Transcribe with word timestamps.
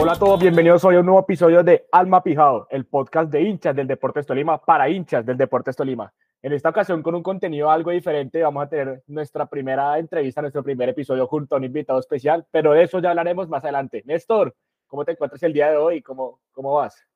Hola 0.00 0.12
a 0.12 0.18
todos, 0.18 0.40
bienvenidos 0.40 0.84
hoy 0.84 0.94
a 0.94 1.00
un 1.00 1.06
nuevo 1.06 1.20
episodio 1.20 1.64
de 1.64 1.86
Alma 1.90 2.22
Pijado, 2.22 2.68
el 2.70 2.84
podcast 2.84 3.32
de 3.32 3.42
hinchas 3.42 3.74
del 3.74 3.88
Deportes 3.88 4.26
Tolima 4.26 4.58
para 4.58 4.88
hinchas 4.88 5.26
del 5.26 5.36
Deportes 5.36 5.74
Tolima. 5.74 6.12
En 6.40 6.52
esta 6.52 6.68
ocasión 6.68 7.02
con 7.02 7.16
un 7.16 7.22
contenido 7.24 7.68
algo 7.68 7.90
diferente, 7.90 8.40
vamos 8.42 8.62
a 8.62 8.68
tener 8.68 9.02
nuestra 9.08 9.46
primera 9.46 9.98
entrevista, 9.98 10.40
nuestro 10.40 10.62
primer 10.62 10.90
episodio 10.90 11.26
junto 11.26 11.56
a 11.56 11.58
un 11.58 11.64
invitado 11.64 11.98
especial, 11.98 12.46
pero 12.52 12.74
de 12.74 12.84
eso 12.84 13.00
ya 13.00 13.10
hablaremos 13.10 13.48
más 13.48 13.64
adelante. 13.64 14.04
Néstor, 14.06 14.54
¿cómo 14.86 15.04
te 15.04 15.12
encuentras 15.12 15.42
el 15.42 15.52
día 15.52 15.70
de 15.70 15.78
hoy? 15.78 16.00
¿Cómo, 16.00 16.38
cómo 16.52 16.74
vas? 16.74 17.07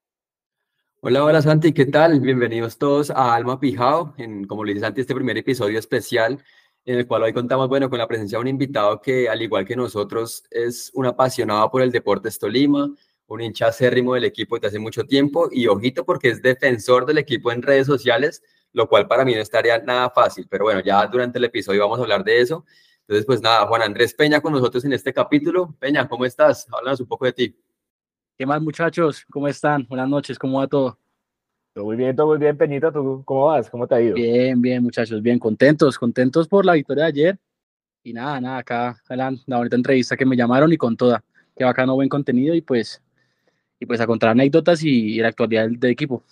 Hola, 1.05 1.25
hola 1.25 1.43
Santi, 1.43 1.73
¿qué 1.73 1.87
tal? 1.87 2.21
Bienvenidos 2.21 2.79
todos 2.79 3.11
a 3.11 3.35
Alma 3.35 3.59
Pijao, 3.59 4.15
en, 4.19 4.45
como 4.45 4.63
le 4.65 4.73
dice 4.73 4.87
Santi, 4.87 5.01
este 5.01 5.17
primer 5.17 5.37
episodio 5.37 5.77
especial 5.81 6.41
en 6.85 6.97
el 6.97 7.09
cual 7.09 7.25
hoy 7.25 7.33
contamos, 7.33 7.69
bueno, 7.69 7.91
con 7.91 7.99
la 7.99 8.07
presencia 8.07 8.39
de 8.39 8.43
un 8.43 8.47
invitado 8.47 9.01
que, 9.01 9.29
al 9.29 9.43
igual 9.43 9.65
que 9.67 9.75
nosotros, 9.75 10.45
es 10.49 10.93
un 10.95 11.07
apasionado 11.07 11.69
por 11.73 11.83
el 11.83 11.91
Deportes 11.91 12.39
Tolima, 12.39 12.89
un 13.27 13.41
hincha 13.41 13.67
acérrimo 13.67 14.15
del 14.15 14.27
equipo 14.27 14.55
desde 14.55 14.69
hace 14.69 14.79
mucho 14.79 15.03
tiempo 15.05 15.49
y 15.51 15.67
ojito 15.67 16.05
porque 16.05 16.29
es 16.29 16.41
defensor 16.41 17.05
del 17.05 17.19
equipo 17.19 17.51
en 17.51 17.63
redes 17.63 17.89
sociales, 17.89 18.41
lo 18.73 18.89
cual 18.89 19.09
para 19.09 19.25
mí 19.25 19.35
no 19.35 19.41
estaría 19.41 19.79
nada 19.79 20.09
fácil, 20.11 20.47
pero 20.49 20.67
bueno, 20.67 20.83
ya 20.85 21.05
durante 21.09 21.39
el 21.39 21.45
episodio 21.47 21.81
vamos 21.81 21.99
a 21.99 22.03
hablar 22.03 22.23
de 22.23 22.41
eso. 22.41 22.65
Entonces, 23.01 23.27
pues 23.27 23.43
nada, 23.43 23.67
Juan 23.67 23.83
Andrés 23.83 24.15
Peña 24.15 24.41
con 24.41 24.53
nosotros 24.53 24.85
en 24.85 24.93
este 24.93 25.13
capítulo. 25.13 25.75
Peña, 25.81 26.09
¿cómo 26.09 26.25
estás? 26.27 26.69
Háblanos 26.71 27.01
un 27.01 27.09
poco 27.09 27.25
de 27.25 27.33
ti. 27.33 27.57
¿Qué 28.39 28.47
más, 28.47 28.63
muchachos? 28.63 29.25
¿Cómo 29.31 29.47
están? 29.47 29.87
Buenas 29.89 30.09
noches, 30.09 30.39
¿cómo 30.39 30.59
va 30.59 30.67
todo? 30.67 30.99
Todo 31.75 31.85
muy 31.85 31.97
bien, 31.97 32.17
todo 32.17 32.29
muy 32.29 32.39
bien, 32.39 32.57
Peñita. 32.57 32.91
¿Tú 32.91 33.23
cómo 33.25 33.47
vas? 33.47 33.69
¿Cómo 33.69 33.87
te 33.87 33.95
ha 33.95 34.01
ido? 34.01 34.15
Bien, 34.15 34.61
bien, 34.61 34.83
muchachos, 34.83 35.21
bien, 35.23 35.39
contentos, 35.39 35.99
contentos 35.99 36.49
por 36.49 36.65
la 36.65 36.73
victoria 36.73 37.05
de 37.05 37.09
ayer. 37.09 37.39
Y 38.03 38.13
nada, 38.13 38.41
nada, 38.41 38.59
acá 38.59 38.97
la, 39.09 39.33
la 39.47 39.59
bonita 39.59 39.77
entrevista 39.77 40.17
que 40.17 40.27
me 40.27 40.37
llamaron 40.37 40.73
y 40.73 40.77
con 40.77 40.97
toda. 40.97 41.23
Qué 41.57 41.65
bacano, 41.65 41.95
buen 41.95 42.09
contenido 42.09 42.55
y 42.55 42.63
pues, 42.63 43.03
y 43.79 43.87
pues 43.87 44.01
a 44.01 44.07
contar 44.07 44.31
anécdotas 44.31 44.83
y, 44.83 45.15
y 45.15 45.19
la 45.19 45.29
actualidad 45.29 45.65
del, 45.65 45.79
del, 45.79 45.91
equipo. 45.91 46.23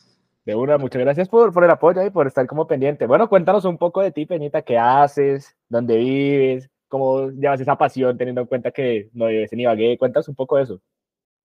De 0.44 0.54
una, 0.54 0.78
muchas 0.78 1.00
gracias 1.00 1.28
por, 1.28 1.52
por 1.52 1.64
el 1.64 1.70
apoyo 1.70 2.04
y 2.04 2.10
por 2.10 2.26
estar 2.26 2.46
como 2.46 2.66
pendiente. 2.66 3.06
Bueno, 3.06 3.28
cuéntanos 3.28 3.64
un 3.66 3.76
poco 3.76 4.00
de 4.00 4.10
ti, 4.10 4.26
Peñita, 4.26 4.62
qué 4.62 4.78
haces, 4.78 5.54
dónde 5.68 5.96
vives, 5.98 6.70
cómo 6.88 7.30
llevas 7.30 7.60
esa 7.60 7.76
pasión 7.76 8.16
teniendo 8.16 8.40
en 8.40 8.46
cuenta 8.46 8.70
que 8.70 9.10
no 9.12 9.26
vives 9.26 9.52
en 9.52 9.60
Ibagué. 9.60 9.96
Cuéntanos 9.98 10.28
un 10.28 10.34
poco 10.34 10.56
de 10.56 10.64
eso. 10.64 10.80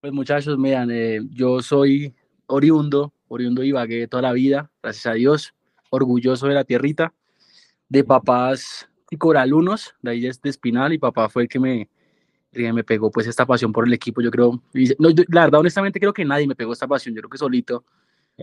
Pues 0.01 0.13
muchachos, 0.13 0.57
miren, 0.57 0.89
eh, 0.91 1.19
yo 1.31 1.61
soy 1.61 2.13
oriundo, 2.47 3.13
oriundo 3.27 3.61
de 3.61 3.69
Ibagué 3.69 4.07
toda 4.07 4.21
la 4.21 4.33
vida, 4.33 4.69
gracias 4.83 5.07
a 5.07 5.13
Dios, 5.13 5.53
orgulloso 5.89 6.47
de 6.47 6.53
la 6.53 6.63
tierrita, 6.63 7.13
de 7.89 8.03
papás 8.03 8.87
y 9.09 9.17
coralunos, 9.17 9.95
de 10.01 10.11
ahí 10.11 10.27
es 10.27 10.41
de 10.41 10.49
Espinal, 10.49 10.93
y 10.93 10.99
papá 10.99 11.27
fue 11.29 11.43
el 11.43 11.49
que 11.49 11.59
me, 11.59 11.89
el 12.51 12.61
que 12.61 12.73
me 12.73 12.83
pegó 12.83 13.09
pues 13.11 13.25
esta 13.25 13.45
pasión 13.45 13.71
por 13.71 13.87
el 13.87 13.93
equipo, 13.93 14.21
yo 14.21 14.29
creo, 14.29 14.61
y, 14.73 14.89
no, 14.99 15.09
yo, 15.09 15.23
la 15.29 15.45
verdad 15.45 15.61
honestamente 15.61 15.99
creo 15.99 16.13
que 16.13 16.25
nadie 16.25 16.47
me 16.47 16.55
pegó 16.55 16.73
esta 16.73 16.87
pasión, 16.87 17.15
yo 17.15 17.21
creo 17.21 17.29
que 17.29 17.37
solito 17.37 17.83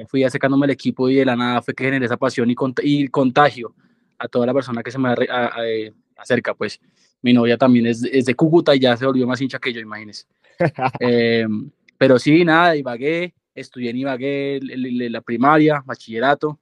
fui 0.09 0.25
acercándome 0.25 0.65
al 0.65 0.71
equipo 0.71 1.09
y 1.09 1.17
de 1.17 1.25
la 1.25 1.37
nada 1.37 1.63
fue 1.63 1.75
que 1.75 1.85
generé 1.85 2.07
esa 2.07 2.17
pasión 2.17 2.51
y, 2.51 2.55
cont 2.55 2.81
y 2.83 3.09
contagio 3.09 3.75
a 4.19 4.27
toda 4.27 4.47
la 4.47 4.55
persona 4.55 4.83
que 4.83 4.91
se 4.91 4.99
me 4.99 5.11
a, 5.11 5.17
a, 5.31 5.47
a, 5.47 5.63
acerca, 6.17 6.55
pues 6.55 6.81
mi 7.23 7.33
novia 7.33 7.57
también 7.57 7.87
es, 7.87 8.03
es, 8.05 8.27
de 8.27 8.35
Cúcuta 8.35 8.75
y 8.75 8.81
ya 8.81 8.97
se 8.97 9.07
volvió 9.07 9.27
más 9.27 9.41
hincha 9.41 9.59
que 9.59 9.73
yo, 9.73 9.81
imagínense. 9.81 10.27
eh, 11.01 11.47
pero 11.97 12.19
sí, 12.19 12.45
nada, 12.45 12.77
Ibagué, 12.77 13.33
estudié 13.55 13.91
en 13.91 13.99
Ibagué 13.99 14.61
la 14.61 15.21
primaria, 15.21 15.83
bachillerato, 15.87 16.59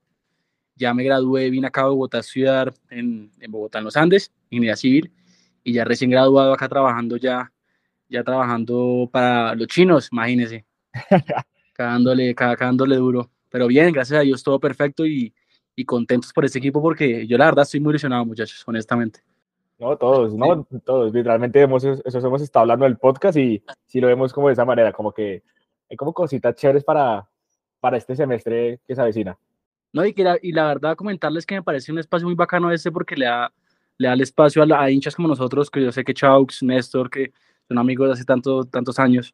ya 0.75 0.93
me 0.93 1.03
gradué, 1.03 1.49
vine 1.49 1.67
acá 1.67 1.81
a 1.81 1.87
Bogotá 1.87 2.17
a 2.17 2.19
estudiar 2.21 2.73
en, 2.89 3.31
en 3.39 3.51
Bogotá, 3.51 3.79
en 3.79 3.85
los 3.85 3.97
Andes, 3.97 4.31
ingeniería 4.49 4.75
civil, 4.75 5.11
y 5.63 5.73
ya 5.73 5.83
recién 5.83 6.11
graduado 6.11 6.53
acá 6.53 6.69
trabajando 6.69 7.17
ya, 7.17 7.51
ya 8.07 8.23
trabajando 8.23 9.09
para 9.11 9.55
los 9.55 9.67
chinos, 9.67 10.09
imagínense, 10.11 10.65
cagándole, 11.73 12.33
cagándole 12.35 12.95
duro. 12.95 13.31
Pero 13.49 13.67
bien, 13.67 13.91
gracias 13.91 14.19
a 14.19 14.23
Dios, 14.23 14.43
todo 14.43 14.59
perfecto 14.59 15.05
y, 15.05 15.33
y 15.75 15.85
contentos 15.85 16.31
por 16.33 16.45
este 16.45 16.59
equipo 16.59 16.81
porque 16.81 17.27
yo 17.27 17.37
la 17.37 17.45
verdad 17.45 17.63
estoy 17.63 17.79
muy 17.79 17.91
ilusionado, 17.91 18.25
muchachos, 18.25 18.63
honestamente. 18.65 19.21
No, 19.81 19.97
todos, 19.97 20.35
no, 20.35 20.63
todos, 20.85 21.11
literalmente 21.11 21.59
hemos, 21.59 21.83
eso 21.83 22.19
hemos 22.19 22.43
estado 22.43 22.61
hablando 22.61 22.85
del 22.85 22.97
podcast 22.97 23.35
y 23.35 23.63
si 23.87 23.99
lo 23.99 24.05
vemos 24.05 24.31
como 24.31 24.45
de 24.45 24.53
esa 24.53 24.63
manera, 24.63 24.93
como 24.93 25.11
que 25.11 25.41
hay 25.89 25.97
como 25.97 26.13
cositas 26.13 26.53
chéveres 26.53 26.83
para, 26.83 27.27
para 27.79 27.97
este 27.97 28.15
semestre 28.15 28.79
que 28.87 28.93
se 28.93 29.01
avecina. 29.01 29.39
No, 29.91 30.05
y, 30.05 30.13
que 30.13 30.23
la, 30.23 30.37
y 30.39 30.51
la 30.51 30.67
verdad 30.67 30.95
comentarles 30.95 31.47
que 31.47 31.55
me 31.55 31.63
parece 31.63 31.91
un 31.91 31.97
espacio 31.97 32.27
muy 32.27 32.35
bacano 32.35 32.71
este 32.71 32.91
porque 32.91 33.15
le 33.15 33.25
da, 33.25 33.51
le 33.97 34.07
da 34.07 34.13
el 34.13 34.21
espacio 34.21 34.61
a, 34.61 34.67
la, 34.67 34.83
a 34.83 34.91
hinchas 34.91 35.15
como 35.15 35.27
nosotros, 35.27 35.71
que 35.71 35.83
yo 35.83 35.91
sé 35.91 36.03
que 36.03 36.13
Chaux, 36.13 36.61
Néstor, 36.61 37.09
que 37.09 37.33
son 37.67 37.79
amigos 37.79 38.07
de 38.07 38.13
hace 38.13 38.23
tanto, 38.23 38.65
tantos 38.65 38.99
años, 38.99 39.33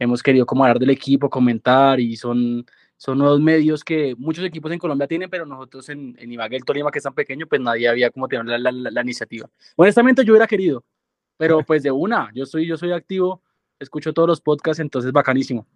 hemos 0.00 0.20
querido 0.20 0.46
como 0.46 0.64
hablar 0.64 0.80
del 0.80 0.90
equipo, 0.90 1.30
comentar 1.30 2.00
y 2.00 2.16
son, 2.16 2.66
son 2.96 3.18
nuevos 3.18 3.40
medios 3.40 3.84
que 3.84 4.14
muchos 4.16 4.44
equipos 4.44 4.72
en 4.72 4.78
Colombia 4.78 5.06
tienen, 5.06 5.28
pero 5.28 5.44
nosotros 5.44 5.88
en, 5.90 6.16
en 6.18 6.32
Ibagué, 6.32 6.56
el 6.56 6.64
Tolima, 6.64 6.90
que 6.90 6.98
es 6.98 7.04
tan 7.04 7.14
pequeño, 7.14 7.46
pues 7.46 7.60
nadie 7.60 7.88
había 7.88 8.10
como 8.10 8.26
tener 8.26 8.46
la, 8.46 8.72
la, 8.72 8.90
la, 8.90 9.02
iniciativa. 9.02 9.48
Honestamente 9.76 10.24
yo 10.24 10.32
hubiera 10.32 10.46
querido, 10.46 10.82
pero 11.36 11.58
pues 11.66 11.82
de 11.82 11.90
una, 11.90 12.30
yo 12.34 12.46
soy, 12.46 12.66
yo 12.66 12.76
soy 12.76 12.92
activo, 12.92 13.42
escucho 13.78 14.12
todos 14.12 14.28
los 14.28 14.40
podcasts, 14.40 14.80
entonces 14.80 15.12
bacanísimo. 15.12 15.66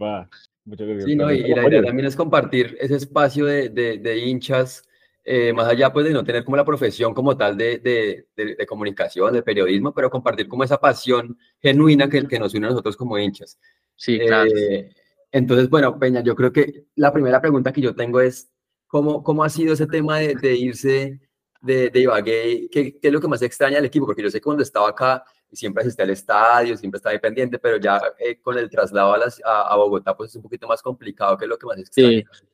Va, 0.00 0.28
muchas 0.64 0.86
gracias. 0.86 1.04
Sí, 1.04 1.16
no, 1.16 1.30
y, 1.30 1.42
la 1.54 1.68
idea 1.68 1.82
también 1.82 2.06
es 2.06 2.16
compartir 2.16 2.76
ese 2.80 2.96
espacio 2.96 3.44
de, 3.44 3.68
de, 3.68 3.98
de 3.98 4.18
hinchas, 4.18 4.88
eh, 5.22 5.52
más 5.52 5.68
allá 5.68 5.92
pues 5.92 6.06
de 6.06 6.12
no 6.12 6.24
tener 6.24 6.44
como 6.44 6.56
la 6.56 6.64
profesión 6.64 7.14
como 7.14 7.36
tal 7.36 7.56
de, 7.56 7.78
de, 7.78 8.26
de, 8.36 8.66
comunicación, 8.66 9.32
de 9.32 9.42
periodismo, 9.42 9.92
pero 9.92 10.10
compartir 10.10 10.48
como 10.48 10.64
esa 10.64 10.78
pasión 10.78 11.38
genuina 11.60 12.08
que, 12.08 12.26
que 12.26 12.38
nos 12.38 12.54
une 12.54 12.66
a 12.66 12.70
nosotros 12.70 12.96
como 12.96 13.18
hinchas. 13.18 13.58
Sí, 13.96 14.18
claro. 14.18 14.50
Eh, 14.54 14.90
entonces, 15.34 15.68
bueno, 15.68 15.98
Peña, 15.98 16.22
yo 16.22 16.36
creo 16.36 16.52
que 16.52 16.86
la 16.94 17.12
primera 17.12 17.40
pregunta 17.40 17.72
que 17.72 17.80
yo 17.80 17.92
tengo 17.92 18.20
es, 18.20 18.52
¿cómo, 18.86 19.20
cómo 19.24 19.42
ha 19.42 19.48
sido 19.48 19.74
ese 19.74 19.88
tema 19.88 20.18
de, 20.18 20.36
de 20.36 20.56
irse 20.56 21.20
de, 21.60 21.90
de 21.90 22.00
Ibagué? 22.00 22.68
¿Qué, 22.70 23.00
¿Qué, 23.00 23.08
es 23.08 23.12
lo 23.12 23.20
que 23.20 23.26
más 23.26 23.42
extraña 23.42 23.74
del 23.74 23.86
equipo? 23.86 24.06
Porque 24.06 24.22
yo 24.22 24.30
sé 24.30 24.38
que 24.38 24.44
cuando 24.44 24.62
estaba 24.62 24.90
acá 24.90 25.24
siempre 25.52 25.82
asistí 25.82 26.00
al 26.02 26.10
estadio, 26.10 26.76
siempre 26.76 26.98
estaba 26.98 27.14
ahí 27.14 27.18
pendiente, 27.18 27.58
pero 27.58 27.78
ya 27.78 28.00
eh, 28.16 28.40
con 28.40 28.56
el 28.56 28.70
traslado 28.70 29.12
a, 29.12 29.18
las, 29.18 29.42
a, 29.44 29.72
a, 29.72 29.76
Bogotá 29.76 30.16
pues 30.16 30.30
es 30.30 30.36
un 30.36 30.42
poquito 30.42 30.68
más 30.68 30.80
complicado, 30.80 31.36
¿qué 31.36 31.46
es 31.46 31.48
lo 31.48 31.58
que 31.58 31.66
más 31.66 31.78
extraña? 31.78 32.22
Sí. 32.30 32.46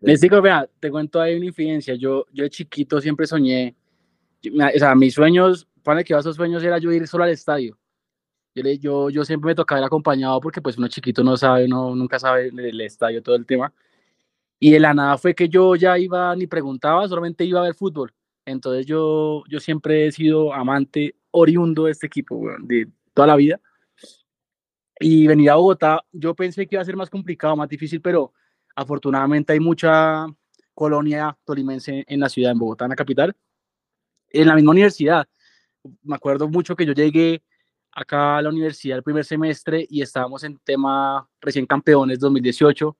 Les 0.00 0.18
digo, 0.22 0.40
vea, 0.40 0.66
te 0.80 0.90
cuento 0.90 1.20
ahí 1.20 1.36
una 1.36 1.44
infidencia, 1.44 1.94
yo, 1.96 2.24
yo 2.32 2.44
de 2.44 2.50
chiquito 2.50 2.98
siempre 2.98 3.26
soñé, 3.26 3.76
o 4.46 4.78
sea, 4.78 4.94
mis 4.94 5.12
sueños, 5.12 5.68
para 5.82 6.02
que 6.02 6.14
a 6.14 6.18
esos 6.18 6.34
sueños 6.34 6.64
era 6.64 6.78
yo 6.78 6.90
ir 6.92 7.06
solo 7.06 7.24
al 7.24 7.30
estadio, 7.30 7.78
yo, 8.54 8.62
yo, 8.80 9.10
yo 9.10 9.24
siempre 9.24 9.48
me 9.48 9.54
tocaba 9.54 9.80
ir 9.80 9.84
acompañado 9.86 10.40
porque 10.40 10.60
pues 10.60 10.78
uno 10.78 10.88
chiquito 10.88 11.22
no 11.24 11.36
sabe, 11.36 11.68
no, 11.68 11.94
nunca 11.94 12.18
sabe 12.18 12.48
el, 12.48 12.80
estadio, 12.80 13.22
todo 13.22 13.34
el 13.36 13.46
tema. 13.46 13.72
Y 14.58 14.70
de 14.72 14.80
la 14.80 14.94
nada 14.94 15.18
fue 15.18 15.34
que 15.34 15.48
yo 15.48 15.74
ya 15.76 15.98
iba, 15.98 16.34
ni 16.36 16.46
preguntaba, 16.46 17.08
solamente 17.08 17.44
iba 17.44 17.60
a 17.60 17.64
ver 17.64 17.74
fútbol. 17.74 18.12
Entonces 18.44 18.86
yo, 18.86 19.42
yo 19.48 19.60
siempre 19.60 20.06
he 20.06 20.12
sido 20.12 20.52
amante 20.52 21.16
oriundo 21.30 21.84
de 21.84 21.92
este 21.92 22.06
equipo, 22.06 22.42
de 22.60 22.88
toda 23.14 23.28
la 23.28 23.36
vida. 23.36 23.60
Y 25.00 25.26
venir 25.26 25.50
a 25.50 25.56
Bogotá, 25.56 26.04
yo 26.12 26.34
pensé 26.34 26.66
que 26.66 26.76
iba 26.76 26.82
a 26.82 26.84
ser 26.84 26.96
más 26.96 27.10
complicado, 27.10 27.56
más 27.56 27.68
difícil, 27.68 28.00
pero 28.00 28.32
afortunadamente 28.76 29.52
hay 29.52 29.60
mucha 29.60 30.26
colonia 30.74 31.36
tolimense 31.44 32.04
en 32.06 32.20
la 32.20 32.28
ciudad, 32.28 32.52
en 32.52 32.58
Bogotá, 32.58 32.84
en 32.84 32.90
la 32.90 32.96
capital. 32.96 33.36
En 34.30 34.46
la 34.46 34.54
misma 34.54 34.70
universidad, 34.70 35.26
me 36.02 36.14
acuerdo 36.14 36.48
mucho 36.48 36.76
que 36.76 36.86
yo 36.86 36.92
llegué 36.92 37.42
acá 37.92 38.38
a 38.38 38.42
la 38.42 38.48
universidad 38.48 38.98
el 38.98 39.02
primer 39.02 39.24
semestre 39.24 39.86
y 39.88 40.02
estábamos 40.02 40.42
en 40.44 40.58
tema 40.58 41.28
recién 41.40 41.66
campeones 41.66 42.18
2018 42.18 42.96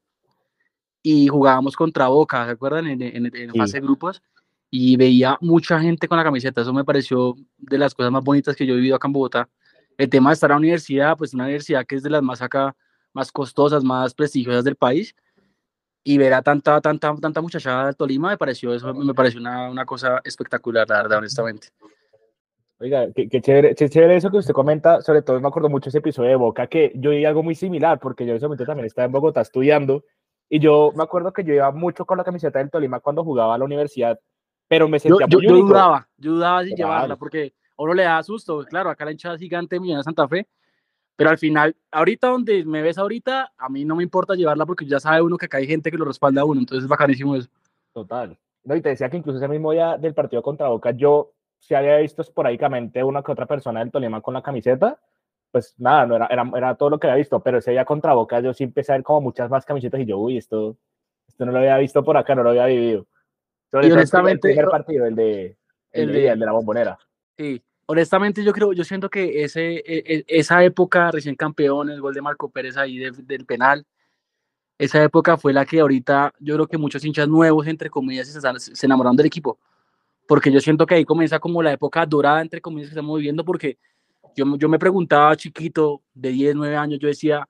y 1.02 1.28
jugábamos 1.28 1.74
contra 1.74 2.08
Boca, 2.08 2.44
¿se 2.44 2.52
acuerdan? 2.52 2.86
En, 2.86 3.02
en, 3.02 3.34
en 3.34 3.54
fase 3.54 3.78
de 3.78 3.86
grupos 3.86 4.22
y 4.70 4.96
veía 4.96 5.36
mucha 5.40 5.78
gente 5.80 6.08
con 6.08 6.16
la 6.16 6.24
camiseta, 6.24 6.62
eso 6.62 6.72
me 6.72 6.84
pareció 6.84 7.34
de 7.58 7.76
las 7.76 7.94
cosas 7.94 8.10
más 8.10 8.24
bonitas 8.24 8.56
que 8.56 8.64
yo 8.64 8.72
he 8.72 8.76
vivido 8.76 8.96
acá 8.96 9.06
en 9.06 9.12
Bogotá. 9.12 9.48
El 9.98 10.08
tema 10.08 10.30
de 10.30 10.34
estar 10.34 10.50
en 10.50 10.54
la 10.54 10.58
universidad, 10.58 11.16
pues 11.16 11.34
una 11.34 11.44
universidad 11.44 11.84
que 11.84 11.96
es 11.96 12.02
de 12.02 12.08
las 12.08 12.22
más 12.22 12.40
acá, 12.40 12.74
más 13.12 13.30
costosas, 13.30 13.84
más 13.84 14.14
prestigiosas 14.14 14.64
del 14.64 14.76
país, 14.76 15.14
y 16.02 16.16
ver 16.16 16.32
a 16.32 16.42
tanta, 16.42 16.80
tanta, 16.80 17.14
tanta 17.16 17.40
muchachada 17.42 17.86
del 17.86 17.96
Tolima, 17.96 18.30
me 18.30 18.38
pareció, 18.38 18.72
eso 18.74 18.94
me 18.94 19.12
pareció 19.12 19.40
una, 19.40 19.70
una 19.70 19.84
cosa 19.84 20.20
espectacular, 20.24 20.88
la 20.88 21.02
verdad, 21.02 21.18
honestamente. 21.18 21.68
Oiga, 22.82 23.12
qué, 23.14 23.28
qué, 23.28 23.40
chévere, 23.40 23.76
qué 23.76 23.88
chévere 23.88 24.16
eso 24.16 24.28
que 24.28 24.38
usted 24.38 24.52
comenta, 24.52 25.00
sobre 25.02 25.22
todo 25.22 25.40
me 25.40 25.46
acuerdo 25.46 25.68
mucho 25.68 25.88
ese 25.88 25.98
episodio 25.98 26.30
de 26.30 26.34
Boca, 26.34 26.66
que 26.66 26.90
yo 26.96 27.10
vi 27.10 27.24
algo 27.24 27.44
muy 27.44 27.54
similar, 27.54 28.00
porque 28.00 28.26
yo 28.26 28.32
en 28.32 28.38
ese 28.38 28.46
momento 28.46 28.64
también 28.64 28.86
estaba 28.86 29.06
en 29.06 29.12
Bogotá 29.12 29.40
estudiando, 29.40 30.02
y 30.48 30.58
yo 30.58 30.90
me 30.96 31.04
acuerdo 31.04 31.32
que 31.32 31.44
yo 31.44 31.54
iba 31.54 31.70
mucho 31.70 32.04
con 32.04 32.18
la 32.18 32.24
camiseta 32.24 32.58
del 32.58 32.72
Tolima 32.72 32.98
cuando 32.98 33.22
jugaba 33.22 33.54
a 33.54 33.58
la 33.58 33.64
universidad, 33.64 34.18
pero 34.66 34.88
me 34.88 34.98
sentía 34.98 35.28
yo, 35.28 35.38
muy 35.38 35.46
yo, 35.46 35.54
yo 35.54 35.64
dudaba, 35.64 36.08
yo 36.16 36.32
dudaba 36.32 36.64
de 36.64 36.70
llevarla, 36.70 37.16
porque 37.16 37.54
a 37.78 37.82
uno 37.84 37.94
le 37.94 38.02
da 38.02 38.20
susto, 38.24 38.64
claro, 38.64 38.90
acá 38.90 39.04
la 39.04 39.12
hinchada 39.12 39.38
gigante 39.38 39.78
de 39.78 40.02
Santa 40.02 40.26
Fe, 40.26 40.48
pero 41.14 41.30
al 41.30 41.38
final, 41.38 41.76
ahorita 41.92 42.26
donde 42.30 42.64
me 42.64 42.82
ves 42.82 42.98
ahorita, 42.98 43.52
a 43.56 43.68
mí 43.68 43.84
no 43.84 43.94
me 43.94 44.02
importa 44.02 44.34
llevarla 44.34 44.66
porque 44.66 44.86
ya 44.86 44.98
sabe 44.98 45.22
uno 45.22 45.38
que 45.38 45.46
acá 45.46 45.58
hay 45.58 45.68
gente 45.68 45.88
que 45.88 45.98
lo 45.98 46.04
respalda 46.04 46.40
a 46.40 46.44
uno, 46.44 46.58
entonces 46.58 46.82
es 46.82 46.88
bacanísimo 46.88 47.36
eso. 47.36 47.48
Total. 47.92 48.36
No, 48.64 48.74
y 48.74 48.82
te 48.82 48.88
decía 48.88 49.08
que 49.08 49.18
incluso 49.18 49.38
ese 49.38 49.46
mismo 49.46 49.70
día 49.70 49.96
del 49.98 50.14
partido 50.14 50.42
contra 50.42 50.68
Boca, 50.68 50.90
yo 50.90 51.32
se 51.62 51.76
había 51.76 51.98
visto 51.98 52.22
esporádicamente 52.22 53.04
una 53.04 53.22
que 53.22 53.30
otra 53.30 53.46
persona 53.46 53.80
del 53.80 53.92
Tolima 53.92 54.20
con 54.20 54.34
la 54.34 54.42
camiseta, 54.42 54.98
pues 55.52 55.74
nada, 55.78 56.06
no 56.06 56.16
era, 56.16 56.26
era, 56.26 56.50
era, 56.56 56.74
todo 56.74 56.90
lo 56.90 56.98
que 56.98 57.06
había 57.06 57.18
visto, 57.18 57.40
pero 57.40 57.58
ese 57.58 57.70
día 57.70 57.84
contra 57.84 58.14
Boca 58.14 58.40
yo 58.40 58.52
sí 58.52 58.64
empecé 58.64 58.90
a 58.90 58.96
ver 58.96 59.04
como 59.04 59.20
muchas 59.20 59.48
más 59.48 59.64
camisetas 59.64 60.00
y 60.00 60.06
yo, 60.06 60.18
uy, 60.18 60.38
esto, 60.38 60.76
esto 61.28 61.46
no 61.46 61.52
lo 61.52 61.58
había 61.58 61.78
visto 61.78 62.02
por 62.02 62.16
acá, 62.16 62.34
no 62.34 62.42
lo 62.42 62.50
había 62.50 62.66
vivido. 62.66 63.06
Sobre 63.70 63.86
y 63.86 63.92
honestamente, 63.92 64.48
el 64.48 64.54
primer 64.56 64.70
partido, 64.70 65.06
el 65.06 65.14
de, 65.14 65.56
el, 65.92 66.08
el, 66.08 66.12
de, 66.12 66.28
el 66.30 66.40
de 66.40 66.46
la 66.46 66.52
bombonera. 66.52 66.98
Sí, 67.38 67.62
honestamente 67.86 68.42
yo 68.42 68.52
creo, 68.52 68.72
yo 68.72 68.82
siento 68.82 69.08
que 69.08 69.44
ese, 69.44 69.76
e, 69.76 69.84
e, 69.86 70.24
esa 70.26 70.64
época 70.64 71.12
recién 71.12 71.36
campeón, 71.36 71.90
el 71.90 72.00
gol 72.00 72.12
de 72.12 72.22
Marco 72.22 72.50
Pérez 72.50 72.76
ahí 72.76 72.98
de, 72.98 73.12
del 73.12 73.46
penal, 73.46 73.86
esa 74.78 75.00
época 75.00 75.36
fue 75.36 75.52
la 75.52 75.64
que 75.64 75.78
ahorita 75.78 76.34
yo 76.40 76.56
creo 76.56 76.66
que 76.66 76.76
muchos 76.76 77.04
hinchas 77.04 77.28
nuevos, 77.28 77.68
entre 77.68 77.88
comillas, 77.88 78.26
se, 78.26 78.40
se 78.74 78.86
enamoraron 78.86 79.16
del 79.16 79.26
equipo. 79.26 79.60
Porque 80.32 80.50
yo 80.50 80.60
siento 80.62 80.86
que 80.86 80.94
ahí 80.94 81.04
comienza 81.04 81.38
como 81.38 81.62
la 81.62 81.74
época 81.74 82.06
dorada, 82.06 82.40
entre 82.40 82.62
comillas, 82.62 82.88
que 82.88 82.94
estamos 82.94 83.18
viviendo, 83.18 83.44
porque 83.44 83.76
yo, 84.34 84.46
yo 84.56 84.66
me 84.66 84.78
preguntaba 84.78 85.36
chiquito, 85.36 86.00
de 86.14 86.30
10, 86.30 86.54
9 86.54 86.74
años, 86.74 86.98
yo 86.98 87.08
decía, 87.08 87.46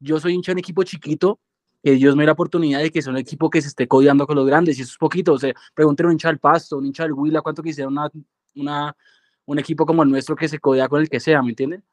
yo 0.00 0.18
soy 0.18 0.34
hincha 0.34 0.50
de 0.50 0.54
un 0.54 0.58
equipo 0.58 0.82
chiquito, 0.82 1.38
que 1.84 1.92
Dios 1.92 2.16
me 2.16 2.24
da 2.24 2.26
la 2.26 2.32
oportunidad 2.32 2.80
de 2.80 2.90
que 2.90 3.00
sea 3.00 3.12
un 3.12 3.18
equipo 3.18 3.48
que 3.48 3.62
se 3.62 3.68
esté 3.68 3.86
codeando 3.86 4.26
con 4.26 4.34
los 4.34 4.44
grandes, 4.44 4.76
y 4.76 4.82
eso 4.82 4.90
es 4.90 4.98
poquito, 4.98 5.34
o 5.34 5.38
sea, 5.38 5.54
pregúntenle 5.72 6.08
un 6.08 6.12
hincha 6.14 6.26
del 6.26 6.40
Pasto, 6.40 6.78
un 6.78 6.86
hincha 6.86 7.04
del 7.04 7.12
Huila, 7.12 7.42
cuánto 7.42 7.62
quisiera 7.62 7.86
una, 7.86 8.10
una, 8.56 8.96
un 9.44 9.58
equipo 9.60 9.86
como 9.86 10.02
el 10.02 10.10
nuestro 10.10 10.34
que 10.34 10.48
se 10.48 10.58
codea 10.58 10.88
con 10.88 11.02
el 11.02 11.08
que 11.08 11.20
sea, 11.20 11.40
¿me 11.42 11.50
entienden? 11.50 11.84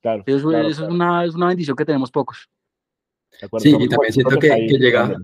Claro. 0.00 0.22
Eso, 0.24 0.48
claro, 0.48 0.68
eso 0.68 0.78
claro. 0.78 0.88
Es, 0.88 0.94
una, 0.94 1.24
es 1.26 1.34
una 1.34 1.48
bendición 1.48 1.76
que 1.76 1.84
tenemos 1.84 2.10
pocos. 2.10 2.48
Sí, 3.58 3.76
y 3.78 3.88
también 3.90 4.10
siento 4.14 4.38
que, 4.38 4.48
que 4.48 4.78
llega, 4.78 5.18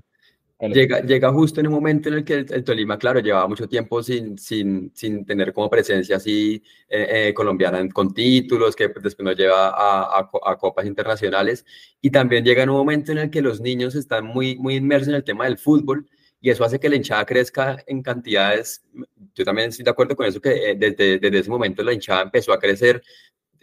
llega, 0.60 1.00
llega 1.00 1.32
justo 1.32 1.60
en 1.60 1.68
un 1.68 1.74
momento 1.74 2.08
en 2.08 2.16
el 2.16 2.24
que 2.24 2.34
el, 2.34 2.46
el, 2.52 2.64
Tolima, 2.64 2.98
claro, 2.98 3.20
llevaba 3.20 3.46
mucho 3.46 3.68
tiempo 3.68 4.02
sin, 4.02 4.38
sin, 4.38 4.90
sin 4.94 5.24
tener 5.24 5.52
como 5.52 5.70
presencia 5.70 6.16
así 6.16 6.62
eh, 6.88 7.28
eh, 7.28 7.34
colombiana 7.34 7.86
con 7.90 8.12
títulos, 8.12 8.74
que 8.74 8.88
después 8.88 9.24
nos 9.24 9.36
lleva 9.36 9.68
a, 9.68 10.18
a, 10.20 10.30
a, 10.44 10.56
copas 10.56 10.86
internacionales. 10.86 11.64
Y 12.00 12.10
también 12.10 12.44
llega 12.44 12.62
en 12.62 12.70
un 12.70 12.76
momento 12.76 13.12
en 13.12 13.18
el 13.18 13.30
que 13.30 13.42
los 13.42 13.60
niños 13.60 13.94
están 13.94 14.24
muy, 14.24 14.56
muy 14.56 14.76
inmersos 14.76 15.08
en 15.08 15.14
el 15.14 15.24
tema 15.24 15.44
del 15.44 15.58
fútbol 15.58 16.06
y 16.40 16.50
eso 16.50 16.64
hace 16.64 16.78
que 16.78 16.88
la 16.88 16.96
hinchada 16.96 17.24
crezca 17.24 17.82
en 17.86 18.02
cantidades. 18.02 18.84
Yo 19.34 19.44
también 19.44 19.70
estoy 19.70 19.84
de 19.84 19.90
acuerdo 19.90 20.14
con 20.14 20.26
eso, 20.26 20.40
que 20.40 20.70
eh, 20.70 20.76
desde, 20.76 21.18
desde 21.18 21.38
ese 21.38 21.50
momento 21.50 21.82
la 21.82 21.92
hinchada 21.92 22.22
empezó 22.22 22.52
a 22.52 22.58
crecer 22.58 23.02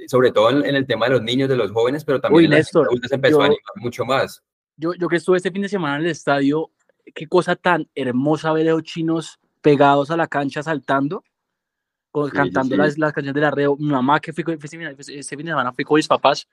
sobre 0.07 0.31
todo 0.31 0.49
en, 0.49 0.65
en, 0.65 0.75
el 0.75 0.85
tema 0.85 1.05
de 1.05 1.13
los 1.13 1.21
niños, 1.21 1.47
de 1.49 1.55
los 1.55 1.71
jóvenes, 1.71 2.03
pero 2.03 2.19
también 2.19 2.37
Uy, 2.37 2.45
en 2.45 2.51
Néstor, 2.51 2.87
las 3.01 3.11
empezó 3.11 3.37
yo, 3.37 3.41
a 3.41 3.45
animar 3.45 3.61
mucho 3.77 4.05
más. 4.05 4.43
Yo, 4.75 4.93
yo 4.93 5.07
que 5.07 5.15
estuve 5.15 5.37
este 5.37 5.51
fin 5.51 5.61
de 5.61 5.69
semana 5.69 5.97
en 5.97 6.05
el 6.05 6.11
estadio, 6.11 6.71
qué 7.13 7.27
cosa 7.27 7.55
tan 7.55 7.87
hermosa 7.95 8.51
ver 8.53 8.69
a 8.69 8.71
los 8.71 8.83
chinos 8.83 9.39
pegados 9.61 10.11
a 10.11 10.17
la 10.17 10.27
cancha 10.27 10.63
saltando, 10.63 11.23
con, 12.11 12.29
Sí, 12.29 12.35
cantando 12.35 12.75
sí. 12.75 12.77
Las, 12.77 12.97
las 12.97 13.13
canciones 13.13 13.35
del 13.35 13.43
arreo. 13.43 13.75
Mi 13.77 13.87
mamá 13.89 14.19
que 14.19 14.31
fui 14.33 14.43
con- 14.43 14.53
este 14.53 14.67
fin 14.69 14.79
fin 14.97 15.37
de 15.45 15.51
semana 15.51 15.73
fui 15.73 15.83
con 15.83 15.95
mis 15.95 16.07
papás 16.07 16.47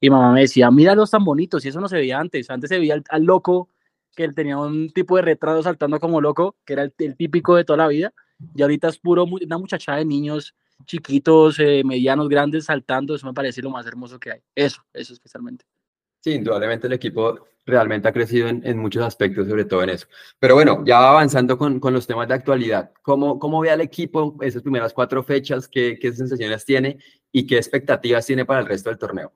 y 0.00 0.08
mamá 0.08 0.32
me 0.32 0.42
decía, 0.42 0.70
míralos 0.70 1.10
tan 1.10 1.24
bonitos 1.24 1.64
y 1.64 1.68
eso 1.68 1.80
no 1.80 1.88
se 1.88 1.96
veía 1.96 2.18
antes. 2.18 2.48
Antes 2.50 2.68
se 2.68 2.78
veía 2.78 2.94
al, 2.94 3.04
al 3.08 3.24
loco 3.24 3.68
que 4.14 4.24
él 4.24 4.34
tenía 4.34 4.56
un 4.58 4.90
tipo 4.92 5.16
de 5.16 5.22
retrato 5.22 5.62
saltando 5.62 5.98
como 6.00 6.20
loco, 6.20 6.56
que 6.64 6.72
era 6.74 6.82
el, 6.82 6.94
el 6.98 7.16
típico 7.16 7.56
de 7.56 7.64
toda 7.64 7.76
la 7.78 7.88
vida. 7.88 8.12
Y 8.54 8.62
ahorita 8.62 8.88
es 8.88 8.98
puro 8.98 9.24
una 9.24 9.58
muchachada 9.58 9.98
de 9.98 10.04
niños 10.04 10.54
chiquitos, 10.86 11.58
eh, 11.58 11.82
medianos, 11.84 12.28
grandes 12.28 12.64
saltando. 12.64 13.14
Eso 13.14 13.26
me 13.26 13.34
parece 13.34 13.60
lo 13.62 13.70
más 13.70 13.86
hermoso 13.86 14.18
que 14.18 14.32
hay. 14.32 14.40
Eso, 14.54 14.82
eso 14.92 15.12
especialmente. 15.12 15.64
Sí, 16.20 16.32
indudablemente 16.32 16.86
el 16.86 16.94
equipo 16.94 17.46
realmente 17.66 18.08
ha 18.08 18.12
crecido 18.12 18.48
en, 18.48 18.62
en 18.64 18.78
muchos 18.78 19.02
aspectos, 19.02 19.48
sobre 19.48 19.64
todo 19.64 19.82
en 19.82 19.90
eso. 19.90 20.06
Pero 20.38 20.54
bueno, 20.54 20.82
ya 20.84 21.08
avanzando 21.08 21.56
con, 21.58 21.80
con 21.80 21.92
los 21.92 22.06
temas 22.06 22.28
de 22.28 22.34
actualidad, 22.34 22.92
¿cómo, 23.02 23.38
¿cómo 23.38 23.60
ve 23.60 23.70
al 23.70 23.80
equipo 23.80 24.36
esas 24.40 24.62
primeras 24.62 24.92
cuatro 24.92 25.22
fechas? 25.22 25.68
¿Qué, 25.68 25.98
¿Qué 26.00 26.12
sensaciones 26.12 26.64
tiene 26.64 26.98
y 27.32 27.46
qué 27.46 27.56
expectativas 27.56 28.26
tiene 28.26 28.44
para 28.44 28.60
el 28.60 28.66
resto 28.66 28.90
del 28.90 28.98
torneo? 28.98 29.32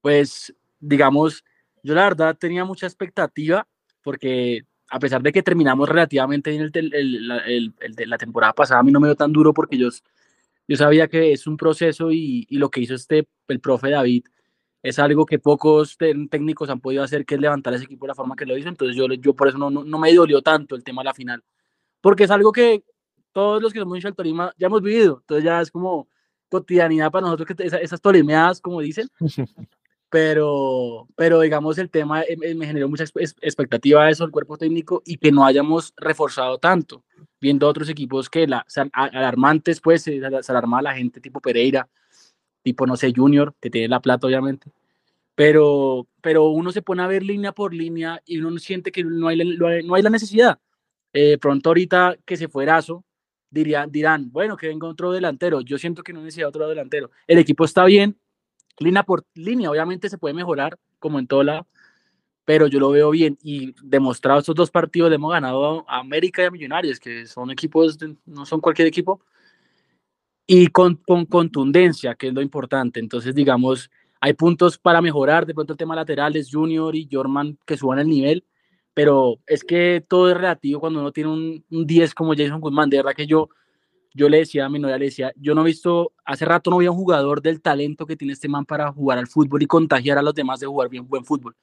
Pues, 0.00 0.54
digamos, 0.78 1.44
yo 1.82 1.94
la 1.94 2.04
verdad 2.04 2.36
tenía 2.38 2.64
mucha 2.64 2.86
expectativa 2.86 3.66
porque 4.02 4.62
a 4.88 4.98
pesar 5.00 5.22
de 5.22 5.32
que 5.32 5.42
terminamos 5.42 5.88
relativamente 5.88 6.50
bien 6.50 6.62
el, 6.62 6.70
el, 6.74 7.30
el, 7.46 7.74
el, 7.80 8.10
la 8.10 8.18
temporada 8.18 8.52
pasada, 8.52 8.80
a 8.80 8.82
mí 8.82 8.92
no 8.92 9.00
me 9.00 9.08
dio 9.08 9.16
tan 9.16 9.32
duro 9.32 9.52
porque 9.52 9.76
yo, 9.76 9.88
yo 10.68 10.76
sabía 10.76 11.08
que 11.08 11.32
es 11.32 11.46
un 11.46 11.56
proceso 11.56 12.12
y, 12.12 12.46
y 12.48 12.58
lo 12.58 12.70
que 12.70 12.80
hizo 12.80 12.94
este, 12.94 13.26
el 13.48 13.60
profe 13.60 13.90
David 13.90 14.24
es 14.88 14.98
algo 14.98 15.26
que 15.26 15.38
pocos 15.38 15.96
técnicos 15.98 16.70
han 16.70 16.80
podido 16.80 17.02
hacer, 17.02 17.24
que 17.24 17.34
es 17.34 17.40
levantar 17.40 17.74
ese 17.74 17.84
equipo 17.84 18.06
de 18.06 18.08
la 18.08 18.14
forma 18.14 18.36
que 18.36 18.46
lo 18.46 18.56
hizo. 18.56 18.68
Entonces 18.68 18.96
yo, 18.96 19.06
yo 19.08 19.34
por 19.34 19.48
eso 19.48 19.58
no, 19.58 19.70
no, 19.70 19.84
no 19.84 19.98
me 19.98 20.14
dolió 20.14 20.42
tanto 20.42 20.76
el 20.76 20.84
tema 20.84 21.02
de 21.02 21.06
la 21.06 21.14
final, 21.14 21.42
porque 22.00 22.24
es 22.24 22.30
algo 22.30 22.52
que 22.52 22.84
todos 23.32 23.60
los 23.60 23.72
que 23.72 23.80
somos 23.80 23.96
hinchas 23.96 24.10
del 24.10 24.16
Tolima 24.16 24.54
ya 24.56 24.68
hemos 24.68 24.82
vivido. 24.82 25.18
Entonces 25.20 25.44
ya 25.44 25.60
es 25.60 25.70
como 25.70 26.08
cotidianidad 26.48 27.10
para 27.10 27.26
nosotros 27.26 27.48
que 27.48 27.64
esas, 27.64 27.80
esas 27.82 28.00
tolimeadas, 28.00 28.60
como 28.60 28.80
dicen. 28.80 29.08
Pero, 30.08 31.08
pero 31.16 31.40
digamos, 31.40 31.76
el 31.78 31.90
tema 31.90 32.22
eh, 32.22 32.54
me 32.54 32.64
generó 32.64 32.88
mucha 32.88 33.02
expectativa 33.02 34.08
eso, 34.08 34.24
el 34.24 34.30
cuerpo 34.30 34.56
técnico, 34.56 35.02
y 35.04 35.16
que 35.16 35.32
no 35.32 35.44
hayamos 35.44 35.92
reforzado 35.96 36.58
tanto, 36.58 37.04
viendo 37.40 37.66
otros 37.66 37.88
equipos 37.88 38.30
que 38.30 38.46
la, 38.46 38.64
alarmantes, 38.92 39.80
pues 39.80 40.02
se, 40.02 40.20
se 40.20 40.52
alarmaba 40.52 40.82
la 40.82 40.94
gente, 40.94 41.20
tipo 41.20 41.40
Pereira, 41.40 41.88
tipo, 42.66 42.84
no 42.84 42.96
sé, 42.96 43.12
Junior, 43.14 43.54
que 43.60 43.70
tiene 43.70 43.86
la 43.86 44.00
plata, 44.00 44.26
obviamente. 44.26 44.72
Pero, 45.36 46.08
pero 46.20 46.48
uno 46.48 46.72
se 46.72 46.82
pone 46.82 47.00
a 47.00 47.06
ver 47.06 47.22
línea 47.22 47.52
por 47.52 47.72
línea 47.72 48.20
y 48.26 48.38
uno 48.38 48.58
siente 48.58 48.90
que 48.90 49.04
no 49.04 49.28
hay, 49.28 49.38
no 49.84 49.94
hay 49.94 50.02
la 50.02 50.10
necesidad. 50.10 50.58
Eh, 51.12 51.38
pronto 51.38 51.70
ahorita 51.70 52.16
que 52.24 52.36
se 52.36 52.48
fue 52.48 52.64
Erazo, 52.64 53.04
dirían, 53.50 53.92
dirán, 53.92 54.32
bueno, 54.32 54.56
que 54.56 54.66
venga 54.66 54.88
otro 54.88 55.12
delantero. 55.12 55.60
Yo 55.60 55.78
siento 55.78 56.02
que 56.02 56.12
no 56.12 56.22
necesita 56.22 56.48
otro 56.48 56.68
delantero. 56.68 57.12
El 57.28 57.38
equipo 57.38 57.64
está 57.64 57.84
bien, 57.84 58.18
línea 58.80 59.04
por 59.04 59.24
línea, 59.34 59.70
obviamente 59.70 60.08
se 60.08 60.18
puede 60.18 60.34
mejorar, 60.34 60.76
como 60.98 61.20
en 61.20 61.28
todo 61.28 61.44
lado, 61.44 61.68
pero 62.44 62.66
yo 62.66 62.80
lo 62.80 62.90
veo 62.90 63.10
bien 63.10 63.38
y 63.44 63.76
demostrado 63.80 64.40
estos 64.40 64.56
dos 64.56 64.72
partidos 64.72 65.08
le 65.10 65.16
hemos 65.16 65.30
ganado 65.30 65.84
América 65.88 66.44
y 66.44 66.50
Millonarios, 66.50 66.98
que 66.98 67.26
son 67.26 67.52
equipos, 67.52 67.96
no 68.24 68.44
son 68.44 68.60
cualquier 68.60 68.88
equipo, 68.88 69.20
y 70.46 70.68
con, 70.68 70.96
con, 70.96 71.26
contundencia, 71.26 72.14
que 72.14 72.28
es 72.28 72.34
lo 72.34 72.42
importante. 72.42 73.00
Entonces, 73.00 73.34
digamos, 73.34 73.90
hay 74.20 74.32
puntos 74.34 74.78
para 74.78 75.02
mejorar, 75.02 75.46
de 75.46 75.54
pronto 75.54 75.72
el 75.72 75.78
tema 75.78 75.96
laterales, 75.96 76.48
Junior 76.50 76.94
y 76.94 77.08
Jorman 77.10 77.58
que 77.66 77.76
suban 77.76 77.98
el 77.98 78.08
nivel, 78.08 78.44
pero 78.94 79.38
es 79.46 79.64
que 79.64 80.04
todo 80.08 80.30
es 80.30 80.36
relativo 80.36 80.80
cuando 80.80 81.00
uno 81.00 81.12
tiene 81.12 81.30
un, 81.30 81.64
un 81.70 81.86
10 81.86 82.14
como 82.14 82.34
Jason 82.34 82.60
Guzmán, 82.60 82.88
de 82.90 82.98
verdad 82.98 83.14
que 83.14 83.26
yo 83.26 83.48
yo 84.16 84.30
le 84.30 84.38
decía 84.38 84.64
a 84.64 84.68
mi 84.70 84.78
novia, 84.78 84.96
le 84.96 85.04
decía, 85.06 85.30
yo 85.36 85.54
no 85.54 85.60
he 85.60 85.66
visto, 85.66 86.12
hace 86.24 86.46
rato 86.46 86.70
no 86.70 86.76
había 86.76 86.90
un 86.90 86.96
jugador 86.96 87.42
del 87.42 87.60
talento 87.60 88.06
que 88.06 88.16
tiene 88.16 88.32
este 88.32 88.48
man 88.48 88.64
para 88.64 88.90
jugar 88.90 89.18
al 89.18 89.26
fútbol 89.26 89.62
y 89.62 89.66
contagiar 89.66 90.16
a 90.16 90.22
los 90.22 90.34
demás 90.34 90.58
de 90.58 90.66
jugar 90.66 90.88
bien 90.88 91.06
buen 91.06 91.22
fútbol. 91.22 91.54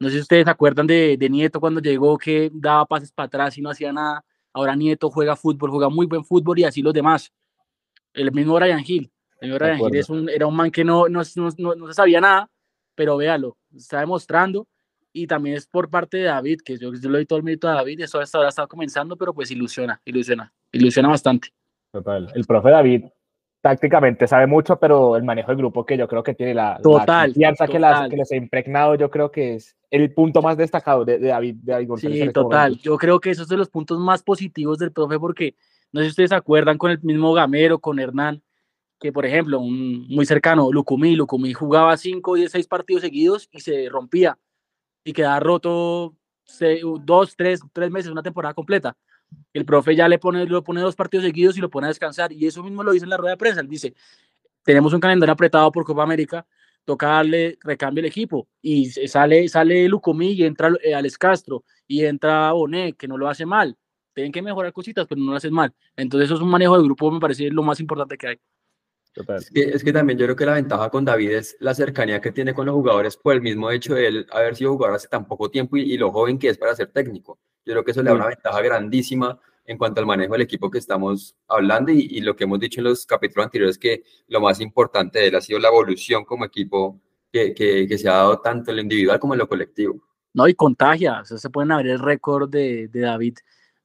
No 0.00 0.08
sé 0.08 0.16
si 0.16 0.20
ustedes 0.22 0.46
se 0.46 0.50
acuerdan 0.50 0.88
de, 0.88 1.16
de 1.16 1.30
Nieto 1.30 1.60
cuando 1.60 1.80
llegó 1.80 2.18
que 2.18 2.50
daba 2.52 2.86
pases 2.86 3.12
para 3.12 3.26
atrás 3.28 3.56
y 3.56 3.62
no 3.62 3.70
hacía 3.70 3.92
nada. 3.92 4.24
Ahora 4.52 4.74
Nieto 4.74 5.10
juega 5.10 5.36
fútbol, 5.36 5.70
juega 5.70 5.88
muy 5.88 6.06
buen 6.06 6.24
fútbol 6.24 6.58
y 6.58 6.64
así 6.64 6.82
los 6.82 6.92
demás. 6.92 7.32
El 8.14 8.32
mismo 8.32 8.54
Brian 8.54 8.82
Hill. 8.86 9.10
El 9.40 9.54
Brian 9.54 9.78
Hill 9.80 9.96
es 9.96 10.10
un, 10.10 10.28
era 10.28 10.46
un 10.46 10.54
man 10.54 10.70
que 10.70 10.84
no, 10.84 11.08
no, 11.08 11.22
no, 11.36 11.48
no, 11.58 11.74
no 11.74 11.86
se 11.86 11.94
sabía 11.94 12.20
nada, 12.20 12.50
pero 12.94 13.16
véalo, 13.16 13.56
está 13.74 14.00
demostrando 14.00 14.68
y 15.12 15.26
también 15.26 15.56
es 15.56 15.66
por 15.66 15.90
parte 15.90 16.18
de 16.18 16.24
David, 16.24 16.60
que 16.64 16.78
yo, 16.78 16.92
yo 16.94 17.08
le 17.08 17.18
doy 17.18 17.26
todo 17.26 17.38
el 17.38 17.44
mérito 17.44 17.68
a 17.68 17.74
David, 17.74 18.00
eso 18.00 18.20
hasta 18.20 18.38
ahora 18.38 18.50
está 18.50 18.66
comenzando, 18.66 19.16
pero 19.16 19.34
pues 19.34 19.50
ilusiona, 19.50 20.00
ilusiona, 20.04 20.52
ilusiona 20.72 21.08
bastante. 21.08 21.48
Total. 21.92 22.30
El 22.34 22.44
profe 22.44 22.70
David 22.70 23.04
tácticamente 23.60 24.26
sabe 24.26 24.46
mucho, 24.46 24.78
pero 24.78 25.16
el 25.16 25.24
manejo 25.24 25.48
del 25.48 25.58
grupo 25.58 25.84
que 25.84 25.96
yo 25.96 26.08
creo 26.08 26.22
que 26.22 26.34
tiene 26.34 26.54
la, 26.54 26.78
total, 26.82 27.06
la 27.06 27.24
confianza 27.26 27.66
total. 27.66 27.72
Que, 27.72 27.78
las, 27.80 28.08
que 28.08 28.16
les 28.16 28.32
ha 28.32 28.36
impregnado, 28.36 28.94
yo 28.94 29.10
creo 29.10 29.30
que 29.30 29.56
es 29.56 29.76
el 29.90 30.12
punto 30.14 30.40
más 30.40 30.56
destacado 30.56 31.04
de, 31.04 31.18
de 31.18 31.28
David, 31.28 31.56
de 31.62 31.72
David. 31.72 31.88
Sí, 31.96 32.20
este 32.20 32.32
total. 32.32 32.78
Yo 32.78 32.96
creo 32.96 33.20
que 33.20 33.30
esos 33.30 33.48
son 33.48 33.58
los 33.58 33.68
puntos 33.68 33.98
más 33.98 34.22
positivos 34.22 34.78
del 34.78 34.92
profe, 34.92 35.18
porque 35.18 35.56
no 35.92 36.00
sé 36.00 36.06
si 36.06 36.10
ustedes 36.10 36.30
se 36.30 36.36
acuerdan 36.36 36.78
con 36.78 36.90
el 36.90 37.00
mismo 37.02 37.32
Gamero, 37.32 37.78
con 37.78 37.98
Hernán, 37.98 38.42
que 38.98 39.12
por 39.12 39.26
ejemplo, 39.26 39.60
un 39.60 40.06
muy 40.08 40.26
cercano, 40.26 40.70
Lucumí, 40.72 41.16
Lucumí 41.16 41.52
jugaba 41.52 41.96
5, 41.96 42.34
10, 42.34 42.52
6 42.52 42.66
partidos 42.66 43.02
seguidos 43.02 43.48
y 43.52 43.60
se 43.60 43.88
rompía 43.88 44.38
y 45.04 45.12
quedaba 45.12 45.40
roto 45.40 46.14
2, 46.60 47.36
3, 47.36 47.60
3 47.72 47.90
meses, 47.90 48.10
una 48.10 48.22
temporada 48.22 48.54
completa 48.54 48.96
el 49.52 49.64
profe 49.64 49.96
ya 49.96 50.08
le 50.08 50.18
pone, 50.18 50.44
le 50.46 50.62
pone 50.62 50.80
dos 50.80 50.96
partidos 50.96 51.24
seguidos 51.24 51.56
y 51.56 51.60
lo 51.60 51.70
pone 51.70 51.86
a 51.86 51.88
descansar. 51.88 52.32
Y 52.32 52.46
eso 52.46 52.62
mismo 52.62 52.82
lo 52.82 52.92
dice 52.92 53.04
en 53.04 53.10
la 53.10 53.16
rueda 53.16 53.32
de 53.32 53.38
prensa. 53.38 53.60
Él 53.60 53.68
dice, 53.68 53.94
tenemos 54.62 54.92
un 54.92 55.00
calendario 55.00 55.32
apretado 55.32 55.70
por 55.72 55.84
Copa 55.84 56.02
América, 56.02 56.46
toca 56.84 57.08
darle 57.08 57.58
recambio 57.62 58.02
al 58.02 58.06
equipo. 58.06 58.48
Y 58.62 58.90
sale, 58.90 59.48
sale 59.48 59.88
Lucomí 59.88 60.32
y 60.32 60.44
entra 60.44 60.72
eh, 60.82 60.94
Alex 60.94 61.18
Castro 61.18 61.64
y 61.86 62.04
entra 62.04 62.52
Bonet, 62.52 62.96
que 62.96 63.08
no 63.08 63.18
lo 63.18 63.28
hace 63.28 63.46
mal. 63.46 63.76
Tienen 64.20 64.32
que 64.32 64.42
mejorar 64.42 64.70
cositas, 64.74 65.06
pero 65.08 65.18
no 65.18 65.30
lo 65.30 65.36
hacen 65.38 65.54
mal. 65.54 65.72
Entonces 65.96 66.26
eso 66.26 66.34
es 66.34 66.42
un 66.42 66.50
manejo 66.50 66.76
de 66.76 66.84
grupo, 66.84 67.10
me 67.10 67.20
parece 67.20 67.48
lo 67.48 67.62
más 67.62 67.80
importante 67.80 68.18
que 68.18 68.28
hay. 68.28 68.40
Es 69.14 69.50
que, 69.50 69.62
es 69.62 69.82
que, 69.82 69.92
también 69.94 70.18
yo 70.18 70.26
creo 70.26 70.36
que 70.36 70.44
la 70.44 70.52
ventaja 70.54 70.90
con 70.90 71.06
David 71.06 71.30
es 71.30 71.56
la 71.58 71.74
cercanía 71.74 72.20
que 72.20 72.30
tiene 72.30 72.52
con 72.52 72.66
los 72.66 72.74
jugadores 72.74 73.16
por 73.16 73.34
el 73.34 73.40
mismo 73.40 73.70
hecho 73.70 73.94
de 73.94 74.06
él 74.06 74.26
haber 74.30 74.54
sido 74.54 74.72
jugador 74.72 74.96
hace 74.96 75.08
tan 75.08 75.26
poco 75.26 75.50
tiempo 75.50 75.78
y, 75.78 75.80
y 75.94 75.96
lo 75.96 76.12
joven 76.12 76.38
que 76.38 76.50
es 76.50 76.58
para 76.58 76.76
ser 76.76 76.92
técnico. 76.92 77.38
Yo 77.64 77.72
creo 77.72 77.84
que 77.84 77.92
eso 77.92 78.02
le 78.02 78.10
da 78.10 78.16
una 78.16 78.26
ventaja 78.26 78.60
grandísima 78.60 79.40
en 79.64 79.78
cuanto 79.78 80.00
al 80.00 80.06
manejo 80.06 80.34
del 80.34 80.42
equipo 80.42 80.70
que 80.70 80.78
estamos 80.78 81.34
hablando 81.48 81.90
y, 81.92 82.00
y 82.10 82.20
lo 82.20 82.36
que 82.36 82.44
hemos 82.44 82.60
dicho 82.60 82.80
en 82.80 82.84
los 82.84 83.06
capítulos 83.06 83.46
anteriores, 83.46 83.78
que 83.78 84.04
lo 84.28 84.40
más 84.40 84.60
importante 84.60 85.18
de 85.18 85.28
él 85.28 85.34
ha 85.34 85.40
sido 85.40 85.58
la 85.58 85.68
evolución 85.68 86.24
como 86.24 86.44
equipo 86.44 87.00
que, 87.32 87.54
que, 87.54 87.88
que 87.88 87.98
se 87.98 88.08
ha 88.08 88.14
dado 88.14 88.40
tanto 88.40 88.70
en 88.70 88.76
lo 88.76 88.82
individual 88.82 89.18
como 89.18 89.34
en 89.34 89.38
lo 89.38 89.48
colectivo. 89.48 90.02
No, 90.34 90.46
y 90.46 90.54
contagia, 90.54 91.20
o 91.20 91.24
sea, 91.24 91.38
se 91.38 91.50
pueden 91.50 91.72
abrir 91.72 91.92
el 91.92 91.98
récord 91.98 92.48
de, 92.48 92.88
de 92.88 93.00
David 93.00 93.38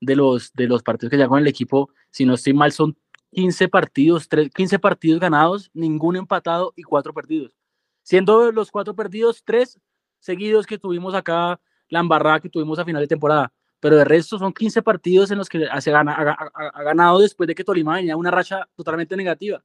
de 0.05 0.15
los, 0.15 0.53
de 0.53 0.67
los 0.67 0.83
partidos 0.83 1.11
que 1.11 1.17
ya 1.17 1.27
con 1.27 1.39
el 1.39 1.47
equipo, 1.47 1.89
si 2.11 2.25
no 2.25 2.35
estoy 2.35 2.53
mal, 2.53 2.71
son 2.71 2.97
15 3.31 3.67
partidos, 3.67 4.29
3, 4.29 4.49
15 4.53 4.79
partidos 4.79 5.19
ganados, 5.19 5.69
ningún 5.73 6.15
empatado 6.15 6.73
y 6.75 6.83
cuatro 6.83 7.13
perdidos. 7.13 7.55
Siendo 8.01 8.51
los 8.51 8.71
cuatro 8.71 8.95
perdidos, 8.95 9.43
tres 9.43 9.79
seguidos 10.19 10.65
que 10.65 10.77
tuvimos 10.77 11.13
acá, 11.15 11.59
la 11.89 11.99
embarrada 11.99 12.39
que 12.39 12.49
tuvimos 12.49 12.79
a 12.79 12.85
final 12.85 13.01
de 13.01 13.07
temporada. 13.07 13.51
Pero 13.79 13.97
de 13.97 14.05
resto 14.05 14.37
son 14.39 14.53
15 14.53 14.81
partidos 14.81 15.31
en 15.31 15.37
los 15.37 15.49
que 15.49 15.65
ha, 15.65 15.77
ha, 15.77 16.49
ha, 16.53 16.83
ganado 16.83 17.19
después 17.19 17.47
de 17.47 17.55
que 17.55 17.63
Tolima 17.63 17.95
venía 17.95 18.15
una 18.15 18.31
racha 18.31 18.67
totalmente 18.75 19.15
negativa. 19.17 19.63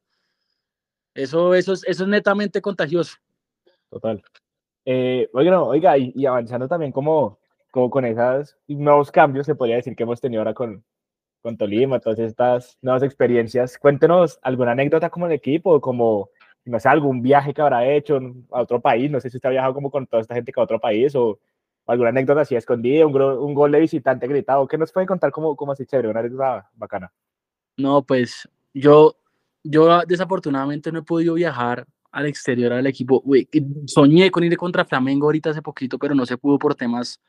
Eso, 1.14 1.54
eso, 1.54 1.72
es, 1.72 1.84
eso 1.86 2.02
es 2.04 2.08
netamente 2.08 2.60
contagioso. 2.60 3.16
Total. 3.88 4.22
Eh, 4.84 5.28
oiga, 5.32 5.62
oiga 5.62 5.98
y, 5.98 6.12
y, 6.14 6.26
avanzando 6.26 6.66
también 6.68 6.92
como, 6.92 7.39
como 7.70 7.90
con 7.90 8.04
esos 8.04 8.56
nuevos 8.68 9.10
cambios, 9.10 9.46
se 9.46 9.54
podría 9.54 9.76
decir 9.76 9.94
que 9.94 10.02
hemos 10.02 10.20
tenido 10.20 10.40
ahora 10.40 10.54
con, 10.54 10.84
con 11.42 11.56
Tolima, 11.56 12.00
todas 12.00 12.18
estas 12.18 12.78
nuevas 12.82 13.02
experiencias. 13.02 13.78
Cuéntenos 13.78 14.38
alguna 14.42 14.72
anécdota 14.72 15.10
como 15.10 15.26
el 15.26 15.32
equipo, 15.32 15.80
como, 15.80 16.30
no 16.64 16.80
sé, 16.80 16.88
algún 16.88 17.22
viaje 17.22 17.54
que 17.54 17.62
habrá 17.62 17.86
hecho 17.86 18.20
a 18.50 18.62
otro 18.62 18.80
país, 18.80 19.10
no 19.10 19.20
sé 19.20 19.30
si 19.30 19.36
usted 19.36 19.48
ha 19.48 19.52
viajado 19.52 19.74
como 19.74 19.90
con 19.90 20.06
toda 20.06 20.22
esta 20.22 20.34
gente 20.34 20.52
que 20.52 20.60
a 20.60 20.64
otro 20.64 20.80
país 20.80 21.14
o 21.14 21.38
alguna 21.86 22.10
anécdota 22.10 22.42
así 22.42 22.54
escondida, 22.54 23.06
un, 23.06 23.20
un 23.20 23.54
gol 23.54 23.72
de 23.72 23.80
visitante 23.80 24.28
gritado. 24.28 24.66
¿Qué 24.68 24.78
nos 24.78 24.92
puede 24.92 25.06
contar 25.06 25.32
como, 25.32 25.56
como 25.56 25.72
así 25.72 25.86
chévere, 25.86 26.08
una 26.08 26.20
anécdota 26.20 26.70
bacana? 26.74 27.12
No, 27.76 28.02
pues 28.02 28.48
yo, 28.74 29.16
yo 29.64 30.00
desafortunadamente 30.06 30.92
no 30.92 31.00
he 31.00 31.02
podido 31.02 31.34
viajar 31.34 31.86
al 32.12 32.26
exterior 32.26 32.72
al 32.72 32.86
equipo. 32.86 33.22
Uy, 33.24 33.48
soñé 33.86 34.30
con 34.30 34.44
ir 34.44 34.56
contra 34.56 34.84
Flamengo 34.84 35.26
ahorita 35.26 35.50
hace 35.50 35.62
poquito, 35.62 35.98
pero 35.98 36.14
no 36.14 36.26
se 36.26 36.36
pudo 36.36 36.58
por 36.58 36.74
temas 36.74 37.20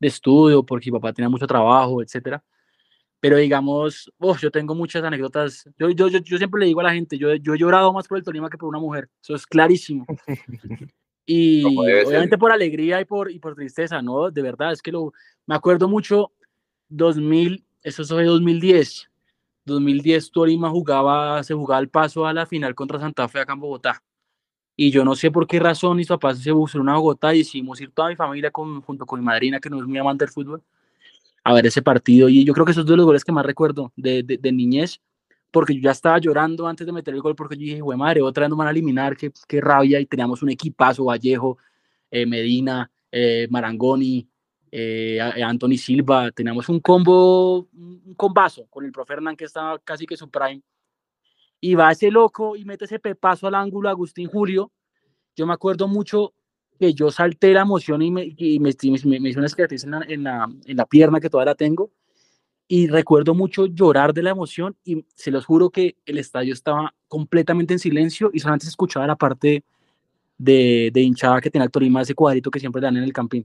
de 0.00 0.08
estudio, 0.08 0.64
porque 0.64 0.90
mi 0.90 0.98
papá 0.98 1.12
tenía 1.12 1.28
mucho 1.28 1.46
trabajo, 1.46 2.02
etcétera 2.02 2.42
pero 3.20 3.36
digamos, 3.36 4.10
oh, 4.18 4.36
yo 4.36 4.50
tengo 4.50 4.74
muchas 4.74 5.04
anécdotas. 5.04 5.68
Yo, 5.78 5.90
yo, 5.90 6.08
yo, 6.08 6.18
yo, 6.20 6.38
siempre 6.38 6.60
le 6.60 6.66
digo 6.66 6.80
a 6.80 6.84
la 6.84 6.94
gente, 6.94 7.18
yo, 7.18 7.34
yo 7.34 7.54
he 7.54 7.58
llorado 7.58 7.92
más 7.92 8.08
por 8.08 8.16
el 8.16 8.24
Tolima 8.24 8.48
que 8.48 8.56
por 8.56 8.70
una 8.70 8.78
mujer, 8.78 9.10
eso 9.22 9.34
es 9.34 9.46
clarísimo. 9.46 10.06
Y 11.26 11.62
obviamente 11.64 12.36
por 12.38 12.50
alegría 12.50 13.00
y 13.00 13.04
por, 13.04 13.30
y 13.30 13.38
por 13.38 13.54
tristeza, 13.54 14.02
¿no? 14.02 14.32
De 14.32 14.42
verdad, 14.42 14.72
es 14.72 14.82
que 14.82 14.90
lo, 14.90 15.12
me 15.46 15.54
acuerdo 15.54 15.86
mucho, 15.86 16.32
2000, 16.88 17.64
eso 17.84 18.04
fue 18.04 18.24
2010. 18.24 19.08
2010 19.64 20.32
Tolima 20.32 20.70
jugaba, 20.70 21.40
se 21.44 21.54
jugaba 21.54 21.80
el 21.80 21.88
paso 21.88 22.26
a 22.26 22.32
la 22.32 22.46
final 22.46 22.74
contra 22.74 22.98
Santa 22.98 23.28
Fe 23.28 23.38
acá 23.38 23.52
en 23.52 23.60
Bogotá. 23.60 24.02
Y 24.82 24.90
yo 24.90 25.04
no 25.04 25.14
sé 25.14 25.30
por 25.30 25.46
qué 25.46 25.60
razón 25.60 25.98
mis 25.98 26.06
papás 26.06 26.38
se 26.38 26.50
buscaron 26.52 26.88
a 26.88 26.96
Bogotá 26.96 27.34
y 27.34 27.40
hicimos 27.40 27.78
ir 27.82 27.90
toda 27.90 28.08
mi 28.08 28.16
familia 28.16 28.50
con, 28.50 28.80
junto 28.80 29.04
con 29.04 29.20
mi 29.20 29.26
madrina, 29.26 29.60
que 29.60 29.68
no 29.68 29.78
es 29.78 29.84
muy 29.84 29.98
amante 29.98 30.24
del 30.24 30.32
fútbol 30.32 30.62
a 31.44 31.52
ver 31.52 31.66
ese 31.66 31.82
partido. 31.82 32.30
Y 32.30 32.46
yo 32.46 32.54
creo 32.54 32.64
que 32.64 32.72
esos 32.72 32.84
son 32.84 32.92
de 32.92 32.96
los 32.96 33.04
goles 33.04 33.22
que 33.22 33.30
más 33.30 33.44
recuerdo 33.44 33.92
de, 33.94 34.22
de, 34.22 34.38
de, 34.38 34.52
niñez, 34.52 35.02
porque 35.50 35.74
yo 35.74 35.82
ya 35.82 35.90
estaba 35.90 36.16
llorando 36.18 36.66
antes 36.66 36.86
de 36.86 36.94
meter 36.94 37.12
el 37.12 37.20
gol, 37.20 37.36
porque 37.36 37.56
yo 37.56 37.60
dije, 37.60 37.82
güey, 37.82 37.98
madre, 37.98 38.22
otra 38.22 38.44
vez 38.44 38.48
nos 38.48 38.56
van 38.56 38.68
a 38.68 38.70
eliminar, 38.70 39.18
qué, 39.18 39.30
qué 39.46 39.60
rabia. 39.60 40.00
Y 40.00 40.06
teníamos 40.06 40.42
un 40.42 40.48
equipazo, 40.48 41.04
Vallejo, 41.04 41.58
eh, 42.10 42.24
Medina, 42.24 42.90
eh, 43.12 43.48
Marangoni, 43.50 44.26
eh, 44.72 45.20
Anthony 45.20 45.76
Silva. 45.76 46.30
Teníamos 46.30 46.70
un 46.70 46.80
combo, 46.80 47.68
un 47.74 48.14
combazo 48.16 48.66
con 48.70 48.86
el 48.86 48.92
profe 48.92 49.12
Hernán, 49.12 49.36
que 49.36 49.44
estaba 49.44 49.78
casi 49.80 50.06
que 50.06 50.16
su 50.16 50.30
prime. 50.30 50.62
Y 51.60 51.74
va 51.74 51.92
ese 51.92 52.10
loco 52.10 52.56
y 52.56 52.64
mete 52.64 52.86
ese 52.86 52.98
pepazo 52.98 53.46
al 53.46 53.54
ángulo, 53.54 53.88
Agustín 53.88 54.28
Julio. 54.28 54.72
Yo 55.36 55.46
me 55.46 55.52
acuerdo 55.52 55.88
mucho 55.88 56.32
que 56.78 56.94
yo 56.94 57.10
salté 57.10 57.52
la 57.52 57.60
emoción 57.60 58.00
y 58.00 58.10
me, 58.10 58.34
y 58.36 58.58
me, 58.58 58.70
me, 59.04 59.20
me 59.20 59.28
hizo 59.28 59.38
una 59.38 59.48
cicatriz 59.48 59.84
en 59.84 59.90
la, 59.90 60.04
en, 60.08 60.24
la, 60.24 60.48
en 60.64 60.76
la 60.76 60.86
pierna 60.86 61.20
que 61.20 61.28
todavía 61.28 61.52
la 61.52 61.54
tengo. 61.54 61.90
Y 62.66 62.86
recuerdo 62.86 63.34
mucho 63.34 63.66
llorar 63.66 64.14
de 64.14 64.22
la 64.22 64.30
emoción 64.30 64.76
y 64.84 65.04
se 65.14 65.30
los 65.30 65.44
juro 65.44 65.70
que 65.70 65.96
el 66.06 66.18
estadio 66.18 66.54
estaba 66.54 66.94
completamente 67.08 67.74
en 67.74 67.80
silencio 67.80 68.30
y 68.32 68.38
solamente 68.38 68.64
se 68.64 68.70
escuchaba 68.70 69.06
la 69.06 69.16
parte 69.16 69.64
de, 70.38 70.90
de 70.92 71.00
hinchada 71.02 71.40
que 71.40 71.50
tenía 71.50 71.64
el 71.64 71.70
Tolima, 71.70 72.00
ese 72.00 72.14
cuadrito 72.14 72.50
que 72.50 72.60
siempre 72.60 72.80
dan 72.80 72.96
en 72.96 73.02
el 73.02 73.12
campín. 73.12 73.44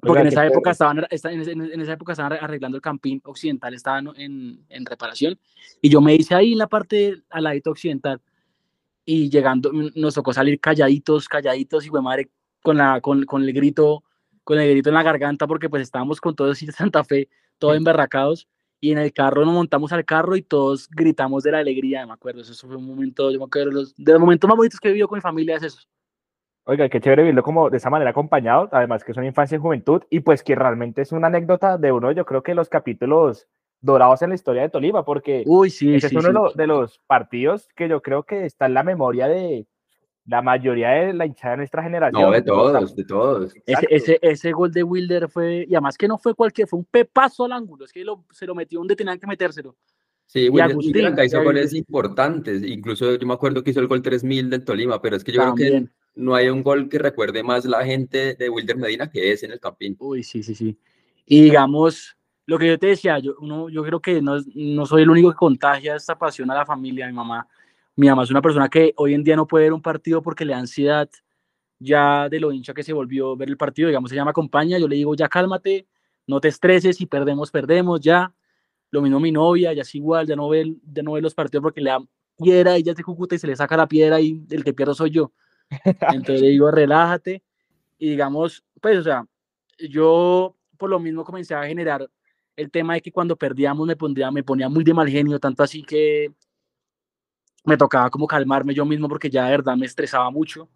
Porque 0.00 0.22
en 0.22 0.28
esa, 0.28 0.46
época 0.46 0.70
estaban, 0.70 1.06
en, 1.10 1.72
en, 1.72 1.80
esa 1.80 1.92
época 1.92 2.12
estaban 2.12 2.32
arreglando 2.32 2.76
el 2.76 2.82
campín 2.82 3.20
occidental, 3.24 3.74
estaban 3.74 4.08
en, 4.16 4.64
en 4.68 4.86
reparación. 4.86 5.38
Y 5.82 5.90
yo 5.90 6.00
me 6.00 6.14
hice 6.14 6.34
ahí 6.34 6.52
en 6.52 6.58
la 6.58 6.68
parte 6.68 7.22
al 7.28 7.44
ladito 7.44 7.70
occidental. 7.70 8.20
Y 9.04 9.28
llegando 9.28 9.70
nos 9.72 10.14
tocó 10.14 10.32
salir 10.32 10.60
calladitos, 10.60 11.28
calladitos 11.28 11.86
y 11.86 11.90
madre 11.90 12.30
con 12.62 12.76
la 12.76 13.00
con, 13.00 13.24
con, 13.24 13.42
el 13.42 13.52
grito 13.52 14.04
con 14.44 14.58
el 14.58 14.70
grito 14.70 14.90
en 14.90 14.94
la 14.94 15.02
garganta 15.02 15.46
porque 15.46 15.68
pues 15.68 15.82
estábamos 15.82 16.20
con 16.20 16.34
todos 16.34 16.60
de 16.60 16.72
Santa 16.72 17.04
Fe, 17.04 17.28
todos 17.58 17.76
emberracados. 17.76 18.48
Y 18.82 18.92
en 18.92 18.98
el 18.98 19.12
carro 19.12 19.44
nos 19.44 19.52
montamos 19.52 19.92
al 19.92 20.06
carro 20.06 20.36
y 20.36 20.42
todos 20.42 20.88
gritamos 20.88 21.42
de 21.42 21.52
la 21.52 21.58
alegría, 21.58 22.06
me 22.06 22.14
acuerdo, 22.14 22.40
eso 22.40 22.66
fue 22.66 22.76
un 22.76 22.86
momento, 22.86 23.30
yo 23.30 23.38
me 23.38 23.44
acuerdo, 23.44 23.70
los, 23.70 23.94
de 23.94 24.12
los 24.12 24.20
momentos 24.20 24.48
más 24.48 24.56
bonitos 24.56 24.80
que 24.80 24.88
he 24.88 24.92
vivido 24.92 25.06
con 25.06 25.18
mi 25.18 25.20
familia 25.20 25.56
es 25.56 25.64
eso. 25.64 25.80
Oiga, 26.70 26.88
qué 26.88 27.00
chévere 27.00 27.22
vivirlo 27.22 27.42
como 27.42 27.68
de 27.68 27.78
esa 27.78 27.90
manera 27.90 28.12
acompañado, 28.12 28.68
además 28.70 29.02
que 29.02 29.10
es 29.10 29.18
una 29.18 29.26
infancia 29.26 29.56
y 29.56 29.58
juventud, 29.58 30.02
y 30.08 30.20
pues 30.20 30.44
que 30.44 30.54
realmente 30.54 31.02
es 31.02 31.10
una 31.10 31.26
anécdota 31.26 31.76
de 31.78 31.90
uno, 31.90 32.12
yo 32.12 32.24
creo 32.24 32.44
que 32.44 32.54
los 32.54 32.68
capítulos 32.68 33.48
dorados 33.80 34.22
en 34.22 34.28
la 34.28 34.36
historia 34.36 34.62
de 34.62 34.68
Tolima, 34.68 35.04
porque 35.04 35.42
Uy, 35.46 35.68
sí, 35.68 35.96
ese 35.96 36.10
sí, 36.10 36.16
es 36.16 36.24
uno 36.24 36.28
sí. 36.28 36.28
de, 36.28 36.32
los, 36.32 36.56
de, 36.56 36.66
los, 36.68 37.00
partidos 37.08 37.66
que 37.74 37.88
yo 37.88 38.00
creo 38.00 38.22
que 38.22 38.44
está 38.44 38.66
en 38.66 38.74
la 38.74 38.84
memoria 38.84 39.26
de 39.26 39.66
la 40.26 40.42
mayoría 40.42 40.90
de 40.90 41.12
la 41.12 41.26
hinchada 41.26 41.54
de 41.54 41.56
nuestra 41.56 41.82
generación. 41.82 42.22
No, 42.22 42.30
de 42.30 42.42
todos, 42.42 42.94
de 42.94 43.04
todos. 43.04 43.52
Ese, 43.66 43.86
ese, 43.90 44.18
ese, 44.22 44.52
gol 44.52 44.70
de 44.70 44.84
Wilder 44.84 45.28
fue, 45.28 45.66
y 45.68 45.74
además 45.74 45.98
que 45.98 46.06
no 46.06 46.18
fue 46.18 46.36
cualquier, 46.36 46.68
fue 46.68 46.78
un 46.78 46.84
pepazo 46.84 47.46
al 47.46 47.52
ángulo, 47.52 47.84
es 47.84 47.92
que 47.92 48.04
lo, 48.04 48.24
se 48.30 48.46
lo 48.46 48.54
metió 48.54 48.78
donde 48.78 48.94
tenían 48.94 49.18
que 49.18 49.26
metérselo. 49.26 49.74
Sí, 50.24 50.48
Wilder, 50.48 50.70
Agustín, 50.70 51.16
hizo 51.24 51.42
goles 51.42 51.74
importantes, 51.74 52.62
incluso 52.62 53.16
yo 53.16 53.26
me 53.26 53.34
acuerdo 53.34 53.64
que 53.64 53.72
hizo 53.72 53.80
el 53.80 53.88
gol 53.88 54.02
3000 54.02 54.50
del 54.50 54.64
Tolima, 54.64 55.02
pero 55.02 55.16
es 55.16 55.24
que 55.24 55.32
yo 55.32 55.42
También. 55.42 55.68
creo 55.68 55.82
que 55.86 55.99
no 56.14 56.34
hay 56.34 56.48
un 56.48 56.62
gol 56.62 56.88
que 56.88 56.98
recuerde 56.98 57.42
más 57.42 57.64
la 57.64 57.84
gente 57.84 58.34
de 58.34 58.50
Wilder 58.50 58.76
Medina 58.76 59.10
que 59.10 59.32
es 59.32 59.42
en 59.42 59.52
el 59.52 59.60
Campín. 59.60 59.96
Uy, 59.98 60.22
sí, 60.22 60.42
sí, 60.42 60.54
sí. 60.54 60.78
Y 61.26 61.42
digamos, 61.42 62.16
lo 62.46 62.58
que 62.58 62.66
yo 62.66 62.78
te 62.78 62.88
decía, 62.88 63.18
yo, 63.18 63.34
uno, 63.40 63.68
yo 63.68 63.84
creo 63.84 64.00
que 64.00 64.20
no, 64.20 64.38
no, 64.54 64.86
soy 64.86 65.02
el 65.02 65.10
único 65.10 65.30
que 65.30 65.36
contagia 65.36 65.94
esta 65.94 66.18
pasión 66.18 66.50
a 66.50 66.54
la 66.54 66.66
familia. 66.66 67.06
Mi 67.06 67.12
mamá, 67.12 67.46
mi 67.96 68.08
mamá 68.08 68.24
es 68.24 68.30
una 68.30 68.42
persona 68.42 68.68
que 68.68 68.92
hoy 68.96 69.14
en 69.14 69.22
día 69.22 69.36
no 69.36 69.46
puede 69.46 69.66
ver 69.66 69.72
un 69.72 69.82
partido 69.82 70.22
porque 70.22 70.44
le 70.44 70.52
da 70.52 70.58
ansiedad 70.58 71.08
ya 71.78 72.28
de 72.28 72.40
lo 72.40 72.52
hincha 72.52 72.74
que 72.74 72.82
se 72.82 72.92
volvió 72.92 73.36
ver 73.36 73.48
el 73.48 73.56
partido. 73.56 73.88
Digamos, 73.88 74.12
ella 74.12 74.24
me 74.24 74.30
acompaña, 74.30 74.78
yo 74.78 74.88
le 74.88 74.96
digo, 74.96 75.14
ya 75.14 75.28
cálmate, 75.28 75.86
no 76.26 76.40
te 76.40 76.48
estreses, 76.48 76.96
si 76.96 77.06
perdemos, 77.06 77.50
perdemos, 77.50 78.00
ya. 78.00 78.34
Lo 78.90 79.02
mismo 79.02 79.20
mi 79.20 79.30
novia, 79.30 79.72
ya 79.72 79.82
es 79.82 79.94
igual, 79.94 80.26
ya 80.26 80.36
no 80.36 80.48
ve, 80.48 80.74
ya 80.92 81.02
no 81.02 81.12
ve 81.12 81.22
los 81.22 81.34
partidos 81.34 81.62
porque 81.62 81.80
le 81.80 81.90
da 81.90 82.00
piedra, 82.36 82.76
ella 82.76 82.92
es 82.92 82.96
de 82.96 83.04
Cúcuta 83.04 83.34
y 83.34 83.38
se 83.38 83.46
le 83.46 83.54
saca 83.54 83.76
la 83.76 83.86
piedra 83.86 84.20
y 84.20 84.44
el 84.50 84.64
que 84.64 84.72
pierdo 84.72 84.94
soy 84.94 85.10
yo. 85.10 85.32
Entonces 86.12 86.42
digo, 86.42 86.70
relájate. 86.70 87.42
Y 87.98 88.10
digamos, 88.10 88.64
pues, 88.80 88.98
o 88.98 89.02
sea, 89.02 89.24
yo 89.78 90.56
por 90.76 90.90
lo 90.90 90.98
mismo 90.98 91.24
comencé 91.24 91.54
a 91.54 91.64
generar 91.64 92.08
el 92.56 92.70
tema 92.70 92.94
de 92.94 93.02
que 93.02 93.12
cuando 93.12 93.36
perdíamos 93.36 93.86
me 93.86 93.96
ponía, 93.96 94.30
me 94.30 94.42
ponía 94.42 94.68
muy 94.68 94.84
de 94.84 94.94
mal 94.94 95.08
genio, 95.08 95.38
tanto 95.38 95.62
así 95.62 95.82
que 95.82 96.32
me 97.64 97.76
tocaba 97.76 98.10
como 98.10 98.26
calmarme 98.26 98.74
yo 98.74 98.84
mismo 98.84 99.08
porque 99.08 99.30
ya 99.30 99.44
de 99.44 99.50
verdad 99.50 99.76
me 99.76 99.86
estresaba 99.86 100.30
mucho. 100.30 100.68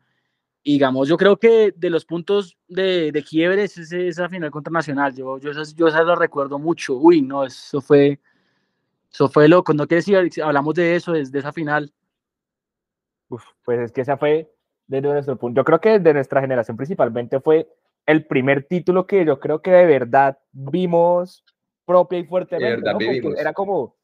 Y 0.62 0.74
digamos, 0.74 1.08
yo 1.08 1.18
creo 1.18 1.38
que 1.38 1.74
de 1.76 1.90
los 1.90 2.06
puntos 2.06 2.56
de, 2.68 3.12
de 3.12 3.22
quiebre 3.22 3.64
es 3.64 3.76
esa 3.76 4.30
final 4.30 4.50
contra 4.50 4.72
Nacional. 4.72 5.14
Yo, 5.14 5.38
yo, 5.38 5.50
esas, 5.50 5.74
yo 5.74 5.88
esas 5.88 6.06
lo 6.06 6.16
recuerdo 6.16 6.58
mucho. 6.58 6.94
Uy, 6.96 7.20
no, 7.20 7.44
eso 7.44 7.82
fue, 7.82 8.18
eso 9.12 9.28
fue 9.28 9.46
loco. 9.46 9.74
No 9.74 9.86
quiere 9.86 10.02
decir, 10.02 10.42
hablamos 10.42 10.74
de 10.74 10.96
eso, 10.96 11.12
desde 11.12 11.38
esa 11.38 11.52
final. 11.52 11.92
Pues 13.28 13.80
es 13.80 13.92
que 13.92 14.00
esa 14.00 14.16
fue 14.16 14.53
desde 14.86 15.08
nuestro 15.08 15.36
punto. 15.36 15.60
Yo 15.60 15.64
creo 15.64 15.80
que 15.80 15.98
de 15.98 16.14
nuestra 16.14 16.40
generación 16.40 16.76
principalmente 16.76 17.40
fue 17.40 17.68
el 18.06 18.26
primer 18.26 18.64
título 18.64 19.06
que 19.06 19.24
yo 19.24 19.40
creo 19.40 19.62
que 19.62 19.70
de 19.70 19.86
verdad 19.86 20.38
vimos 20.52 21.44
propia 21.84 22.18
y 22.18 22.24
fuertemente. 22.24 22.82
Verdad, 22.82 22.98
¿no? 23.22 23.36
Era 23.36 23.52
como, 23.52 23.96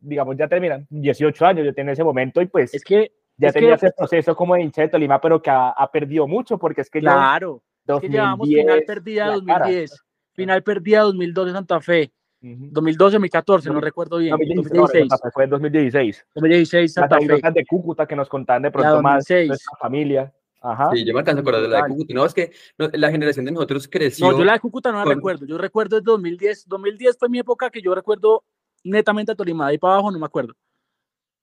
digamos, 0.00 0.36
ya 0.36 0.48
terminan 0.48 0.86
18 0.90 1.46
años, 1.46 1.64
yo 1.64 1.74
tenía 1.74 1.92
ese 1.92 2.04
momento 2.04 2.40
y 2.40 2.46
pues 2.46 2.74
es 2.74 2.84
que 2.84 3.12
ya 3.36 3.48
es 3.48 3.54
tenía 3.54 3.70
que, 3.70 3.86
ese 3.86 3.92
proceso 3.96 4.36
como 4.36 4.54
de 4.54 4.62
hincha 4.62 4.82
de 4.82 4.88
Tolima, 4.88 5.20
pero 5.20 5.40
que 5.40 5.50
ha, 5.50 5.70
ha 5.70 5.90
perdido 5.90 6.26
mucho 6.26 6.58
porque 6.58 6.82
es 6.82 6.90
que 6.90 7.00
claro, 7.00 7.62
yo, 7.86 7.96
es 7.96 8.00
que 8.02 8.08
llevamos 8.08 8.48
final 8.48 8.82
perdida 8.86 9.26
2010, 9.26 9.90
cara. 9.90 10.02
final 10.34 10.62
perdida 10.62 11.00
2012 11.00 11.52
Santa 11.52 11.80
Fe. 11.80 12.12
Uh 12.44 12.46
-huh. 12.48 12.68
2012, 12.72 13.14
2014, 13.14 13.68
no, 13.68 13.74
no 13.76 13.80
recuerdo 13.80 14.18
bien. 14.18 14.30
2016. 14.32 15.08
No, 15.10 15.30
fue 15.32 15.44
en 15.44 15.50
2016. 15.50 16.26
2016, 16.34 16.92
Santa 16.92 17.16
Las 17.18 17.40
Fe. 17.40 17.50
de 17.52 17.64
Cúcuta 17.66 18.06
que 18.06 18.14
nos 18.14 18.28
contaban 18.28 18.62
de 18.62 18.70
pronto 18.70 19.00
más 19.00 19.24
de 19.24 19.46
nuestra 19.46 19.76
familia. 19.80 20.32
Ajá. 20.60 20.90
Sí, 20.94 21.04
yo 21.04 21.12
me 21.14 21.20
alcanzo 21.20 21.38
a 21.38 21.40
acordar 21.40 21.62
de 21.62 21.68
la 21.68 21.82
de. 21.82 21.88
Cúcuta. 21.88 22.14
No, 22.14 22.24
es 22.26 22.34
que 22.34 22.52
no, 22.78 22.88
la 22.92 23.10
generación 23.10 23.44
de 23.46 23.52
nosotros 23.52 23.88
creció. 23.88 24.30
No, 24.30 24.38
yo 24.38 24.44
la 24.44 24.52
de 24.54 24.60
Cúcuta 24.60 24.90
no 24.92 24.98
la 24.98 25.04
con- 25.04 25.14
recuerdo. 25.14 25.46
Yo 25.46 25.56
recuerdo 25.58 25.96
el 25.98 26.04
2010. 26.04 26.68
2010 26.68 27.16
fue 27.18 27.28
mi 27.30 27.38
época 27.38 27.70
que 27.70 27.80
yo 27.80 27.94
recuerdo 27.94 28.44
netamente 28.82 29.32
a 29.32 29.34
Tolima. 29.34 29.66
De 29.66 29.72
ahí 29.72 29.78
para 29.78 29.94
abajo 29.94 30.10
no 30.10 30.18
me 30.18 30.26
acuerdo. 30.26 30.52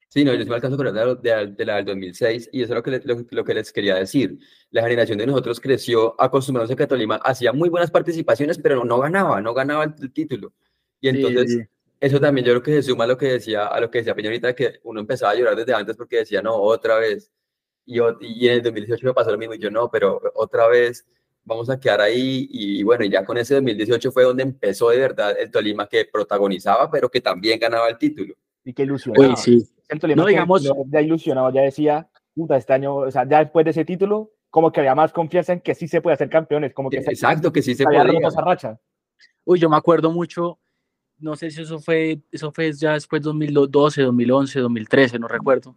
Sí, 0.07 0.25
no, 0.25 0.33
yo 0.33 0.43
sí 0.43 0.49
me 0.49 0.55
alcanzo 0.55 0.73
a 0.73 0.75
acordar 0.75 0.93
de, 0.93 1.05
la- 1.05 1.15
de 1.15 1.29
la- 1.29 1.51
de 1.51 1.65
la 1.65 1.75
del 1.77 1.85
2006 1.85 2.49
y 2.51 2.61
eso 2.63 2.73
es 2.73 2.77
lo 2.77 2.83
que, 2.83 2.91
le- 2.91 3.01
lo, 3.05 3.15
lo 3.29 3.43
que 3.45 3.53
les 3.53 3.71
quería 3.71 3.95
decir. 3.95 4.37
La 4.69 4.81
generación 4.83 5.17
de 5.17 5.25
nosotros 5.25 5.59
creció 5.59 6.19
acostumbrándose 6.19 6.73
a 6.73 6.75
que 6.75 6.85
Tolima 6.87 7.15
hacía 7.23 7.53
muy 7.53 7.69
buenas 7.69 7.89
participaciones, 7.91 8.57
pero 8.59 8.75
no, 8.75 8.83
no 8.85 8.99
ganaba, 8.99 9.39
no 9.41 9.53
ganaba 9.53 9.85
el, 9.85 9.93
el 10.01 10.11
título. 10.11 10.51
Y 11.01 11.09
Sí, 11.09 11.17
entonces, 11.17 11.51
sí. 11.53 11.61
eso 11.99 12.19
también 12.19 12.45
yo 12.45 12.53
creo 12.53 12.63
que 12.63 12.81
se 12.81 12.83
suma 12.89 13.03
a 13.03 13.07
lo 13.07 13.17
que 13.17 13.25
decía, 13.33 13.67
a 13.67 13.79
lo 13.81 13.89
que 13.91 13.97
decía 13.99 14.15
Peña 14.15 14.29
ahorita, 14.29 14.53
que 14.55 14.79
uno 14.83 14.99
empezaba 14.99 15.31
a 15.31 15.35
llorar 15.35 15.55
desde 15.55 15.73
antes 15.73 15.97
porque 15.97 16.17
decía, 16.17 16.41
no, 16.41 16.55
otra 16.55 16.97
vez. 16.97 17.31
Y, 17.85 17.97
y 18.21 18.47
en 18.47 18.53
el 18.55 18.61
2018 18.61 19.05
me 19.07 19.13
pasó 19.13 19.31
lo 19.31 19.37
mismo 19.37 19.55
y 19.55 19.59
yo, 19.59 19.69
no, 19.71 19.89
pero 19.89 20.21
otra 20.35 20.67
vez 20.67 21.05
vamos 21.43 21.69
a 21.69 21.79
quedar 21.79 22.01
ahí. 22.01 22.47
Y 22.51 22.83
bueno, 22.83 23.03
y 23.03 23.09
ya 23.09 23.25
con 23.25 23.37
ese 23.37 23.55
2018 23.55 24.11
fue 24.11 24.23
donde 24.23 24.43
empezó 24.43 24.89
de 24.89 24.99
verdad 24.99 25.35
el 25.39 25.49
Tolima 25.49 25.87
que 25.87 26.05
protagonizaba, 26.05 26.89
pero 26.91 27.09
que 27.09 27.19
también 27.19 27.59
ganaba 27.59 27.89
el 27.89 27.97
título. 27.97 28.35
Y 28.63 28.73
que 28.73 28.83
ilusionaba. 28.83 29.27
Uy, 29.27 29.35
sí. 29.35 29.67
El 29.89 29.99
Tolima 29.99 30.21
No, 30.21 30.27
digamos- 30.27 30.63
ya 30.87 31.01
ilusionado, 31.01 31.51
ya 31.51 31.61
decía, 31.63 32.07
puta, 32.35 32.55
este 32.57 32.73
año, 32.73 32.95
o 32.97 33.11
sea, 33.11 33.27
ya 33.27 33.39
después 33.39 33.65
de 33.65 33.71
ese 33.71 33.83
título, 33.83 34.31
como 34.51 34.71
que 34.71 34.79
había 34.81 34.93
más 34.95 35.11
confianza 35.11 35.53
en 35.53 35.61
que 35.61 35.73
sí 35.73 35.87
se 35.87 36.01
puede 36.01 36.13
hacer 36.13 36.29
campeones, 36.29 36.73
como 36.73 36.89
que 36.89 37.01
se 37.01 37.09
Exacto, 37.09 37.51
que 37.51 37.61
sí 37.61 37.73
se 37.73 37.83
podía. 37.83 38.03
esa 38.27 38.41
racha. 38.41 38.79
Uy, 39.43 39.59
yo 39.59 39.69
me 39.69 39.75
acuerdo 39.77 40.11
mucho. 40.11 40.59
No 41.21 41.35
sé 41.35 41.51
si 41.51 41.61
eso 41.61 41.79
fue, 41.79 42.19
eso 42.31 42.51
fue 42.51 42.73
ya 42.73 42.93
después 42.93 43.21
2012, 43.21 44.01
2011, 44.01 44.59
2013, 44.59 45.19
no 45.19 45.27
recuerdo. 45.27 45.75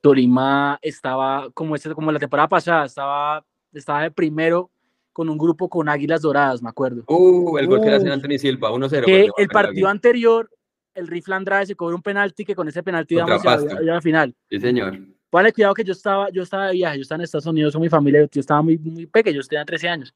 Tolima 0.00 0.78
estaba 0.82 1.48
como, 1.52 1.76
este, 1.76 1.94
como 1.94 2.10
la 2.10 2.18
temporada 2.18 2.48
pasada, 2.48 2.86
estaba, 2.86 3.44
estaba 3.72 4.02
de 4.02 4.10
primero 4.10 4.70
con 5.12 5.28
un 5.28 5.38
grupo 5.38 5.68
con 5.68 5.88
Águilas 5.88 6.22
Doradas, 6.22 6.62
me 6.62 6.68
acuerdo. 6.68 7.04
Uh, 7.06 7.58
el 7.58 7.66
gol 7.66 7.80
que 7.80 7.90
le 7.90 7.96
hacen 7.96 8.10
Anthony 8.10 8.38
Silva, 8.38 8.70
1-0. 8.70 9.04
que 9.04 9.28
por 9.28 9.40
el 9.42 9.48
partido 9.48 9.88
anterior, 9.88 10.50
el 10.94 11.06
Rifle 11.06 11.34
Andrade 11.34 11.66
se 11.66 11.76
cobró 11.76 11.96
un 11.96 12.02
penalti 12.02 12.44
que 12.44 12.54
con 12.54 12.68
ese 12.68 12.82
penalti 12.82 13.14
íbamos 13.14 13.44
a, 13.44 13.58
la 13.58 14.00
final. 14.00 14.34
Sí, 14.48 14.60
señor. 14.60 14.98
Ponle 15.28 15.52
cuidado 15.52 15.74
que 15.74 15.84
yo 15.84 15.92
estaba, 15.92 16.28
yo 16.30 16.42
estaba 16.42 16.68
de 16.68 16.72
viaje, 16.72 16.96
yo 16.96 17.02
estaba 17.02 17.20
en 17.20 17.24
Estados 17.24 17.46
Unidos 17.46 17.72
con 17.72 17.82
mi 17.82 17.88
familia, 17.88 18.28
yo 18.30 18.40
estaba 18.40 18.62
muy, 18.62 18.78
muy 18.78 19.06
pequeño, 19.06 19.40
yo 19.40 19.46
tenía 19.46 19.64
13 19.64 19.88
años. 19.88 20.14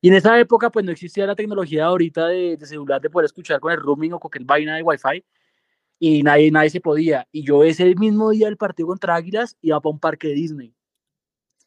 Y 0.00 0.08
en 0.08 0.14
esa 0.14 0.38
época, 0.40 0.70
pues 0.70 0.84
no 0.84 0.92
existía 0.92 1.26
la 1.26 1.36
tecnología 1.36 1.86
ahorita 1.86 2.28
de, 2.28 2.56
de 2.56 2.66
celular 2.66 3.00
de 3.00 3.10
poder 3.10 3.26
escuchar 3.26 3.60
con 3.60 3.72
el 3.72 3.78
roaming 3.78 4.14
o 4.14 4.20
cualquier 4.20 4.44
vaina 4.44 4.76
de 4.76 4.82
Wi-Fi. 4.82 5.24
Y 5.98 6.22
nadie, 6.22 6.50
nadie 6.50 6.70
se 6.70 6.80
podía. 6.80 7.28
Y 7.30 7.42
yo 7.44 7.62
ese 7.62 7.94
mismo 7.94 8.30
día 8.30 8.46
del 8.46 8.56
partido 8.56 8.88
contra 8.88 9.14
Águilas 9.14 9.58
iba 9.60 9.78
para 9.80 9.92
un 9.92 10.00
parque 10.00 10.28
de 10.28 10.34
Disney. 10.34 10.74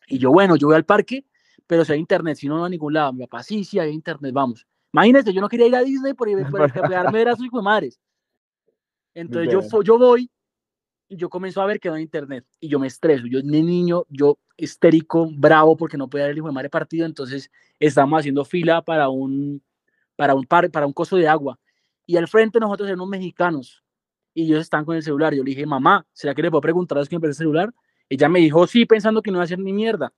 Y 0.08 0.18
yo, 0.18 0.32
bueno, 0.32 0.56
yo 0.56 0.68
voy 0.68 0.76
al 0.76 0.86
parque, 0.86 1.26
pero 1.68 1.86
si 1.86 1.94
hay 1.94 2.00
internet, 2.00 2.38
si 2.38 2.48
no, 2.48 2.58
no 2.58 2.66
a 2.66 2.70
ningún 2.70 2.94
lado. 2.94 3.14
Mi 3.14 3.26
papá, 3.26 3.44
sí, 3.44 3.64
sí, 3.64 3.78
hay 3.78 3.92
internet, 3.92 4.34
vamos. 4.34 4.66
Imagínense, 4.92 5.34
yo 5.34 5.42
no 5.42 5.50
quería 5.50 5.68
ir 5.68 5.76
a 5.76 5.84
Disney 5.84 6.14
por, 6.14 6.28
por, 6.50 6.72
pegarme 6.72 7.20
de 7.20 7.26
brazos 7.26 7.46
y 7.46 7.56
de 7.56 7.62
madres. 7.62 8.00
Entonces 9.14 9.54
yo, 9.54 9.82
yo 9.84 9.98
voy 10.00 10.30
y 11.14 11.18
yo 11.18 11.30
comienzo 11.30 11.62
a 11.62 11.66
ver 11.68 11.80
que 11.80 11.90
no 11.90 11.96
hay 11.96 12.02
internet 12.02 12.44
y 12.60 12.68
yo 12.68 12.80
me 12.80 12.88
estreso. 12.88 13.28
Yo, 13.28 13.40
de 13.42 13.62
niño, 13.62 14.06
yo 14.10 14.40
histérico, 14.58 15.30
bravo 15.32 15.78
porque 15.78 15.96
no 15.96 16.10
podía 16.10 16.26
ver 16.26 16.32
el 16.32 16.38
hijo 16.40 16.48
de 16.48 16.54
madre 16.54 16.70
partido. 16.70 17.06
Entonces 17.06 17.52
estábamos 17.80 18.20
haciendo 18.20 18.44
fila 18.44 18.82
para 18.82 19.10
un, 19.10 19.62
para 20.16 20.34
un, 20.34 20.44
par, 20.46 20.72
para 20.72 20.88
un 20.88 20.94
coso 20.94 21.16
de 21.16 21.28
agua. 21.28 21.60
Y 22.08 22.18
al 22.18 22.28
frente 22.28 22.60
nosotros 22.60 22.90
éramos 22.90 23.08
mexicanos 23.08 23.84
y 24.34 24.46
ellos 24.46 24.62
están 24.62 24.86
con 24.86 24.96
el 24.96 25.04
celular. 25.04 25.36
Yo 25.36 25.44
le 25.44 25.52
dije, 25.52 25.68
mamá, 25.68 26.06
¿será 26.14 26.34
que 26.34 26.42
le 26.42 26.50
puedo 26.50 26.62
preguntar 26.62 26.98
a 26.98 27.02
los 27.02 27.10
que 27.10 27.20
me 27.20 27.28
el 27.28 27.36
celular? 27.36 27.72
Ella 28.10 28.28
me 28.28 28.40
dijo, 28.40 28.66
sí, 28.66 28.86
pensando 28.86 29.22
que 29.22 29.30
no 29.30 29.38
iba 29.38 29.44
a 29.44 29.46
hacer 29.46 29.60
ni 29.60 29.72
mierda. 29.72 30.12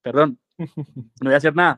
Perdón, 0.00 0.38
no 0.58 1.04
voy 1.20 1.34
a 1.34 1.36
hacer 1.36 1.54
nada. 1.54 1.76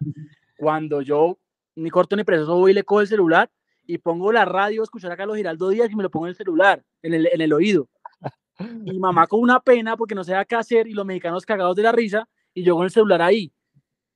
Cuando 0.57 1.03
yo 1.03 1.39
ni 1.75 1.91
corto 1.91 2.15
ni 2.15 2.23
preso 2.23 2.57
voy 2.57 2.71
y 2.71 2.75
le 2.75 2.85
cojo 2.85 3.01
el 3.01 3.09
celular 3.09 3.51
y 3.85 3.99
pongo 3.99 4.31
la 4.31 4.45
radio 4.45 4.83
a 4.83 4.85
escuchar 4.85 5.11
a 5.11 5.17
Carlos 5.17 5.37
Giraldo 5.37 5.69
Díaz 5.71 5.91
y 5.91 5.97
me 5.97 6.05
lo 6.05 6.11
pongo 6.11 6.27
en 6.27 6.31
el 6.31 6.37
celular, 6.37 6.85
en 7.03 7.15
el, 7.15 7.27
en 7.27 7.41
el 7.41 7.53
oído. 7.53 7.89
Y 8.85 8.99
mamá 8.99 9.27
con 9.27 9.41
una 9.41 9.61
pena 9.61 9.97
porque 9.97 10.15
no 10.15 10.25
sabía 10.25 10.45
qué 10.45 10.57
hacer 10.57 10.87
y 10.87 10.93
los 10.93 11.07
mexicanos 11.07 11.47
cagados 11.47 11.77
de 11.77 11.83
la 11.83 11.93
risa 11.93 12.29
y 12.55 12.63
yo 12.63 12.75
con 12.77 12.85
el 12.85 12.91
celular 12.91 13.23
ahí. 13.23 13.53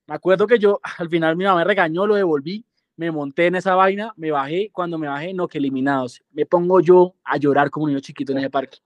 Me 0.07 0.15
acuerdo 0.15 0.47
que 0.47 0.59
yo, 0.59 0.81
al 0.99 1.09
final 1.09 1.37
mi 1.37 1.45
mamá 1.45 1.59
me 1.59 1.65
regañó, 1.65 2.07
lo 2.07 2.15
devolví, 2.15 2.65
me 2.97 3.11
monté 3.11 3.47
en 3.47 3.57
esa 3.57 3.75
vaina, 3.75 4.13
me 4.17 4.31
bajé, 4.31 4.71
cuando 4.73 4.99
me 4.99 5.09
bajé, 5.09 5.35
no, 5.35 5.49
que 5.49 5.59
eliminados. 5.59 6.23
Me 6.33 6.47
pongo 6.47 6.81
yo 6.81 7.15
a 7.25 7.37
llorar 7.39 7.71
como 7.71 7.85
un 7.85 7.91
niño 7.91 8.01
chiquito 8.01 8.33
en 8.33 8.39
ese 8.39 8.51
parque. 8.51 8.79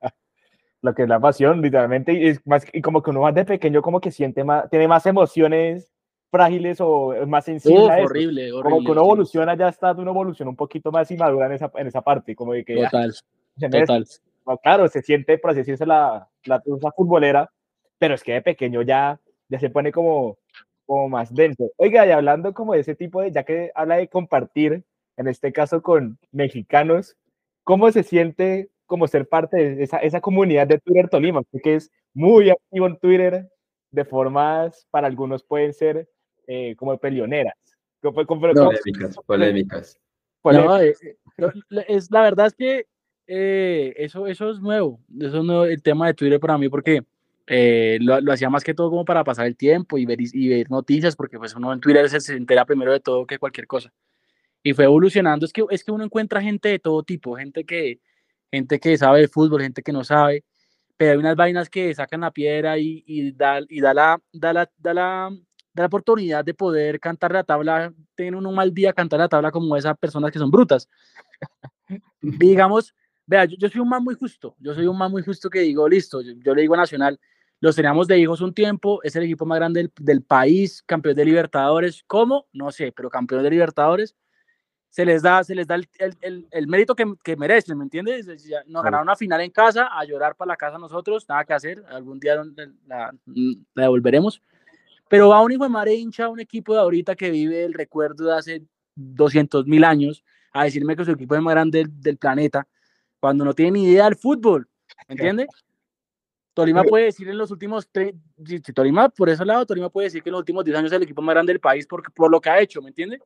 Lo 0.82 0.94
que 0.94 1.02
es 1.02 1.08
la 1.08 1.18
pasión, 1.18 1.60
literalmente, 1.60 2.12
y, 2.12 2.28
es 2.28 2.46
más, 2.46 2.64
y 2.72 2.80
como 2.80 3.02
que 3.02 3.10
uno 3.10 3.22
más 3.22 3.34
de 3.34 3.44
pequeño 3.44 3.82
como 3.82 4.00
que 4.00 4.10
siente 4.12 4.44
más, 4.44 4.70
tiene 4.70 4.86
más 4.86 5.04
emociones 5.06 5.92
frágiles 6.30 6.78
o 6.80 7.14
más 7.26 7.44
sensible 7.44 7.84
Uf, 7.84 7.90
a 7.90 7.98
eso. 7.98 8.04
horrible, 8.04 8.52
horrible. 8.52 8.62
Como 8.62 8.84
que 8.84 8.90
uno 8.92 9.00
evoluciona, 9.00 9.56
ya 9.56 9.68
está, 9.68 9.92
uno 9.92 10.10
evoluciona 10.10 10.50
un 10.50 10.56
poquito 10.56 10.92
más 10.92 11.10
y 11.10 11.16
madura 11.16 11.46
en 11.46 11.52
esa, 11.52 11.72
en 11.74 11.86
esa 11.86 12.02
parte, 12.02 12.36
como 12.36 12.52
de 12.52 12.64
que 12.64 12.74
Total, 12.74 13.14
me- 13.56 13.80
total. 13.80 14.06
Claro, 14.62 14.88
se 14.88 15.02
siente, 15.02 15.38
por 15.38 15.50
así 15.50 15.58
decirse, 15.60 15.86
la, 15.86 16.28
la 16.44 16.60
tusa 16.60 16.90
futbolera, 16.92 17.50
pero 17.98 18.14
es 18.14 18.22
que 18.22 18.34
de 18.34 18.42
pequeño 18.42 18.82
ya, 18.82 19.20
ya 19.48 19.58
se 19.58 19.70
pone 19.70 19.90
como, 19.92 20.38
como 20.86 21.08
más 21.08 21.34
denso. 21.34 21.70
Oiga, 21.76 22.06
y 22.06 22.10
hablando 22.12 22.54
como 22.54 22.74
de 22.74 22.80
ese 22.80 22.94
tipo 22.94 23.20
de, 23.22 23.32
ya 23.32 23.42
que 23.44 23.72
habla 23.74 23.96
de 23.96 24.08
compartir, 24.08 24.84
en 25.16 25.28
este 25.28 25.52
caso 25.52 25.82
con 25.82 26.18
mexicanos, 26.30 27.16
¿cómo 27.64 27.90
se 27.90 28.02
siente 28.02 28.70
como 28.86 29.08
ser 29.08 29.28
parte 29.28 29.56
de 29.76 29.82
esa, 29.82 29.98
esa 29.98 30.20
comunidad 30.20 30.66
de 30.66 30.78
Twitter 30.78 31.08
Tolima? 31.08 31.42
Que 31.62 31.74
es 31.76 31.90
muy 32.14 32.50
activo 32.50 32.86
en 32.86 32.98
Twitter, 32.98 33.48
de 33.90 34.04
formas, 34.04 34.86
para 34.90 35.06
algunos 35.06 35.42
pueden 35.42 35.72
ser 35.72 36.08
eh, 36.46 36.76
como 36.76 36.96
peleoneras. 36.98 37.54
¿Cómo- 38.02 38.24
cómo- 38.26 38.40
cómo- 38.54 38.70
Polémicas, 38.70 39.16
polémicas. 39.26 39.96
No, 40.44 40.80
eh, 40.80 40.94
eh, 41.02 41.84
es, 41.88 42.10
la 42.10 42.22
verdad 42.22 42.46
es 42.46 42.54
que 42.54 42.86
eh, 43.26 43.94
eso, 43.96 44.26
eso 44.26 44.50
es 44.50 44.60
nuevo. 44.60 45.00
Eso 45.18 45.38
es 45.38 45.44
nuevo 45.44 45.64
el 45.64 45.82
tema 45.82 46.06
de 46.06 46.14
Twitter 46.14 46.40
para 46.40 46.58
mí 46.58 46.68
porque 46.68 47.02
eh, 47.46 47.98
lo, 48.00 48.20
lo 48.20 48.32
hacía 48.32 48.50
más 48.50 48.64
que 48.64 48.74
todo 48.74 48.90
como 48.90 49.04
para 49.04 49.24
pasar 49.24 49.46
el 49.46 49.56
tiempo 49.56 49.98
y 49.98 50.06
ver, 50.06 50.18
y 50.20 50.48
ver 50.48 50.70
noticias 50.70 51.14
porque 51.14 51.38
pues 51.38 51.54
uno 51.54 51.72
en 51.72 51.80
Twitter 51.80 52.08
se, 52.08 52.20
se 52.20 52.34
entera 52.34 52.64
primero 52.64 52.92
de 52.92 53.00
todo 53.00 53.26
que 53.26 53.38
cualquier 53.38 53.66
cosa. 53.66 53.92
Y 54.62 54.72
fue 54.74 54.84
evolucionando. 54.84 55.46
Es 55.46 55.52
que, 55.52 55.64
es 55.70 55.84
que 55.84 55.92
uno 55.92 56.04
encuentra 56.04 56.42
gente 56.42 56.68
de 56.68 56.78
todo 56.78 57.02
tipo, 57.02 57.36
gente 57.36 57.64
que, 57.64 58.00
gente 58.50 58.80
que 58.80 58.98
sabe 58.98 59.20
de 59.20 59.28
fútbol, 59.28 59.62
gente 59.62 59.82
que 59.82 59.92
no 59.92 60.02
sabe, 60.04 60.44
pero 60.96 61.12
hay 61.12 61.18
unas 61.18 61.36
vainas 61.36 61.70
que 61.70 61.94
sacan 61.94 62.22
la 62.22 62.30
piedra 62.30 62.78
y, 62.78 63.04
y, 63.06 63.32
da, 63.32 63.60
y 63.68 63.80
da, 63.80 63.94
la, 63.94 64.20
da, 64.32 64.52
la, 64.52 64.70
da, 64.78 64.94
la, 64.94 65.30
da 65.74 65.82
la 65.82 65.86
oportunidad 65.86 66.44
de 66.44 66.54
poder 66.54 66.98
cantar 66.98 67.32
la 67.32 67.44
tabla, 67.44 67.92
tener 68.14 68.34
un 68.34 68.54
mal 68.54 68.72
día, 68.72 68.92
cantar 68.92 69.20
la 69.20 69.28
tabla 69.28 69.50
como 69.50 69.76
esas 69.76 69.96
personas 69.98 70.32
que 70.32 70.38
son 70.38 70.50
brutas. 70.50 70.88
Digamos, 72.20 72.94
vea, 73.26 73.44
yo, 73.44 73.56
yo 73.58 73.68
soy 73.68 73.80
un 73.80 73.88
man 73.88 74.02
muy 74.02 74.14
justo, 74.14 74.56
yo 74.58 74.74
soy 74.74 74.86
un 74.86 74.96
man 74.96 75.10
muy 75.10 75.22
justo 75.22 75.50
que 75.50 75.60
digo, 75.60 75.88
listo, 75.88 76.20
yo, 76.20 76.32
yo 76.44 76.54
le 76.54 76.62
digo 76.62 76.74
a 76.74 76.78
Nacional, 76.78 77.18
los 77.60 77.74
teníamos 77.74 78.06
de 78.06 78.18
hijos 78.18 78.40
un 78.40 78.52
tiempo, 78.52 79.02
es 79.02 79.16
el 79.16 79.24
equipo 79.24 79.46
más 79.46 79.58
grande 79.58 79.80
del, 79.80 79.92
del 79.98 80.22
país, 80.22 80.82
campeón 80.82 81.16
de 81.16 81.24
Libertadores, 81.24 82.04
¿cómo? 82.06 82.46
No 82.52 82.70
sé, 82.70 82.92
pero 82.92 83.08
campeón 83.10 83.42
de 83.42 83.50
Libertadores, 83.50 84.14
se 84.90 85.04
les 85.04 85.22
da, 85.22 85.44
se 85.44 85.54
les 85.54 85.66
da 85.66 85.74
el, 85.74 85.88
el, 85.98 86.16
el, 86.20 86.48
el 86.50 86.66
mérito 86.68 86.94
que, 86.94 87.04
que, 87.22 87.36
merecen, 87.36 87.76
¿me 87.76 87.84
entiendes? 87.84 88.26
Nos 88.66 88.82
ganaron 88.82 89.06
una 89.06 89.16
final 89.16 89.40
en 89.42 89.50
casa, 89.50 89.88
a 89.92 90.04
llorar 90.04 90.36
para 90.36 90.48
la 90.48 90.56
casa 90.56 90.78
nosotros, 90.78 91.26
nada 91.28 91.44
que 91.44 91.52
hacer, 91.52 91.82
algún 91.90 92.18
día 92.18 92.36
la, 92.86 93.12
la 93.26 93.82
devolveremos. 93.82 94.42
Pero 95.08 95.28
va 95.28 95.42
un 95.42 95.52
hijo 95.52 95.64
de 95.64 95.68
madre 95.68 95.94
hincha, 95.94 96.28
un 96.28 96.40
equipo 96.40 96.72
de 96.72 96.80
ahorita 96.80 97.14
que 97.14 97.30
vive 97.30 97.64
el 97.64 97.74
recuerdo 97.74 98.24
de 98.24 98.38
hace 98.38 98.62
200 98.94 99.66
mil 99.66 99.84
años, 99.84 100.24
a 100.52 100.64
decirme 100.64 100.96
que 100.96 101.04
su 101.04 101.12
equipo 101.12 101.34
es 101.34 101.42
más 101.42 101.52
grande 101.52 101.80
del, 101.80 102.00
del 102.00 102.16
planeta, 102.16 102.66
cuando 103.26 103.44
no 103.44 103.54
tiene 103.54 103.72
ni 103.72 103.88
idea 103.88 104.04
del 104.04 104.14
fútbol, 104.14 104.68
¿me 105.08 105.14
entiende? 105.14 105.48
Tolima 106.54 106.84
puede 106.84 107.06
decir 107.06 107.28
en 107.28 107.36
los 107.36 107.50
últimos, 107.50 107.90
si, 107.92 108.60
si 108.60 108.72
Tolima, 108.72 109.08
por 109.08 109.28
ese 109.28 109.44
lado, 109.44 109.66
Tolima 109.66 109.90
puede 109.90 110.06
decir 110.06 110.22
que 110.22 110.28
en 110.28 110.34
los 110.34 110.42
últimos 110.42 110.64
10 110.64 110.76
años 110.78 110.92
es 110.92 110.96
el 110.96 111.02
equipo 111.02 111.22
más 111.22 111.34
grande 111.34 111.52
del 111.52 111.58
país 111.58 111.88
por, 111.88 112.04
por 112.12 112.30
lo 112.30 112.40
que 112.40 112.50
ha 112.50 112.60
hecho, 112.60 112.80
¿me 112.80 112.90
entiende? 112.90 113.20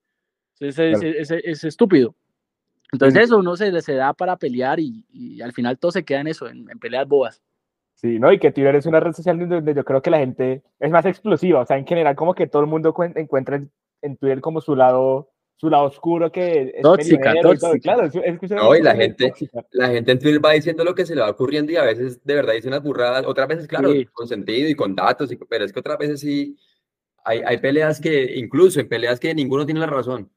Es, 0.58 0.78
es, 0.78 1.02
es, 1.02 1.30
es, 1.30 1.64
estúpido. 1.64 2.14
Entonces 2.92 3.24
eso 3.24 3.36
uno 3.36 3.56
se, 3.56 3.78
se 3.82 3.92
da 3.92 4.14
para 4.14 4.38
pelear 4.38 4.80
y, 4.80 5.04
y, 5.10 5.42
al 5.42 5.52
final 5.52 5.78
todo 5.78 5.92
se 5.92 6.02
queda 6.02 6.22
en 6.22 6.28
eso, 6.28 6.48
en, 6.48 6.66
en, 6.70 6.78
peleas 6.78 7.06
bobas. 7.06 7.42
Sí, 7.96 8.18
¿no? 8.18 8.32
Y 8.32 8.38
que 8.38 8.52
Twitter 8.52 8.76
es 8.76 8.86
una 8.86 9.00
red 9.00 9.12
social 9.12 9.38
donde 9.38 9.74
yo 9.74 9.84
creo 9.84 10.00
que 10.00 10.10
la 10.10 10.18
gente 10.18 10.62
es 10.78 10.90
más 10.90 11.04
explosiva, 11.04 11.60
o 11.60 11.66
sea, 11.66 11.76
en 11.76 11.86
general 11.86 12.16
como 12.16 12.32
que 12.34 12.46
todo 12.46 12.62
el 12.62 12.68
mundo 12.68 12.94
encuentra 13.16 13.56
en, 13.56 13.70
en 14.00 14.16
Twitter 14.16 14.40
como 14.40 14.62
su 14.62 14.74
lado 14.74 15.28
su 15.60 15.68
lado 15.68 15.84
oscuro 15.84 16.32
que 16.32 16.72
es 16.74 16.82
tóxica, 16.82 17.34
tóxica. 17.42 17.76
Y 17.76 17.80
claro, 17.80 18.04
es, 18.06 18.14
es, 18.14 18.50
no, 18.50 18.74
y 18.74 18.80
la 18.80 18.96
gente, 18.96 19.28
tóxica. 19.28 19.62
la 19.72 19.88
gente 19.88 20.12
en 20.12 20.18
Twitter 20.18 20.42
va 20.42 20.52
diciendo 20.52 20.84
lo 20.84 20.94
que 20.94 21.04
se 21.04 21.14
le 21.14 21.20
va 21.20 21.28
ocurriendo 21.28 21.70
y 21.70 21.76
a 21.76 21.84
veces 21.84 22.24
de 22.24 22.34
verdad 22.34 22.54
dice 22.54 22.68
unas 22.68 22.82
burradas, 22.82 23.26
otras 23.26 23.46
veces, 23.46 23.68
claro, 23.68 23.92
sí. 23.92 24.06
con 24.06 24.26
sentido 24.26 24.70
y 24.70 24.74
con 24.74 24.94
datos, 24.94 25.30
y, 25.30 25.36
pero 25.36 25.66
es 25.66 25.72
que 25.72 25.80
otras 25.80 25.98
veces 25.98 26.20
sí 26.20 26.56
hay, 27.24 27.40
hay 27.44 27.58
peleas 27.58 28.00
que, 28.00 28.36
incluso 28.36 28.80
en 28.80 28.88
peleas 28.88 29.20
que 29.20 29.34
ninguno 29.34 29.66
tiene 29.66 29.80
la 29.80 29.86
razón. 29.86 30.30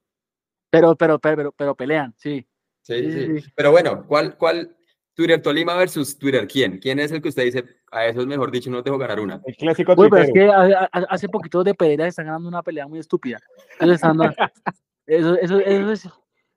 Pero, 0.69 0.93
pero, 0.97 1.19
pero, 1.19 1.53
pero 1.53 1.73
pelean, 1.73 2.13
sí. 2.17 2.45
Sí, 2.81 3.09
sí, 3.09 3.39
sí. 3.39 3.51
Pero 3.55 3.71
bueno, 3.71 4.05
¿cuál, 4.05 4.35
cuál, 4.37 4.75
Twitter 5.13 5.41
Tolima 5.41 5.75
versus 5.77 6.17
Twitter 6.17 6.47
quién. 6.47 6.79
¿Quién 6.79 6.99
es 6.99 7.11
el 7.11 7.21
que 7.21 7.29
usted 7.29 7.43
dice, 7.43 7.63
a 7.91 8.07
eso 8.07 8.21
es 8.21 8.27
mejor 8.27 8.51
dicho, 8.51 8.69
no 8.69 8.81
dejo 8.81 8.97
ganar 8.97 9.19
una? 9.19 9.41
El 9.45 9.55
clásico 9.55 9.93
Uy, 9.95 10.09
pero 10.09 10.23
es 10.23 10.31
que 10.33 10.49
ha- 10.49 10.89
ha- 10.91 11.05
hace 11.09 11.29
poquito 11.29 11.63
de 11.63 11.73
Pereira 11.75 12.07
están 12.07 12.25
ganando 12.25 12.49
una 12.49 12.63
pelea 12.63 12.87
muy 12.87 12.99
estúpida. 12.99 13.39
Están 13.79 14.17
dando- 14.17 14.35
eso, 15.07 15.35
eso, 15.37 15.59
eso, 15.65 15.91
es- 15.91 16.09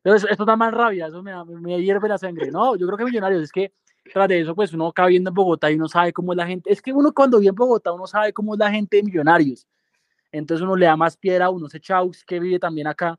eso- 0.04 0.28
esto 0.28 0.44
da 0.44 0.56
más 0.56 0.72
rabia, 0.72 1.06
eso 1.08 1.22
me, 1.22 1.32
me 1.60 1.82
hierve 1.82 2.08
la 2.08 2.18
sangre. 2.18 2.50
No, 2.50 2.76
yo 2.76 2.86
creo 2.86 2.98
que 2.98 3.04
Millonarios 3.04 3.42
es 3.42 3.52
que 3.52 3.72
tras 4.12 4.28
de 4.28 4.40
eso, 4.40 4.54
pues 4.54 4.72
uno 4.72 4.86
acá 4.88 5.06
viendo 5.06 5.30
en 5.30 5.34
Bogotá 5.34 5.68
y 5.70 5.74
uno 5.74 5.88
sabe 5.88 6.12
cómo 6.12 6.32
es 6.32 6.36
la 6.36 6.46
gente. 6.46 6.70
Es 6.72 6.80
que 6.80 6.92
uno 6.92 7.12
cuando 7.12 7.38
vive 7.40 7.48
en 7.50 7.54
Bogotá, 7.56 7.92
uno 7.92 8.06
sabe 8.06 8.32
cómo 8.32 8.54
es 8.54 8.58
la 8.60 8.70
gente 8.70 8.98
de 8.98 9.02
Millonarios. 9.02 9.66
Entonces 10.30 10.62
uno 10.62 10.76
le 10.76 10.86
da 10.86 10.96
más 10.96 11.16
piedra 11.16 11.46
a 11.46 11.50
uno, 11.50 11.66
ese 11.66 11.80
Chaux 11.80 12.24
que 12.24 12.38
vive 12.38 12.58
también 12.60 12.86
acá, 12.86 13.18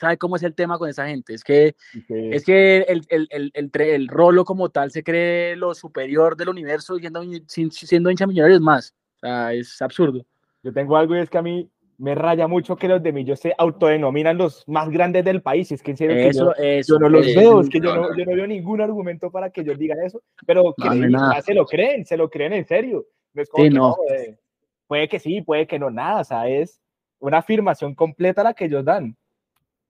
sabe 0.00 0.16
cómo 0.16 0.36
es 0.36 0.42
el 0.42 0.54
tema 0.54 0.78
con 0.78 0.88
esa 0.88 1.06
gente. 1.06 1.34
Es 1.34 1.44
que 1.44 1.76
Sí. 1.92 2.02
es 2.32 2.44
que 2.44 2.78
el, 2.88 3.04
el, 3.08 3.28
el, 3.54 3.70
el, 3.74 4.08
rolo 4.08 4.44
como 4.44 4.70
tal 4.70 4.90
se 4.90 5.04
cree 5.04 5.54
lo 5.54 5.74
superior 5.74 6.36
del 6.36 6.48
universo 6.48 6.96
siendo, 6.98 7.22
siendo 7.46 8.10
hincha 8.10 8.26
millonarios 8.26 8.60
más. 8.60 8.94
O 9.16 9.20
sea, 9.20 9.52
es 9.52 9.80
absurdo. 9.82 10.24
Yo 10.62 10.72
tengo 10.72 10.96
algo 10.96 11.14
y 11.16 11.20
es 11.20 11.28
que 11.30 11.38
a 11.38 11.42
mí 11.42 11.70
me 11.98 12.14
raya 12.14 12.46
mucho 12.46 12.76
que 12.76 12.88
los 12.88 13.02
de 13.02 13.12
Millos 13.12 13.40
se 13.40 13.54
autodenominan 13.56 14.36
los 14.38 14.64
más 14.66 14.88
grandes 14.90 15.24
del 15.24 15.42
país. 15.42 15.70
y 15.70 15.74
Es 15.74 15.82
que 15.82 15.92
en 15.92 15.96
serio 15.96 16.16
que 16.16 16.28
Eso, 16.28 16.54
yo, 16.56 16.62
eso. 16.62 16.94
yo 16.94 16.98
no 16.98 17.08
los 17.08 17.26
veo, 17.34 17.60
es 17.60 17.68
que 17.68 17.80
yo 17.80 17.94
no, 17.94 18.16
yo 18.16 18.24
no 18.24 18.34
veo 18.34 18.46
ningún 18.46 18.80
argumento 18.80 19.30
para 19.30 19.50
que 19.50 19.60
ellos 19.60 19.78
digan 19.78 20.00
eso, 20.02 20.22
pero 20.46 20.74
No, 20.76 20.90
creen, 20.90 21.12
nada. 21.12 21.40
se 21.42 21.54
lo 21.54 21.64
creen, 21.66 22.04
se 22.04 22.16
lo 22.16 22.28
creen 22.28 22.52
en 22.54 22.66
serio. 22.66 23.06
No 23.34 23.42
es 23.42 23.48
como 23.48 23.64
Sí, 23.64 23.70
que 23.70 23.74
no. 23.76 23.96
eh, 24.10 24.38
puede 24.86 25.08
que 25.08 25.18
sí, 25.18 25.42
puede 25.42 25.66
que 25.66 25.78
no, 25.78 25.90
nada, 25.90 26.20
o 26.20 26.24
sea, 26.24 26.48
es 26.48 26.80
una 27.18 27.38
afirmación 27.38 27.94
completa 27.94 28.42
la 28.42 28.54
que 28.54 28.64
ellos 28.64 28.84
dan. 28.84 29.16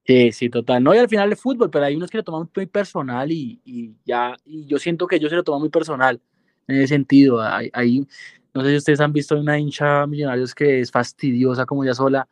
Sí, 0.05 0.33
sí, 0.33 0.51
total. 0.51 0.83
No, 0.83 0.95
y 0.95 0.99
al 0.99 1.09
final 1.09 1.31
el 1.31 1.37
fútbol, 1.37 1.71
pero 1.71 1.85
hay 1.85 1.95
unos 1.95 2.11
que 2.11 2.19
lo 2.19 2.25
toman 2.25 2.49
muy 2.55 2.67
personal 2.67 3.31
y, 3.31 3.61
y 3.65 3.95
ya, 4.05 4.37
y 4.45 4.67
yo 4.67 4.79
siento 4.79 5.07
que 5.07 5.17
ellos 5.17 5.31
se 5.31 5.37
lo 5.37 5.45
toman 5.45 5.61
muy 5.61 5.71
personal 5.71 6.21
en 6.67 6.77
ese 6.77 6.89
sentido. 6.89 7.41
Hay, 7.41 7.71
hay- 7.73 8.07
no 8.55 8.63
sé 8.63 8.71
si 8.71 8.77
ustedes 8.77 9.01
han 9.01 9.13
visto 9.13 9.39
una 9.39 9.59
hincha 9.59 10.07
millonarios 10.07 10.55
que 10.55 10.81
es 10.81 10.91
fastidiosa 10.91 11.65
como 11.67 11.85
ya 11.85 11.95
sola 11.95 12.29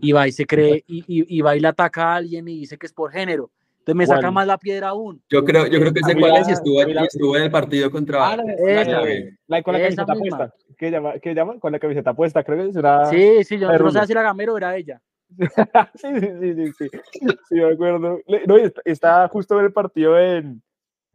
y 0.00 0.12
va 0.12 0.28
y 0.28 0.32
se 0.32 0.46
cree 0.46 0.84
y, 0.86 0.98
y, 1.06 1.38
y 1.38 1.40
va 1.40 1.56
y 1.56 1.60
le 1.60 1.68
ataca 1.68 2.12
a 2.12 2.16
alguien 2.16 2.46
y 2.48 2.60
dice 2.60 2.78
que 2.78 2.86
es 2.86 2.92
por 2.92 3.10
género. 3.12 3.50
Entonces 3.80 3.96
me 3.96 4.06
saca 4.06 4.30
más 4.30 4.46
la 4.46 4.56
piedra 4.56 4.88
aún. 4.88 5.20
Yo 5.28 5.44
creo, 5.44 5.66
yo 5.66 5.78
creo 5.78 5.92
que 5.92 6.00
mí 6.14 6.20
cuál 6.20 6.32
la- 6.32 6.40
es 6.40 6.48
y 6.48 6.52
estuvo, 6.52 6.82
la- 6.82 7.02
estuvo 7.04 7.36
en 7.36 7.42
el 7.42 7.50
partido 7.50 7.90
contra. 7.90 8.32
Ah, 8.32 8.36
la, 8.36 8.44
la- 8.44 8.54
esa. 8.82 8.90
la- 9.02 9.08
la 9.46 9.62
con 9.62 9.74
la 9.74 9.80
camiseta 9.80 10.14
misma. 10.14 10.38
puesta. 10.38 10.54
¿Qué 10.78 10.90
llama? 10.90 11.12
¿Qué 11.18 11.34
llaman? 11.34 11.60
Con 11.60 11.72
la 11.72 11.78
camiseta 11.78 12.14
puesta, 12.14 12.42
creo 12.44 12.66
que 12.66 12.72
será. 12.72 13.04
Sí, 13.10 13.44
sí, 13.44 13.58
yo, 13.58 13.70
no 13.70 13.90
sé 13.90 14.06
si 14.06 14.12
era 14.12 14.22
Gamero 14.22 14.54
o 14.54 14.56
era 14.56 14.74
ella. 14.74 15.02
sí, 15.96 16.08
sí, 16.20 16.26
sí, 16.40 16.54
sí, 16.54 16.72
sí, 16.78 17.26
sí, 17.48 17.54
me 17.56 17.72
acuerdo. 17.72 18.20
No, 18.46 18.58
y 18.58 18.62
está, 18.62 18.80
está 18.86 19.28
justo 19.28 19.58
en 19.58 19.66
el 19.66 19.72
partido 19.72 20.18
en. 20.18 20.62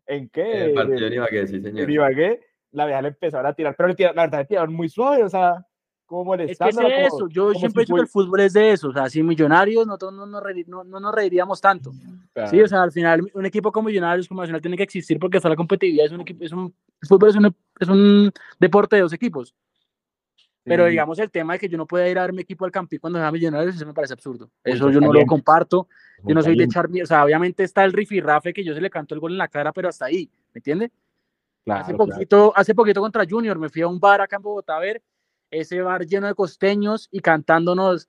¿En 0.05 0.27
qué? 0.29 0.65
El 0.65 0.73
partido 0.73 0.97
En- 1.05 1.09
de 1.09 1.15
Ibagué, 1.15 1.47
sí, 1.47 1.55
en 1.55 1.63
señor. 1.63 1.89
Ibagué. 1.89 2.39
La 2.71 2.85
vieja 2.85 3.01
le 3.01 3.07
empezaron 3.09 3.45
a 3.47 3.53
tirar, 3.53 3.75
pero 3.75 3.89
le 3.89 3.95
tiraron- 3.95 4.15
la 4.15 4.21
verdad 4.23 4.39
le 4.39 4.45
tiraron 4.45 4.73
muy 4.73 4.89
suave, 4.89 5.23
o 5.23 5.29
sea, 5.29 5.65
como 6.05 6.33
Es 6.35 6.57
que 6.57 6.69
es 6.69 6.75
como- 6.75 6.87
eso, 6.87 7.27
yo 7.29 7.53
siempre 7.53 7.81
he 7.81 7.85
dicho 7.85 7.95
que 7.95 8.01
el 8.01 8.07
fútbol 8.07 8.39
es 8.41 8.53
de 8.53 8.71
eso, 8.71 8.89
o 8.89 8.93
sea, 8.93 9.09
sin 9.09 9.25
millonarios 9.27 9.85
nosotros 9.85 10.13
no 10.13 10.25
nos, 10.25 10.41
reiri- 10.43 10.65
no, 10.67 10.83
no 10.83 10.99
nos 10.99 11.13
reiríamos 11.13 11.61
tanto. 11.61 11.91
fue- 12.33 12.47
Sí, 12.47 12.61
o 12.61 12.67
sea, 12.67 12.81
al 12.83 12.91
final 12.91 13.29
un 13.33 13.45
equipo 13.45 13.71
como 13.71 13.87
Millonarios, 13.89 14.27
como 14.27 14.41
Nacional, 14.41 14.61
tiene 14.61 14.77
que 14.77 14.83
existir 14.83 15.19
porque 15.19 15.37
está 15.37 15.49
la 15.49 15.55
competitividad, 15.55 16.05
es 16.05 16.11
un 16.11 16.21
equipo, 16.21 16.43
es 16.45 16.51
un, 16.51 16.73
el 17.01 17.07
fútbol 17.07 17.29
es 17.29 17.35
un, 17.35 17.55
es 17.79 17.87
un 17.89 18.31
deporte 18.59 18.95
de 18.95 19.01
dos 19.01 19.13
equipos. 19.13 19.53
Pero 20.63 20.85
Sí. 20.85 20.91
digamos 20.91 21.17
el 21.19 21.31
tema 21.31 21.53
de 21.53 21.59
que 21.59 21.69
yo 21.69 21.77
no 21.77 21.85
pueda 21.87 22.07
ir 22.07 22.17
a 22.19 22.21
ver 22.23 22.33
mi 22.33 22.41
equipo 22.43 22.65
al 22.65 22.71
Campín 22.71 22.99
cuando 22.99 23.17
sea 23.19 23.31
Millonarios, 23.31 23.75
eso 23.75 23.85
me 23.85 23.93
parece 23.93 24.13
absurdo. 24.13 24.49
Eso 24.63 24.75
eso 24.75 24.85
yo 24.91 24.99
está 24.99 25.05
no 25.07 25.13
lo 25.13 25.25
comparto. 25.25 25.87
Muy 26.23 26.29
Yo 26.31 26.35
no 26.35 26.41
soy 26.41 26.51
de 26.51 26.57
caliente, 26.57 26.73
echar, 26.73 26.89
mi- 26.89 27.01
o 27.01 27.05
sea, 27.05 27.23
obviamente 27.25 27.63
está 27.63 27.83
el 27.83 27.93
rifirrafe 27.93 28.53
que 28.53 28.63
yo 28.63 28.73
se 28.73 28.81
le 28.81 28.89
canto 28.89 29.15
el 29.15 29.19
gol 29.21 29.31
en 29.33 29.37
la 29.39 29.47
cara, 29.47 29.71
pero 29.73 29.89
hasta 29.89 30.05
ahí, 30.05 30.29
¿me 30.53 30.59
entiende? 30.59 30.91
Claro, 31.75 31.81
hace 31.83 31.93
claro. 31.95 32.11
poquito, 32.11 32.53
hace 32.55 32.75
poquito 32.75 33.01
contra 33.01 33.25
Junior 33.29 33.57
me 33.59 33.69
fui 33.69 33.81
a 33.81 33.87
un 33.87 33.99
bar 33.99 34.21
acá 34.21 34.35
en 34.37 34.41
Bogotá 34.41 34.77
a 34.77 34.79
ver 34.79 35.01
ese 35.51 35.81
bar 35.81 36.05
lleno 36.05 36.27
de 36.27 36.35
costeños 36.35 37.07
y 37.11 37.19
cantándonos 37.21 38.07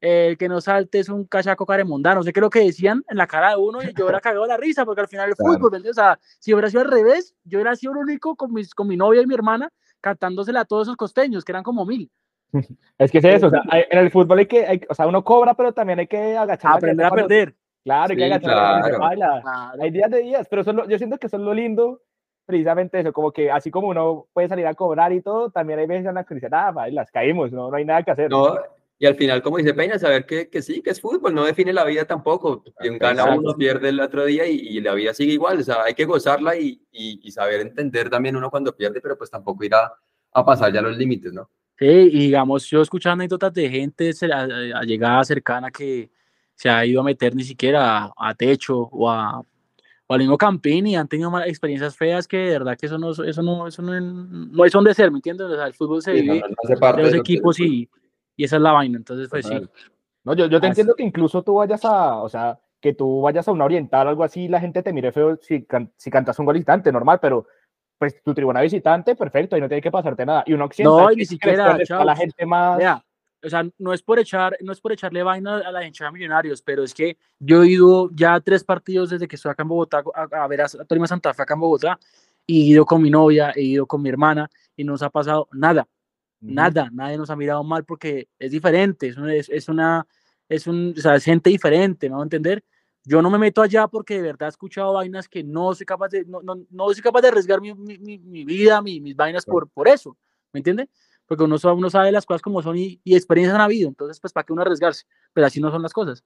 eh, 0.00 0.28
el 0.28 0.38
que 0.38 0.48
no 0.48 0.60
salte 0.60 0.98
es 0.98 1.08
un 1.08 1.24
cachaco 1.24 1.64
caremondano, 1.66 2.16
no 2.16 2.22
sé 2.22 2.32
qué 2.32 2.40
es 2.40 2.42
lo 2.42 2.50
que 2.50 2.60
decían 2.60 3.02
en 3.08 3.16
la 3.16 3.26
cara 3.26 3.50
de 3.50 3.56
uno 3.56 3.82
y 3.82 3.92
yo 3.94 4.08
era 4.08 4.20
cagado 4.20 4.42
de 4.42 4.48
la 4.48 4.56
risa 4.58 4.84
porque 4.84 5.00
al 5.00 5.08
final 5.08 5.30
el 5.30 5.34
Claro. 5.34 5.54
fútbol, 5.54 5.74
¿entiendes? 5.74 5.98
o 5.98 6.02
sea, 6.02 6.18
si 6.38 6.52
hubiera 6.52 6.68
sido 6.68 6.82
al 6.82 6.90
revés, 6.90 7.34
yo 7.44 7.58
hubiera 7.58 7.74
sido 7.74 7.92
el 7.92 7.98
único 7.98 8.36
con, 8.36 8.52
mis, 8.52 8.74
con 8.74 8.86
mi 8.88 8.96
novia 8.96 9.22
y 9.22 9.26
mi 9.26 9.34
hermana 9.34 9.70
cantándosela 10.02 10.60
a 10.60 10.64
todos 10.66 10.86
esos 10.86 10.96
costeños, 10.96 11.44
que 11.44 11.52
eran 11.52 11.62
como 11.64 11.84
mil. 11.86 12.10
Es 12.98 13.10
que 13.10 13.18
es 13.18 13.24
eso, 13.24 13.46
o 13.48 13.50
sea, 13.50 13.62
hay- 13.70 13.84
en 13.90 13.98
el 13.98 14.10
fútbol 14.10 14.38
hay 14.38 14.46
que, 14.46 14.66
hay- 14.66 14.80
o 14.88 14.94
sea, 14.94 15.06
uno 15.06 15.24
cobra, 15.24 15.54
pero 15.54 15.72
también 15.72 15.98
hay 15.98 16.06
que 16.06 16.36
agachar. 16.36 16.76
aprender 16.76 17.06
a 17.06 17.08
cuando- 17.08 17.26
perder. 17.28 17.56
Claro, 17.82 18.10
hay 18.10 18.16
que 18.16 18.22
Sí, 18.26 18.32
agachar 18.32 18.52
claro. 18.52 18.98
baila. 18.98 19.40
Claro. 19.42 19.82
Hay 19.82 19.90
días 19.90 20.10
de 20.10 20.18
días, 20.20 20.46
pero 20.50 20.62
eso 20.62 20.70
es 20.72 20.76
lo- 20.76 20.88
yo 20.88 20.98
siento 20.98 21.18
que 21.18 21.26
eso 21.26 21.36
es 21.36 21.42
lo 21.42 21.54
lindo, 21.54 22.02
precisamente 22.46 23.00
eso, 23.00 23.12
como 23.12 23.32
que 23.32 23.50
así 23.50 23.70
como 23.70 23.88
uno 23.88 24.26
puede 24.32 24.48
salir 24.48 24.66
a 24.66 24.74
cobrar 24.74 25.12
y 25.12 25.20
todo, 25.20 25.50
también 25.50 25.78
hay 25.80 25.86
veces 25.86 26.06
en 26.06 26.14
las 26.14 26.26
que 26.26 26.36
dicen, 26.36 26.54
ah, 26.54 26.70
bailas, 26.70 27.10
caímos, 27.10 27.52
no, 27.52 27.70
no 27.70 27.76
hay 27.76 27.84
nada 27.84 28.02
que 28.02 28.12
hacer. 28.12 28.30
No, 28.30 28.56
y 28.98 29.04
al 29.04 29.14
final, 29.16 29.42
como 29.42 29.58
dice 29.58 29.74
Peña, 29.74 29.98
saber 29.98 30.24
que, 30.24 30.48
que 30.48 30.62
sí, 30.62 30.80
que 30.80 30.88
es 30.90 31.00
fútbol, 31.02 31.34
no 31.34 31.44
define 31.44 31.72
la 31.72 31.84
vida 31.84 32.06
tampoco. 32.06 32.64
Quien 32.78 32.96
gana 32.96 33.22
Exacto. 33.24 33.40
uno, 33.40 33.54
pierde 33.56 33.90
el 33.90 34.00
otro 34.00 34.24
día 34.24 34.46
y, 34.46 34.54
y 34.56 34.80
la 34.80 34.94
vida 34.94 35.12
sigue 35.12 35.34
igual. 35.34 35.58
O 35.58 35.62
sea, 35.62 35.82
hay 35.82 35.92
que 35.92 36.06
gozarla 36.06 36.56
y, 36.56 36.80
y- 36.92 37.20
y 37.22 37.30
saber 37.30 37.60
entender 37.60 38.08
también 38.08 38.36
uno 38.36 38.50
cuando 38.50 38.74
pierde, 38.74 39.02
pero 39.02 39.18
pues 39.18 39.30
tampoco 39.30 39.64
ir 39.64 39.74
a, 39.74 39.92
a 40.32 40.44
pasar 40.46 40.72
ya 40.72 40.80
los 40.80 40.96
límites, 40.96 41.32
¿no? 41.34 41.50
Sí, 41.78 41.84
y 41.84 42.18
digamos, 42.20 42.64
yo 42.70 42.78
he 42.78 42.82
escuchado 42.82 43.12
anécdotas 43.12 43.52
de 43.52 43.68
gente 43.68 44.12
allegada 44.74 45.24
cercana 45.24 45.70
que 45.70 46.10
se 46.54 46.70
ha 46.70 46.86
ido 46.86 47.02
a 47.02 47.04
meter 47.04 47.34
ni 47.34 47.44
siquiera 47.44 48.04
a, 48.04 48.12
a 48.16 48.34
techo 48.34 48.78
o 48.78 49.10
a 49.10 49.42
o 50.08 50.14
al 50.14 50.20
mismo 50.20 50.38
Campín 50.38 50.86
y 50.86 50.96
han 50.96 51.08
tenido 51.08 51.30
malas 51.30 51.48
experiencias 51.48 51.96
feas 51.96 52.28
que 52.28 52.36
de 52.36 52.58
verdad 52.58 52.76
que 52.78 52.86
eso 52.86 52.98
no, 52.98 53.10
eso 53.10 53.42
no, 53.42 53.66
eso 53.66 53.82
no, 53.82 54.00
no 54.00 54.64
es 54.64 54.72
donde 54.72 54.94
ser, 54.94 55.10
¿me 55.10 55.18
entiendes? 55.18 55.46
O 55.48 55.54
sea, 55.56 55.66
el 55.66 55.74
fútbol 55.74 56.00
se 56.02 56.14
Sí, 56.14 56.22
vive 56.22 56.40
no, 56.48 56.78
parte 56.80 56.98
de 57.02 57.02
los 57.04 57.12
que 57.12 57.18
equipos 57.18 57.58
y, 57.60 57.88
y 58.36 58.44
esa 58.44 58.56
es 58.56 58.62
la 58.62 58.72
vaina. 58.72 58.98
Entonces, 58.98 59.28
pues 59.28 59.46
sí. 59.46 59.52
Total. 59.54 59.70
No, 60.24 60.34
yo, 60.34 60.46
yo 60.46 60.60
te 60.60 60.66
Así- 60.66 60.72
entiendo 60.72 60.94
que 60.94 61.02
incluso 61.04 61.42
tú 61.42 61.54
vayas 61.54 61.84
a, 61.84 62.16
o 62.16 62.28
sea, 62.28 62.58
que 62.80 62.92
tú 62.94 63.20
vayas 63.22 63.46
a 63.48 63.52
una 63.52 63.64
oriental 63.64 64.06
o 64.06 64.10
algo 64.10 64.22
así, 64.24 64.48
la 64.48 64.60
gente 64.60 64.82
te 64.82 64.92
mire 64.92 65.10
feo 65.12 65.38
si, 65.40 65.64
can- 65.64 65.92
si 65.96 66.10
cantas 66.10 66.38
un 66.38 66.46
gol 66.46 66.54
visitante, 66.54 66.92
normal, 66.92 67.18
pero 67.20 67.46
pues 67.98 68.22
tu 68.22 68.34
tribuna 68.34 68.60
visitante, 68.60 69.16
perfecto, 69.16 69.54
ahí 69.56 69.62
no 69.62 69.68
tiene 69.68 69.80
que 69.80 69.90
pasarte 69.90 70.26
nada. 70.26 70.44
Y 70.46 70.52
uno 70.52 70.66
occidental, 70.66 71.04
No, 71.04 71.10
ni 71.12 71.24
siquiera, 71.24 71.68
donde 71.68 71.84
está 71.84 72.04
la 72.04 72.14
gente 72.14 72.44
más... 72.44 72.76
Vea, 72.78 73.02
o 73.42 73.48
sea, 73.48 73.68
no 73.78 73.92
es 73.92 74.02
por 74.02 74.18
echar, 74.18 74.56
no 74.62 74.72
es 74.72 74.80
por 74.80 74.92
echarle 74.92 75.22
vaina 75.22 75.58
a 75.58 75.70
la 75.72 75.86
hinchada 75.86 76.10
millonarios, 76.12 76.62
pero 76.62 76.82
es 76.82 76.92
que 76.94 77.16
yo 77.38 77.62
he 77.62 77.68
ido 77.68 78.10
ya 78.12 78.40
tres 78.40 78.64
partidos 78.64 79.10
desde 79.10 79.28
que 79.28 79.36
estoy 79.36 79.50
acá 79.52 79.62
en 79.62 79.68
Bogotá 79.68 80.02
a, 80.14 80.44
a 80.44 80.46
ver 80.48 80.62
a, 80.62 80.64
a 80.64 80.84
Tolima 80.84 81.06
Santa 81.06 81.32
Fe 81.34 81.42
acá 81.42 81.54
en 81.54 81.60
Bogotá, 81.60 81.98
y 82.46 82.62
he 82.62 82.66
ido 82.74 82.86
con 82.86 83.02
mi 83.02 83.10
novia, 83.10 83.52
he 83.54 83.62
ido 83.62 83.86
con 83.86 84.02
mi 84.02 84.08
hermana, 84.08 84.48
y 84.76 84.84
no 84.84 84.92
nos 84.92 85.02
ha 85.02 85.10
pasado 85.10 85.48
nada, 85.52 85.86
nada, 86.40 86.88
nadie 86.92 87.18
nos 87.18 87.30
ha 87.30 87.36
mirado 87.36 87.64
mal 87.64 87.84
porque 87.84 88.28
es 88.38 88.50
diferente, 88.52 89.08
es 89.08 89.16
una, 89.16 89.34
es, 89.34 89.68
una, 89.68 90.06
es 90.48 90.66
un, 90.66 90.94
o 90.96 91.00
sea, 91.00 91.16
es 91.16 91.24
gente 91.24 91.50
diferente, 91.50 92.08
¿me 92.08 92.14
va 92.16 92.22
a 92.22 92.24
entender? 92.24 92.64
Yo 93.04 93.22
no 93.22 93.30
me 93.30 93.38
meto 93.38 93.62
allá 93.62 93.86
porque 93.88 94.16
de 94.16 94.22
verdad 94.22 94.48
he 94.48 94.50
escuchado 94.50 94.92
vainas 94.94 95.28
que 95.28 95.44
no 95.44 95.74
soy 95.74 95.86
capaz 95.86 96.08
de, 96.08 96.24
no, 96.24 96.42
no, 96.42 96.56
no 96.70 96.92
soy 96.92 97.02
capaz 97.02 97.20
de 97.22 97.28
arriesgar 97.28 97.60
mi, 97.60 97.72
mi, 97.74 97.98
mi- 98.18 98.44
vida, 98.44 98.82
mi- 98.82 99.00
mis 99.00 99.14
vainas 99.16 99.44
por, 99.44 99.68
por 99.70 99.88
eso, 99.88 100.16
¿me 100.52 100.58
entiende? 100.58 100.88
Porque 101.26 101.44
uno, 101.44 101.56
uno 101.74 101.90
sabe 101.90 102.12
las 102.12 102.24
cosas 102.26 102.42
como 102.42 102.62
son 102.62 102.76
y, 102.78 103.00
y 103.04 103.14
experiencias 103.16 103.54
han 103.54 103.60
habido, 103.60 103.88
entonces 103.88 104.20
pues 104.20 104.32
para 104.32 104.44
qué 104.44 104.52
uno 104.52 104.62
arriesgarse, 104.62 105.04
pero 105.32 105.46
así 105.46 105.60
no 105.60 105.70
son 105.70 105.82
las 105.82 105.92
cosas. 105.92 106.24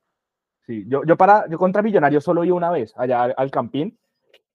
Sí, 0.67 0.85
yo, 0.87 1.03
yo, 1.05 1.17
para, 1.17 1.49
yo 1.49 1.59
contra 1.59 1.83
Millonarios 1.83 2.23
solo 2.23 2.45
iba 2.45 2.55
una 2.57 2.71
vez 2.71 2.93
allá 2.97 3.23
al, 3.23 3.35
al 3.37 3.51
Campín. 3.51 3.99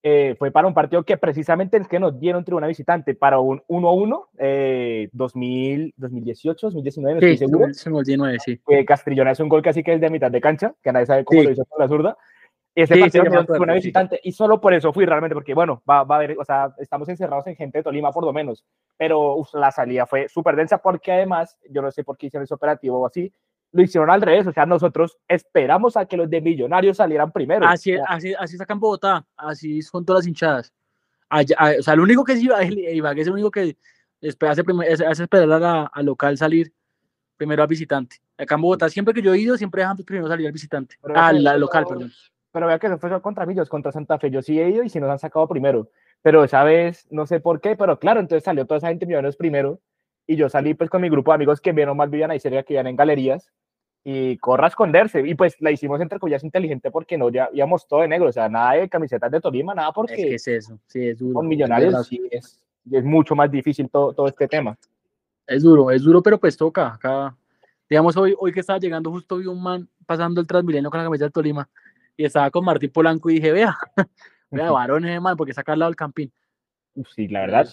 Eh, 0.07 0.35
fue 0.37 0.51
para 0.51 0.67
un 0.67 0.75
partido 0.75 1.01
que 1.01 1.17
precisamente 1.17 1.77
es 1.77 1.87
que 1.87 1.99
nos 1.99 2.19
dieron 2.19 2.43
tribuna 2.45 2.67
visitante 2.67 3.15
para 3.15 3.39
un 3.39 3.63
1-1, 3.67 4.27
eh, 4.37 5.09
2000, 5.13 5.95
2018, 5.97 6.67
2019, 6.67 7.15
no 7.15 7.19
Sí, 7.21 7.33
estoy 7.33 7.47
seguro. 7.47 7.73
se 7.73 7.89
me 7.89 7.97
olvidó 7.97 8.17
nueve, 8.19 8.37
sí. 8.45 8.61
que 8.67 8.85
Castrillón 8.85 9.29
es 9.29 9.39
un 9.39 9.49
gol 9.49 9.63
casi 9.63 9.81
que 9.81 9.95
es 9.95 9.99
de 10.01 10.11
mitad 10.11 10.29
de 10.29 10.39
cancha, 10.41 10.75
que 10.83 10.91
nadie 10.91 11.07
sabe 11.07 11.25
cómo 11.25 11.39
Sí. 11.41 11.47
lo 11.47 11.53
hizo 11.53 11.65
con 11.65 11.81
la 11.81 11.87
zurda. 11.87 12.17
Ese 12.75 12.93
Sí, 12.93 12.99
sí, 12.99 12.99
partido 13.03 13.23
dio 13.23 13.39
acuerdo, 13.39 13.63
una 13.63 13.73
sí. 13.73 13.77
visitante 13.79 14.19
y 14.21 14.31
solo 14.33 14.59
por 14.59 14.73
eso 14.73 14.91
fui 14.91 15.05
realmente, 15.05 15.33
porque 15.33 15.53
bueno, 15.53 15.81
va, 15.89 16.03
va 16.03 16.15
a 16.15 16.17
haber, 16.17 16.37
o 16.37 16.43
sea, 16.43 16.73
estamos 16.77 17.07
encerrados 17.07 17.47
en 17.47 17.55
gente 17.55 17.77
de 17.79 17.83
Tolima 17.83 18.11
por 18.11 18.25
lo 18.25 18.33
menos, 18.33 18.65
pero 18.97 19.35
uf, 19.37 19.53
la 19.53 19.71
salida 19.71 20.05
fue 20.05 20.27
súper 20.27 20.57
densa 20.57 20.77
porque 20.79 21.13
además, 21.13 21.57
yo 21.69 21.81
no 21.81 21.89
sé 21.89 22.03
por 22.03 22.17
qué 22.17 22.27
hicieron 22.27 22.43
ese 22.43 22.53
operativo 22.53 22.99
o 22.99 23.05
así, 23.07 23.31
lo 23.71 23.81
hicieron 23.81 24.09
al 24.09 24.21
revés, 24.21 24.45
o 24.47 24.51
sea, 24.51 24.65
nosotros 24.65 25.17
esperamos 25.27 25.95
a 25.95 26.05
que 26.05 26.17
los 26.17 26.29
de 26.29 26.41
Millonarios 26.41 26.97
salieran 26.97 27.31
primero. 27.31 27.65
Así, 27.65 27.93
O 27.93 27.97
sea, 27.97 28.05
así, 28.09 28.33
así 28.37 28.57
sacan 28.57 28.79
Bogotá, 28.79 29.25
así 29.37 29.81
son 29.81 30.05
todas 30.05 30.19
las 30.23 30.27
hinchadas. 30.27 30.73
Allá- 31.29 31.57
o 31.79 31.81
sea, 31.81 31.93
el 31.93 31.99
único 32.01 32.23
que 32.25 32.33
es 32.33 32.43
Ibagué, 32.43 33.21
es 33.21 33.27
el 33.27 33.33
único 33.33 33.51
que 33.51 33.77
espera, 34.21 34.51
hace, 34.51 34.63
hace- 35.07 35.23
esperar 35.23 35.63
a 35.63 35.85
al 35.85 36.05
local 36.05 36.37
salir 36.37 36.73
primero 37.37 37.63
al 37.63 37.67
visitante. 37.69 38.17
Acá 38.37 38.55
en 38.55 38.61
Bogotá, 38.61 38.89
siempre 38.89 39.13
que 39.13 39.21
yo 39.21 39.33
he 39.33 39.39
ido, 39.39 39.57
siempre 39.57 39.81
dejan 39.81 39.97
primero 39.97 40.27
salir 40.27 40.45
al 40.47 40.53
visitante. 40.53 40.95
Al, 41.15 41.45
al 41.47 41.59
local, 41.59 41.85
perdón. 41.87 42.11
Pero 42.55 42.67
vea 42.67 42.79
que 42.79 42.87
eso 42.87 42.97
fue 42.97 43.21
contra 43.21 43.45
Millos, 43.45 43.67
contra 43.67 43.91
Santa 43.91 44.17
Fe, 44.17 44.31
yo 44.31 44.41
sí 44.41 44.57
he 44.61 44.69
ido 44.69 44.81
y 44.81 44.87
sí 44.87 44.97
nos 45.01 45.09
han 45.09 45.19
sacado 45.19 45.45
primero, 45.45 45.89
pero 46.21 46.41
esa 46.41 46.63
vez, 46.63 47.05
no 47.11 47.25
sé 47.25 47.41
por 47.41 47.59
qué, 47.59 47.75
pero 47.75 47.99
claro, 47.99 48.21
entonces 48.21 48.45
salió 48.45 48.65
toda 48.65 48.77
esa 48.77 48.87
gente 48.87 49.03
de 49.05 49.07
Millonarios 49.09 49.35
primero 49.35 49.81
y 50.25 50.37
yo 50.37 50.47
salí 50.47 50.73
pues 50.73 50.89
con 50.89 51.01
mi 51.01 51.09
grupo 51.09 51.31
de 51.31 51.35
amigos 51.35 51.59
que 51.59 51.73
menos 51.73 51.97
mal 51.97 52.07
vivían 52.07 52.31
ahí 52.31 52.39
cerca, 52.39 52.63
que 52.63 52.75
vivían 52.75 52.87
en 52.87 52.95
galerías, 52.95 53.51
y 54.05 54.37
corra 54.37 54.67
a 54.67 54.69
esconderse. 54.69 55.27
Y 55.27 55.35
pues 55.35 55.57
la 55.59 55.69
hicimos 55.69 55.99
entre 55.99 56.17
comillas 56.17 56.45
inteligente 56.45 56.91
porque 56.91 57.17
no 57.17 57.29
ya 57.29 57.49
íbamos 57.51 57.89
todo 57.89 58.03
de 58.03 58.07
negro, 58.07 58.29
o 58.29 58.31
sea, 58.31 58.47
nada 58.47 58.71
de 58.71 58.87
camisetas 58.87 59.29
de 59.29 59.41
Tolima, 59.41 59.75
nada 59.75 59.91
porque 59.91 60.13
Es 60.13 60.19
que 60.19 60.35
es 60.35 60.47
eso, 60.47 60.79
sí, 60.87 61.09
es 61.09 61.19
duro. 61.19 61.33
con 61.33 61.47
es 61.47 61.49
millonarios 61.49 61.91
verdad. 61.91 62.03
sí 62.03 62.21
es, 62.31 62.63
es 62.89 63.03
mucho 63.03 63.35
más 63.35 63.51
difícil 63.51 63.89
todo, 63.89 64.13
todo 64.13 64.29
este 64.29 64.47
tema. 64.47 64.77
Es 65.45 65.61
duro, 65.61 65.91
es 65.91 66.03
duro, 66.03 66.23
pero 66.23 66.39
pues 66.39 66.55
toca. 66.55 66.93
Acá, 66.93 67.35
digamos, 67.89 68.15
hoy, 68.15 68.33
hoy 68.39 68.53
que 68.53 68.61
estaba 68.61 68.79
llegando, 68.79 69.11
justo 69.11 69.39
vi 69.39 69.45
un 69.45 69.61
man 69.61 69.89
pasando 70.05 70.39
el 70.39 70.47
Transmilenio 70.47 70.89
con 70.89 70.99
la 70.99 71.03
camiseta 71.03 71.25
del 71.25 71.33
Tolima 71.33 71.69
y 72.17 72.25
estaba 72.25 72.49
con 72.51 72.65
Martín 72.65 72.91
Polanco 72.91 73.29
y 73.29 73.35
dije, 73.35 73.51
vea, 73.51 73.77
vea, 74.51 74.71
varón 74.71 75.05
ese 75.05 75.19
man, 75.19 75.37
porque 75.37 75.53
saca 75.53 75.73
al 75.73 75.79
lado 75.79 75.89
del 75.89 75.95
campín. 75.95 76.31
Sí, 77.13 77.27
la 77.27 77.41
verdad, 77.41 77.67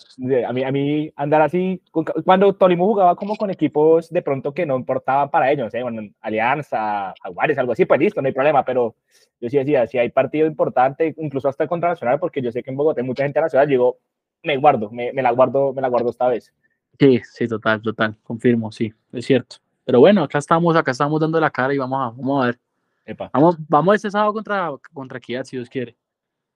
a 0.49 0.53
mí, 0.53 0.65
a 0.65 0.73
mí 0.73 1.13
andar 1.15 1.43
así, 1.43 1.81
cuando 2.25 2.55
Tolima 2.57 2.85
jugaba 2.85 3.15
como 3.15 3.37
con 3.37 3.51
equipos 3.51 4.11
de 4.11 4.21
pronto 4.21 4.53
que 4.53 4.67
no 4.67 4.77
importaban 4.77 5.31
para 5.31 5.53
ellos, 5.53 5.73
¿eh? 5.75 5.83
Bueno, 5.83 6.03
Alianza, 6.21 7.15
Jaguares, 7.23 7.57
algo 7.57 7.71
así, 7.71 7.85
pues 7.85 8.01
listo, 8.01 8.21
no 8.21 8.27
hay 8.27 8.35
problema, 8.35 8.65
pero 8.65 8.97
yo 9.41 9.49
sí 9.49 9.59
decía, 9.59 9.87
si 9.87 9.99
hay 9.99 10.11
partido 10.11 10.49
importante, 10.49 11.15
incluso 11.19 11.49
hasta 11.49 11.69
contra 11.69 11.91
Nacional, 11.91 12.19
porque 12.19 12.43
yo 12.43 12.51
sé 12.51 12.65
que 12.65 12.71
en 12.71 12.77
Bogotá 12.77 13.01
hay 13.01 13.07
mucha 13.07 13.23
gente 13.23 13.41
nacional, 13.41 13.69
digo, 13.69 13.99
me 14.43 14.57
guardo, 14.57 14.91
me, 14.91 15.13
me 15.13 15.23
la 15.23 15.31
guardo, 15.31 15.73
me 15.73 15.83
la 15.83 15.89
guardo 15.89 16.11
esta 16.11 16.27
vez. 16.27 16.53
Sí, 16.99 17.21
sí, 17.25 17.47
total, 17.47 17.81
total, 17.81 18.19
confirmo, 18.25 18.73
sí, 18.73 18.93
es 19.13 19.25
cierto. 19.25 19.57
Pero 19.85 20.01
bueno, 20.01 20.25
acá 20.25 20.39
estamos, 20.39 20.75
acá 20.75 20.91
estamos 20.91 21.21
dando 21.21 21.39
la 21.41 21.51
cara 21.51 21.73
y 21.73 21.79
vamos 21.79 21.99
a, 22.01 22.11
vamos 22.11 22.43
a 22.43 22.47
ver. 22.47 22.59
Epa, 23.05 23.31
Vamos, 23.33 23.57
vamos 23.69 23.97
este 23.97 24.11
sábado 24.11 24.33
contra, 24.33 24.71
contra 24.93 25.19
Equidad, 25.19 25.45
si 25.45 25.57
Dios 25.57 25.69
quiere. 25.69 25.97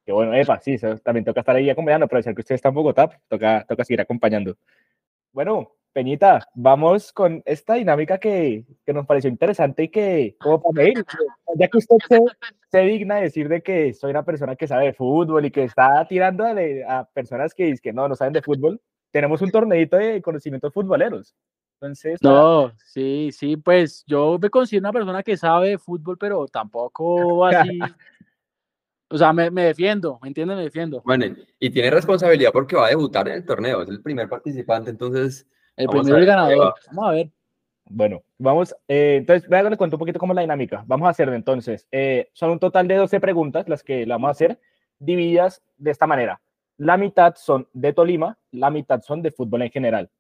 que 0.05 0.13
bueno, 0.13 0.33
epa, 0.35 0.61
sí, 0.61 0.75
eso 0.75 0.97
también 0.99 1.25
toca 1.25 1.41
estar 1.41 1.57
ahí 1.57 1.69
acompañando, 1.69 2.07
pero 2.07 2.23
ser 2.23 2.35
que 2.35 2.41
usted 2.41 2.55
está 2.55 2.69
en 2.69 2.75
Bogotá, 2.75 3.11
toca, 3.29 3.65
toca 3.69 3.85
seguir 3.85 4.01
acompañando. 4.01 4.57
Bueno, 5.33 5.73
Peñita, 5.93 6.47
vamos 6.55 7.13
con 7.13 7.43
esta 7.47 7.75
dinámica 7.75 8.19
que, 8.19 8.65
que 8.85 8.93
nos 8.93 9.07
pareció 9.07 9.31
interesante 9.31 9.85
y 9.85 9.89
que, 9.89 10.37
como 10.39 10.63
para 10.63 10.85
medir, 10.85 11.05
ya 11.57 11.69
que 11.69 11.79
usted 11.79 11.97
se, 12.09 12.21
se 12.71 12.79
digna 12.81 13.17
decir 13.17 13.49
de 13.49 13.63
que 13.63 13.95
soy 13.95 14.11
una 14.11 14.25
persona 14.25 14.57
que 14.57 14.69
sabe 14.69 14.87
de 14.87 14.93
fútbol 14.93 15.47
y 15.47 15.51
que 15.51 15.65
está 15.65 16.07
tirando 16.07 16.45
a, 16.45 16.51
a 16.87 17.05
personas 17.07 17.55
que, 17.55 17.75
que 17.83 17.93
no, 17.93 18.09
no 18.09 18.15
saben 18.15 18.35
de 18.35 18.43
fútbol, 18.43 18.81
tenemos 19.11 19.41
un 19.41 19.51
torneito 19.51 19.97
de 19.97 20.21
conocimientos 20.21 20.73
futboleros. 20.73 21.35
Entonces, 21.81 22.19
para- 22.21 22.35
No, 22.35 22.73
sí, 22.85 23.31
sí, 23.33 23.57
pues 23.57 24.05
yo 24.07 24.39
me 24.41 24.49
considero 24.51 24.83
una 24.85 24.93
persona 24.93 25.23
que 25.23 25.37
sabe 25.37 25.71
de 25.71 25.79
fútbol, 25.79 26.17
pero 26.19 26.47
tampoco 26.49 27.45
así. 27.47 27.79
O 29.09 29.19
sea, 29.19 29.33
me, 29.33 29.51
me 29.51 29.65
defiendo, 29.65 30.19
¿me 30.23 30.29
entiendes? 30.29 30.57
Me 30.57 30.65
defiendo. 30.65 31.03
Bueno, 31.05 31.27
y 31.61 31.71
tiene 31.71 31.91
responsabilidad 31.91 32.51
porque 32.53 32.77
va 32.77 32.87
a 32.87 32.91
debutar 32.91 33.29
en 33.29 33.35
el 33.35 33.45
torneo, 33.47 33.83
es 33.83 33.89
el 33.89 34.03
primer 34.03 34.29
participante, 34.29 34.91
entonces 34.91 35.47
El 35.77 35.87
Vamos 35.87 36.01
a 36.01 36.03
primero 36.05 36.21
qué 36.21 36.27
ganador. 36.27 36.59
va. 36.59 36.75
Vamos 36.89 37.09
a 37.09 37.13
ver. 37.13 37.31
Bueno, 37.89 38.23
vamos, 38.37 38.75
eh, 38.89 39.17
entonces, 39.21 39.49
voy 39.49 39.59
a 39.59 39.63
le 39.71 39.77
cuento 39.77 39.95
un 39.95 40.01
poquito 40.01 40.19
cómo 40.19 40.33
es 40.33 40.35
la 40.35 40.41
dinámica. 40.41 40.83
Vamos 40.89 41.07
a 41.07 41.11
hacer 41.11 41.29
entonces, 41.29 41.87
eh, 41.93 42.31
son 42.33 42.51
un 42.51 42.59
total 42.59 42.89
de 42.89 42.97
12 42.97 43.21
preguntas 43.21 43.69
las 43.69 43.85
que 43.85 44.05
vamos 44.07 44.27
a 44.27 44.31
hacer, 44.33 44.59
divididas 44.99 45.63
de 45.77 45.93
esta 45.93 46.07
manera. 46.09 46.41
La 46.79 46.97
mitad 46.97 47.35
son 47.37 47.69
de 47.73 47.93
Tolima, 47.93 48.37
la 48.51 48.71
mitad 48.71 49.01
son 49.03 49.23
de 49.23 49.31
fútbol 49.31 49.63
en 49.63 49.71
general. 49.71 50.11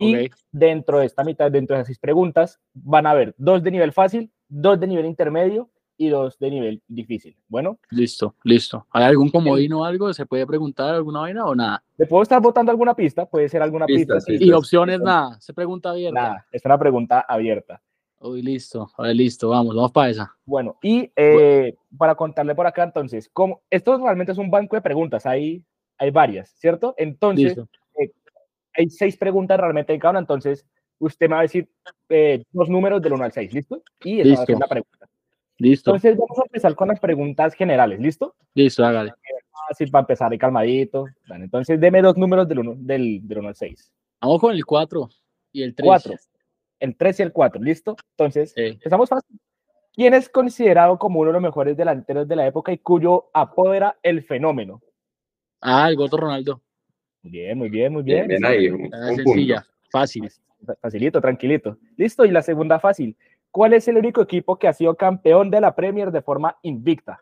Y 0.00 0.26
Ok. 0.26 0.34
dentro 0.50 0.98
de 0.98 1.06
esta 1.06 1.22
mitad, 1.22 1.50
dentro 1.50 1.76
de 1.76 1.80
esas 1.82 1.88
seis 1.88 1.98
preguntas, 1.98 2.58
van 2.74 3.06
a 3.06 3.10
haber 3.10 3.34
dos 3.36 3.62
de 3.62 3.70
nivel 3.70 3.92
fácil, 3.92 4.32
dos 4.48 4.80
de 4.80 4.86
nivel 4.86 5.04
intermedio 5.06 5.70
y 5.98 6.08
dos 6.08 6.38
de 6.38 6.50
nivel 6.50 6.82
difícil. 6.88 7.36
Bueno, 7.46 7.78
Listo, 7.90 8.34
listo. 8.42 8.86
¿Hay 8.90 9.04
algún 9.04 9.28
comodino 9.28 9.80
o 9.80 9.84
algo? 9.84 10.12
¿Se 10.14 10.24
puede 10.24 10.46
preguntar 10.46 10.94
alguna 10.94 11.20
vaina 11.20 11.44
o 11.44 11.54
nada? 11.54 11.84
¿le 11.98 12.06
puedo 12.06 12.22
estar 12.22 12.40
votando 12.40 12.72
alguna 12.72 12.94
pista? 12.94 13.26
Puede 13.26 13.50
ser 13.50 13.60
alguna 13.60 13.84
pista. 13.84 14.14
Pistas. 14.14 14.40
Y 14.40 14.50
opciones 14.52 14.98
nada. 15.00 15.38
Se 15.38 15.52
pregunta 15.52 15.90
abierta. 15.90 16.18
Nada, 16.18 16.46
es 16.50 16.64
una 16.64 16.78
pregunta 16.78 17.20
abierta. 17.20 17.82
Uy, 18.18 18.40
listo. 18.40 18.90
A 18.96 19.02
ver, 19.02 19.16
listo. 19.16 19.50
Vamos, 19.50 19.74
vamos 19.74 19.92
para 19.92 20.08
esa. 20.08 20.34
Bueno, 20.46 20.78
y 20.82 21.10
eh, 21.16 21.74
para 21.98 22.14
contarle 22.14 22.54
por 22.54 22.66
acá, 22.66 22.84
entonces, 22.84 23.28
como 23.32 23.60
esto 23.68 23.98
realmente 23.98 24.32
es 24.32 24.38
un 24.38 24.50
banco 24.50 24.76
de 24.76 24.82
preguntas, 24.82 25.26
hay, 25.26 25.62
hay 25.98 26.10
varias, 26.10 26.50
¿cierto? 26.56 26.94
Entonces, 26.96 27.56
Listo. 27.56 27.68
Hay 28.74 28.88
seis 28.90 29.16
preguntas 29.16 29.58
realmente 29.58 29.92
en 29.92 30.00
cada 30.00 30.12
una, 30.12 30.20
entonces 30.20 30.66
usted 30.98 31.28
me 31.28 31.34
va 31.34 31.40
a 31.40 31.42
decir 31.42 31.68
eh, 32.08 32.42
dos 32.52 32.68
números 32.68 33.00
del 33.00 33.14
1 33.14 33.24
al 33.24 33.32
6, 33.32 33.52
¿listo? 33.54 33.82
Y 34.04 34.20
esa 34.20 34.34
va 34.36 34.42
a 34.42 34.46
ser 34.46 34.58
la 34.58 34.66
pregunta. 34.68 35.08
Listo. 35.58 35.90
Entonces, 35.90 36.16
vamos 36.16 36.38
a 36.38 36.42
empezar 36.42 36.74
con 36.74 36.88
las 36.88 37.00
preguntas 37.00 37.54
generales, 37.54 38.00
¿listo? 38.00 38.34
Listo, 38.54 38.84
hágale. 38.84 39.12
Fácil 39.68 39.90
para 39.90 40.02
empezar 40.02 40.32
y 40.34 40.38
calmadito. 40.38 41.06
Bueno, 41.28 41.44
entonces, 41.44 41.78
deme 41.80 42.02
dos 42.02 42.16
números 42.16 42.48
del 42.48 42.58
1 42.60 42.74
del, 42.78 43.26
del 43.26 43.38
uno 43.38 43.48
al 43.48 43.54
6. 43.54 43.92
Vamos 44.20 44.40
con 44.40 44.54
el 44.54 44.64
4 44.64 45.08
y 45.52 45.62
el 45.62 45.74
3. 45.74 45.86
4, 45.86 46.14
el 46.80 46.96
3 46.96 47.20
y 47.20 47.22
el 47.22 47.32
4, 47.32 47.62
¿listo? 47.62 47.96
Entonces, 48.16 48.52
Sí. 48.54 48.62
empezamos 48.66 49.08
fácil. 49.08 49.38
¿Quién 49.92 50.14
es 50.14 50.28
considerado 50.28 50.98
como 50.98 51.20
uno 51.20 51.28
de 51.30 51.34
los 51.34 51.42
mejores 51.42 51.76
delanteros 51.76 52.26
de 52.28 52.36
la 52.36 52.46
época 52.46 52.72
y 52.72 52.78
cuyo 52.78 53.30
apodo 53.34 53.74
era 53.74 53.98
el 54.02 54.22
fenómeno? 54.22 54.80
Ah, 55.60 55.88
el 55.88 55.96
Gordo 55.96 56.16
Ronaldo. 56.16 56.62
Muy 57.22 57.30
bien, 57.32 57.58
muy 57.58 57.68
bien, 57.68 57.92
muy 57.92 58.02
bien, 58.02 58.26
bien. 58.28 58.40
bien 58.40 58.44
ahí, 58.50 58.68
un, 58.68 58.88
Ah, 58.94 59.10
un 59.10 59.16
sencilla, 59.16 59.56
punto. 59.62 59.88
fácil. 59.90 60.30
Facilito, 60.80 61.20
tranquilito. 61.20 61.78
Listo, 61.96 62.24
y 62.24 62.30
la 62.30 62.42
segunda 62.42 62.78
fácil. 62.78 63.16
¿Cuál 63.50 63.72
es 63.72 63.88
el 63.88 63.96
único 63.96 64.20
equipo 64.22 64.58
que 64.58 64.68
ha 64.68 64.72
sido 64.72 64.94
campeón 64.94 65.50
de 65.50 65.60
la 65.60 65.74
Premier 65.74 66.10
de 66.10 66.22
forma 66.22 66.56
invicta? 66.62 67.20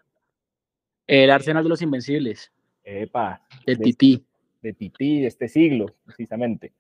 El 1.07 1.31
Arsenal 1.31 1.63
de 1.63 1.71
los 1.71 1.81
Invencibles. 1.83 2.53
Epa, 2.85 3.43
El 3.67 3.79
de, 3.79 3.85
Tití. 3.85 4.25
de 4.63 4.73
Tití, 4.73 5.21
de 5.21 5.27
este 5.29 5.49
siglo, 5.49 5.87
precisamente. 6.05 6.73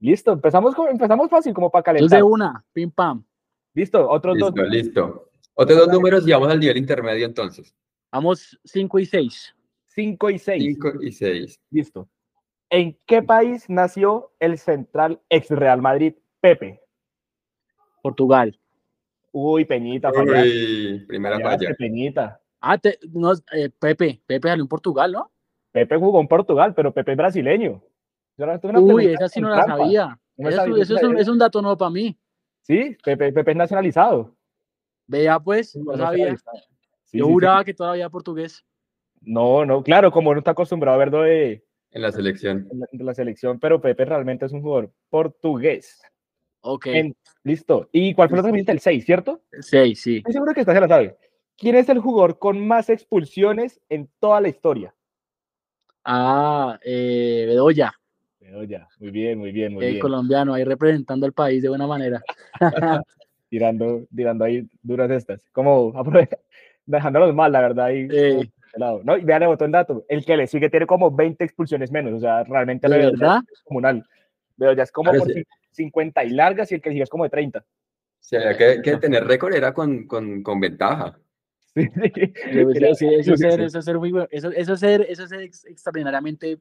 Listo, 0.00 0.32
empezamos, 0.32 0.74
con, 0.74 0.88
empezamos 0.90 1.30
fácil 1.30 1.54
como 1.54 1.70
para 1.70 1.80
Dos 1.80 1.84
calentar. 2.10 2.18
de 2.18 2.22
una. 2.22 2.64
Pim 2.72 2.90
pam. 2.90 3.24
Listo, 3.72 4.08
otros 4.08 4.36
Listo, 4.36 4.50
dos. 4.50 4.68
listo. 4.68 5.30
Otros 5.54 5.78
dos 5.78 5.88
números 5.88 6.26
y 6.26 6.32
vamos 6.32 6.48
al 6.50 6.60
nivel 6.60 6.76
intermedio 6.76 7.24
entonces. 7.26 7.74
Vamos 8.12 8.58
5 8.64 8.98
y 8.98 9.06
6. 9.06 9.54
5 9.86 10.30
y 10.30 10.38
6. 10.38 10.62
5 10.64 11.02
y 11.02 11.12
6. 11.12 11.60
Listo. 11.70 12.08
¿En 12.74 12.98
qué 13.06 13.22
país 13.22 13.70
nació 13.70 14.32
el 14.40 14.58
central 14.58 15.20
ex 15.28 15.48
Real 15.48 15.80
Madrid, 15.80 16.14
Pepe? 16.40 16.80
Portugal. 18.02 18.58
Uy, 19.30 19.64
Peñita, 19.64 20.10
Uy, 20.10 21.04
primera 21.06 21.38
falla. 21.38 21.72
Peñita. 21.78 22.40
Ah, 22.60 22.76
te- 22.76 22.98
no, 23.12 23.32
eh, 23.52 23.70
Pepe. 23.78 24.20
Pepe 24.26 24.48
salió 24.48 24.64
en 24.64 24.68
Portugal, 24.68 25.12
¿no? 25.12 25.30
Pepe 25.70 25.96
jugó 25.98 26.20
en 26.20 26.26
Portugal, 26.26 26.74
pero 26.74 26.92
Pepe 26.92 27.12
es 27.12 27.16
brasileño. 27.16 27.80
Uy, 28.80 29.06
esa 29.06 29.28
sí 29.28 29.40
no 29.40 29.50
la 29.50 29.64
trampa. 29.64 29.78
sabía. 29.84 30.18
No 30.36 30.48
Eso, 30.48 30.58
sabía, 30.58 30.82
eso 30.82 30.94
no 30.94 30.98
es, 30.98 31.02
un, 31.04 31.10
sabía. 31.10 31.22
es 31.22 31.28
un 31.28 31.38
dato 31.38 31.62
nuevo 31.62 31.76
para 31.76 31.90
mí. 31.92 32.18
Sí, 32.62 32.96
Pepe, 33.04 33.32
Pepe 33.32 33.52
es 33.52 33.56
nacionalizado. 33.56 34.34
Vea, 35.06 35.38
pues, 35.38 35.76
No, 35.76 35.92
no 35.92 35.96
sabía. 35.98 36.36
Sí, 36.36 36.42
Yo 37.18 37.26
sí, 37.26 37.28
sí. 37.28 37.32
juraba 37.32 37.64
que 37.64 37.74
todavía 37.74 38.10
portugués. 38.10 38.64
No, 39.20 39.64
no, 39.64 39.82
claro, 39.84 40.10
como 40.10 40.32
no 40.32 40.38
está 40.40 40.50
acostumbrado 40.50 40.96
a 40.96 40.98
verlo 40.98 41.22
de, 41.22 41.63
En 41.94 42.02
la 42.02 42.10
selección. 42.12 42.68
de 42.92 43.04
la- 43.04 43.14
selección, 43.14 43.58
pero 43.60 43.80
Pepe 43.80 44.04
realmente 44.04 44.44
es 44.46 44.52
un 44.52 44.62
jugador 44.62 44.92
portugués. 45.10 46.02
Ok. 46.60 46.86
En- 46.86 47.16
listo. 47.44 47.88
¿Y 47.92 48.14
cuál 48.14 48.28
fue 48.28 48.36
la 48.42 48.48
otra? 48.48 48.72
El 48.72 48.80
6, 48.80 49.04
¿cierto? 49.04 49.42
6, 49.60 50.02
sí. 50.02 50.16
Estoy 50.18 50.32
seguro 50.32 50.52
que 50.54 50.60
esta 50.60 50.74
se 50.74 50.80
la 50.80 50.88
sabe. 50.88 51.16
¿Quién 51.56 51.76
es 51.76 51.88
el 51.88 52.00
jugador 52.00 52.38
con 52.38 52.66
más 52.66 52.90
expulsiones 52.90 53.80
en 53.88 54.10
toda 54.18 54.40
la 54.40 54.48
historia? 54.48 54.92
Ah, 56.04 56.78
eh, 56.84 57.44
Bedoya, 57.46 57.92
Pero 58.40 58.64
ya, 58.64 58.88
muy 58.98 59.10
bien, 59.10 59.38
muy 59.38 59.52
bien, 59.52 59.72
muy 59.72 59.84
el 59.84 59.90
bien. 59.92 60.00
colombiano, 60.02 60.52
ahí 60.52 60.64
representando 60.64 61.24
al 61.26 61.32
país 61.32 61.62
de 61.62 61.68
buena 61.68 61.86
manera. 61.86 62.22
Tirando, 63.48 64.04
tirando 64.14 64.44
ahí 64.44 64.68
duras 64.82 65.10
estas. 65.12 65.40
Como 65.52 65.92
dejándolos 66.86 67.34
mal, 67.34 67.52
la 67.52 67.60
verdad. 67.60 67.86
Ahí, 67.86 68.08
Eh. 68.10 68.50
Como 68.74 68.86
de 68.86 68.92
lado. 68.92 69.00
No, 69.04 69.16
y 69.16 69.24
vean, 69.24 69.40
le 69.40 69.46
botó 69.46 69.64
el 69.64 69.72
dato. 69.72 70.04
El 70.08 70.24
que 70.24 70.36
le 70.36 70.46
sigue 70.46 70.68
tiene 70.70 70.86
como 70.86 71.10
20 71.10 71.44
expulsiones 71.44 71.90
menos. 71.90 72.12
O 72.14 72.20
sea, 72.20 72.44
realmente 72.44 72.88
¿De 72.88 72.98
lo 72.98 73.10
verdad? 73.12 73.40
es 73.52 73.62
comunal. 73.62 74.04
Pero 74.56 74.72
ya 74.72 74.82
es 74.84 74.92
como 74.92 75.10
por 75.10 75.20
Parece. 75.20 75.40
cin- 75.40 75.46
50 75.70 76.24
y 76.24 76.30
largas 76.30 76.70
y 76.70 76.76
el 76.76 76.80
que 76.82 76.90
sigue 76.90 77.02
es 77.02 77.10
como 77.10 77.24
de 77.24 77.30
30. 77.30 77.64
Si 78.20 78.36
había 78.36 78.56
que, 78.56 78.80
que 78.82 78.96
tener 78.96 79.24
récord 79.24 79.52
era 79.54 79.74
con, 79.74 80.06
con, 80.06 80.42
con 80.42 80.60
ventaja. 80.60 81.18
Sí, 81.74 81.82
sí. 82.94 83.08
Eso, 83.08 83.32
qué 83.32 83.36
ser, 83.36 83.52
sé. 83.56 83.64
eso 83.64 83.82
ser 83.82 83.98
muy 83.98 84.12
bueno. 84.12 84.28
Eso, 84.30 84.50
eso 84.50 84.76
ser, 84.76 85.02
eso 85.08 85.26
ser 85.26 85.40
ex- 85.40 85.64
extraordinariamente 85.66 86.58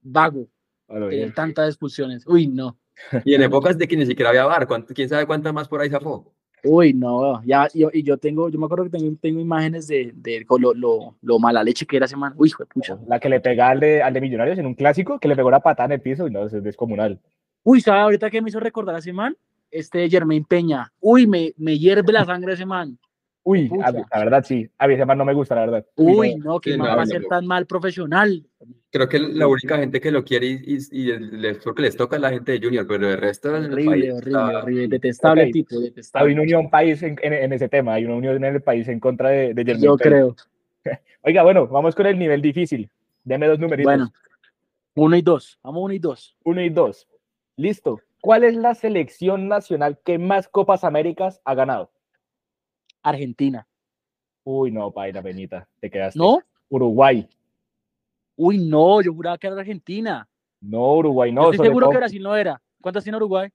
vago, 0.00 0.48
tener 0.88 1.34
tantas 1.34 1.68
expulsiones. 1.68 2.26
Uy, 2.26 2.46
no. 2.48 2.78
Y 3.24 3.34
en 3.34 3.42
épocas 3.42 3.76
de 3.78 3.86
que 3.86 3.96
ni 3.96 4.06
siquiera 4.06 4.30
había 4.30 4.44
bar, 4.46 4.66
¿quién 4.94 5.08
sabe 5.08 5.26
cuántas 5.26 5.52
más 5.52 5.68
por 5.68 5.80
ahí 5.80 5.90
zafó? 5.90 6.34
Uy, 6.64 6.92
no. 6.94 7.42
Ya, 7.44 7.68
yo, 7.74 7.90
y 7.92 8.02
yo 8.02 8.18
tengo, 8.18 8.48
yo 8.48 8.58
me 8.58 8.66
acuerdo 8.66 8.84
que 8.84 8.90
tengo, 8.90 9.16
tengo 9.20 9.40
imágenes 9.40 9.86
de, 9.86 10.12
de 10.14 10.46
lo, 10.58 10.74
lo, 10.74 11.14
lo 11.22 11.38
mala 11.38 11.64
leche 11.64 11.86
que 11.86 11.96
era 11.96 12.06
ese 12.06 12.16
man. 12.16 12.34
Uy, 12.36 12.48
hijo 12.48 12.62
de 12.62 12.66
pucha. 12.66 12.98
La 13.06 13.18
que 13.18 13.28
le 13.28 13.40
pega 13.40 13.68
al 13.68 13.80
de, 13.80 14.02
al 14.02 14.12
de 14.12 14.20
Millonarios 14.20 14.58
en 14.58 14.66
un 14.66 14.74
clásico, 14.74 15.18
que 15.18 15.28
le 15.28 15.36
pegó 15.36 15.50
la 15.50 15.60
patada 15.60 15.86
en 15.86 15.92
el 15.92 16.00
piso 16.00 16.26
y 16.26 16.30
no, 16.30 16.46
es 16.46 16.52
descomunal. 16.62 17.18
Uy, 17.62 17.80
¿sabes 17.80 18.02
ahorita 18.02 18.30
que 18.30 18.42
me 18.42 18.48
hizo 18.48 18.60
recordar 18.60 18.94
a 18.94 18.98
ese 18.98 19.12
man? 19.12 19.36
Este 19.70 20.08
Germain 20.08 20.44
Peña. 20.44 20.92
Uy, 21.00 21.26
me, 21.26 21.52
me 21.56 21.78
hierve 21.78 22.12
la 22.12 22.24
sangre 22.24 22.54
ese 22.54 22.66
man. 22.66 22.98
Uy, 23.42 23.68
Pucha. 23.68 23.90
la 23.92 24.18
verdad 24.18 24.44
sí. 24.44 24.68
A 24.78 24.86
mí 24.86 24.94
ese 24.94 25.06
man 25.06 25.16
no 25.18 25.24
me 25.24 25.32
gusta, 25.32 25.54
la 25.54 25.62
verdad. 25.62 25.86
Uy, 25.96 26.34
no. 26.36 26.60
que 26.60 26.72
Sí, 26.72 26.78
no, 26.78 26.84
va 26.84 27.02
a 27.02 27.06
ser 27.06 27.24
tan 27.24 27.46
mal 27.46 27.66
profesional. 27.66 28.44
Creo 28.90 29.08
que 29.08 29.18
la 29.18 29.46
única 29.46 29.78
gente 29.78 30.00
que 30.00 30.10
lo 30.10 30.24
quiere 30.24 30.46
y, 30.46 30.60
y, 30.66 30.78
y 30.92 31.18
les, 31.18 31.58
porque 31.58 31.82
les 31.82 31.96
toca 31.96 32.16
es 32.16 32.22
la 32.22 32.30
gente 32.30 32.52
de 32.52 32.60
Junior, 32.60 32.86
pero 32.86 33.08
el 33.10 33.18
resto 33.18 33.50
del 33.52 33.72
Horrible, 33.72 33.90
país 33.90 34.12
horrible, 34.14 34.30
está- 34.42 34.58
horrible. 34.62 34.88
Detestable 34.88 35.44
Ok. 35.44 35.52
tipo, 35.52 35.76
Hay 35.76 35.82
detestable. 35.84 36.32
una 36.34 36.42
unión 36.42 36.70
país 36.70 37.02
en, 37.02 37.16
en- 37.22 37.32
en 37.32 37.52
ese 37.52 37.68
tema, 37.68 37.94
hay 37.94 38.04
una 38.04 38.16
unión 38.16 38.36
en 38.44 38.54
el 38.56 38.62
país 38.62 38.86
en 38.88 39.00
contra 39.00 39.30
de, 39.30 39.54
de 39.54 39.64
Yo 39.78 39.96
Pérez. 39.96 40.12
creo. 40.12 40.36
Oiga, 41.22 41.42
bueno, 41.42 41.66
vamos 41.66 41.94
con 41.94 42.06
el 42.06 42.18
nivel 42.18 42.42
difícil. 42.42 42.90
Deme 43.24 43.46
dos 43.46 43.58
numeritos. 43.58 43.84
Bueno, 43.90 44.12
uno 44.96 45.16
y 45.16 45.22
dos. 45.22 45.58
Vamos 45.62 45.82
uno 45.84 45.94
y 45.94 45.98
dos. 45.98 46.36
Uno 46.44 46.60
y 46.62 46.68
dos. 46.68 47.06
Listo. 47.56 48.00
¿Cuál 48.20 48.44
es 48.44 48.54
la 48.54 48.74
selección 48.74 49.48
nacional 49.48 49.98
que 50.04 50.18
más 50.18 50.46
Copas 50.48 50.84
Américas 50.84 51.40
ha 51.44 51.54
ganado? 51.54 51.90
Argentina. 53.02 53.66
Uy, 54.44 54.70
no, 54.70 54.90
paila, 54.90 55.20
Benita, 55.20 55.68
te 55.80 55.90
quedaste. 55.90 56.18
¿No? 56.18 56.40
Uruguay. 56.68 57.28
Uy, 58.36 58.58
no, 58.58 59.02
yo 59.02 59.12
juraba 59.12 59.36
que 59.38 59.46
era 59.46 59.56
Argentina. 59.58 60.26
No, 60.60 60.94
Uruguay, 60.94 61.32
no. 61.32 61.44
Yo 61.44 61.50
estoy 61.52 61.66
seguro 61.66 61.86
todo- 61.86 61.92
que 61.92 61.96
Brasil 61.98 62.22
no 62.22 62.36
era. 62.36 62.60
¿Cuántas 62.80 63.02
tiene 63.04 63.16
Uruguay? 63.16 63.48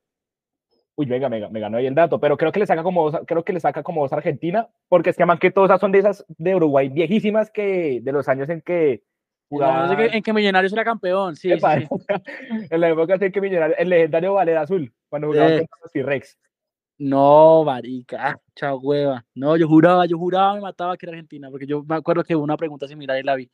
Uy, 0.97 1.05
venga, 1.07 1.27
me, 1.27 1.49
me 1.49 1.59
ganó 1.59 1.77
ahí 1.77 1.87
el 1.87 1.95
dato, 1.95 2.19
pero 2.19 2.37
creo 2.37 2.51
que 2.51 2.59
le 2.59 2.65
saca 2.67 2.81
como 2.83 3.11
dos, 3.11 3.21
creo 3.27 3.43
que 3.43 3.51
le 3.51 3.59
saca 3.59 3.83
como 3.83 4.01
dos 4.03 4.13
a 4.13 4.17
Argentina, 4.17 4.69
porque 4.87 5.09
es 5.09 5.17
que 5.17 5.25
más 5.25 5.39
que 5.39 5.51
todas 5.51 5.81
son 5.81 5.91
de 5.91 5.99
esas 5.99 6.23
de 6.37 6.55
Uruguay 6.55 6.87
viejísimas 6.87 7.51
que 7.51 7.99
de 8.01 8.11
los 8.13 8.29
años 8.29 8.47
en 8.49 8.61
que 8.61 9.03
no 9.03 9.57
sé 9.59 9.65
jugaba 9.65 10.05
en 10.13 10.23
que 10.23 10.31
Millonarios 10.33 10.71
era 10.71 10.85
campeón. 10.85 11.35
Sí, 11.35 11.49
sí, 11.49 11.53
Epa, 11.55 11.79
sí. 11.81 11.87
en 12.69 12.79
la 12.79 12.89
época 12.89 13.15
en 13.19 13.31
que 13.31 13.41
Millonario- 13.41 13.75
el 13.77 13.89
legendario 13.89 14.33
Valera 14.35 14.61
Azul, 14.61 14.93
cuando 15.09 15.27
jugaba 15.27 15.49
contra 15.57 15.77
los 15.81 15.91
T-Rex. 15.91 16.39
No, 16.97 17.63
marica, 17.65 18.29
ah, 18.29 18.39
chao 18.55 18.77
hueva. 18.79 19.25
No, 19.33 19.57
yo 19.57 19.67
juraba, 19.67 20.05
yo 20.05 20.17
juraba, 20.17 20.55
me 20.55 20.61
mataba 20.61 20.95
que 20.95 21.05
era 21.05 21.11
Argentina, 21.13 21.49
porque 21.49 21.67
yo 21.67 21.83
me 21.83 21.95
acuerdo 21.95 22.23
que 22.23 22.35
hubo 22.35 22.43
una 22.43 22.55
pregunta 22.55 22.87
similar 22.87 23.19
y 23.19 23.23
la 23.23 23.35
vi. 23.35 23.51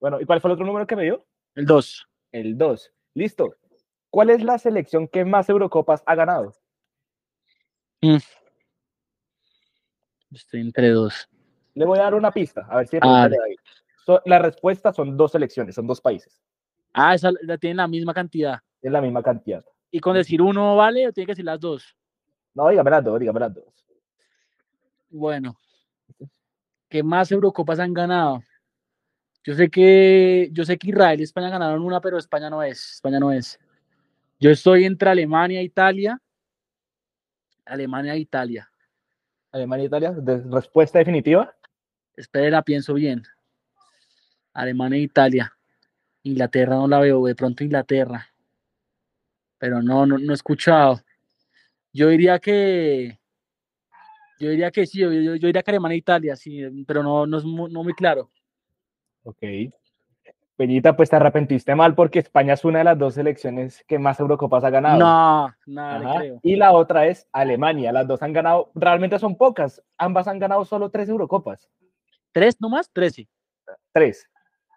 Bueno, 0.00 0.20
¿y 0.20 0.24
cuál 0.24 0.40
fue 0.40 0.48
el 0.50 0.54
otro 0.54 0.66
número 0.66 0.86
que 0.86 0.96
me 0.96 1.04
dio? 1.04 1.24
El 1.54 1.66
2. 1.66 2.08
El 2.32 2.58
2. 2.58 2.92
Listo. 3.14 3.54
¿Cuál 4.10 4.30
es 4.30 4.42
la 4.42 4.58
selección 4.58 5.06
que 5.06 5.24
más 5.24 5.48
Eurocopas 5.48 6.02
ha 6.06 6.14
ganado? 6.14 6.54
Estoy 10.32 10.60
entre 10.60 10.90
dos. 10.90 11.28
Le 11.74 11.84
voy 11.84 11.98
a 11.98 12.02
dar 12.02 12.14
una 12.14 12.30
pista, 12.30 12.66
a 12.68 12.78
ver 12.78 12.88
si 12.88 12.98
Ah. 13.00 13.28
So- 14.04 14.22
la 14.24 14.38
respuesta 14.38 14.92
son 14.92 15.16
dos 15.16 15.32
selecciones, 15.32 15.74
son 15.74 15.86
dos 15.86 16.00
países. 16.00 16.40
Ah, 16.92 17.14
esa 17.14 17.30
la 17.42 17.58
tienen 17.58 17.76
la 17.76 17.88
misma 17.88 18.14
cantidad. 18.14 18.60
Es 18.80 18.90
la 18.90 19.00
misma 19.00 19.22
cantidad. 19.22 19.64
¿Y 19.90 20.00
con 20.00 20.14
decir 20.14 20.40
uno 20.40 20.76
vale 20.76 21.06
o 21.08 21.12
tiene 21.12 21.26
que 21.26 21.32
decir 21.32 21.44
las 21.44 21.60
dos? 21.60 21.96
No, 22.58 22.72
dos, 23.04 23.20
dígame 23.20 23.38
las 23.38 23.54
dos. 23.54 23.64
Bueno, 25.10 25.56
¿qué 26.88 27.04
más 27.04 27.30
Eurocopas 27.30 27.78
han 27.78 27.94
ganado? 27.94 28.42
Yo 29.44 29.54
sé 29.54 29.70
que 29.70 30.48
yo 30.52 30.64
sé 30.64 30.76
que 30.76 30.88
Israel 30.88 31.20
y 31.20 31.22
España 31.22 31.50
ganaron 31.50 31.82
una, 31.82 32.00
pero 32.00 32.18
España 32.18 32.50
no 32.50 32.60
es. 32.60 32.94
España 32.94 33.20
no 33.20 33.30
es. 33.30 33.60
Yo 34.40 34.50
estoy 34.50 34.86
entre 34.86 35.08
Alemania 35.08 35.60
e 35.60 35.62
Italia. 35.62 36.20
Alemania 37.64 38.14
e 38.14 38.18
Italia. 38.18 38.68
Alemania 39.52 39.84
e 39.84 39.86
Italia, 39.86 40.10
de- 40.10 40.42
respuesta 40.50 40.98
definitiva. 40.98 41.54
Espere, 42.16 42.50
la 42.50 42.62
pienso 42.62 42.92
bien. 42.94 43.22
Alemania 44.52 44.98
e 44.98 45.02
Italia. 45.02 45.56
Inglaterra 46.24 46.74
no 46.74 46.88
la 46.88 46.98
veo, 46.98 47.24
de 47.24 47.36
pronto 47.36 47.62
Inglaterra. 47.62 48.26
Pero 49.58 49.80
no, 49.80 50.04
no, 50.04 50.18
no 50.18 50.32
he 50.32 50.34
escuchado. 50.34 51.00
Yo 51.92 52.08
diría 52.08 52.38
que. 52.38 53.18
Yo 54.38 54.50
diría 54.50 54.70
que 54.70 54.86
sí, 54.86 55.00
yo, 55.00 55.10
yo- 55.12 55.34
yo 55.34 55.46
diría 55.48 55.62
que 55.62 55.70
Alemania 55.72 55.94
e 55.96 55.98
Italia, 55.98 56.36
sí, 56.36 56.62
pero 56.86 57.02
no, 57.02 57.26
no 57.26 57.38
es 57.38 57.44
mu- 57.44 57.68
no 57.68 57.82
muy 57.82 57.92
claro. 57.94 58.30
Ok. 59.24 59.38
Peñita, 60.56 60.96
pues 60.96 61.10
te 61.10 61.16
arrepentiste 61.16 61.74
mal 61.74 61.94
porque 61.94 62.18
España 62.18 62.54
es 62.54 62.64
una 62.64 62.78
de 62.78 62.84
las 62.84 62.98
dos 62.98 63.14
selecciones 63.14 63.84
que 63.86 63.98
más 63.98 64.18
Eurocopas 64.18 64.64
ha 64.64 64.70
ganado. 64.70 64.98
No, 64.98 65.54
nada, 65.66 65.96
Ajá. 66.10 66.18
creo. 66.20 66.40
Y 66.42 66.56
la 66.56 66.72
otra 66.72 67.06
es 67.06 67.28
Alemania. 67.32 67.92
Las 67.92 68.06
dos 68.08 68.22
han 68.22 68.32
ganado, 68.32 68.70
realmente 68.74 69.18
son 69.18 69.36
pocas. 69.36 69.82
Ambas 69.96 70.26
han 70.28 70.38
ganado 70.40 70.64
solo 70.64 70.90
tres 70.90 71.08
Eurocopas. 71.08 71.68
¿Tres 72.32 72.60
nomás? 72.60 72.90
Trece. 72.92 73.28
Tres. 73.92 74.28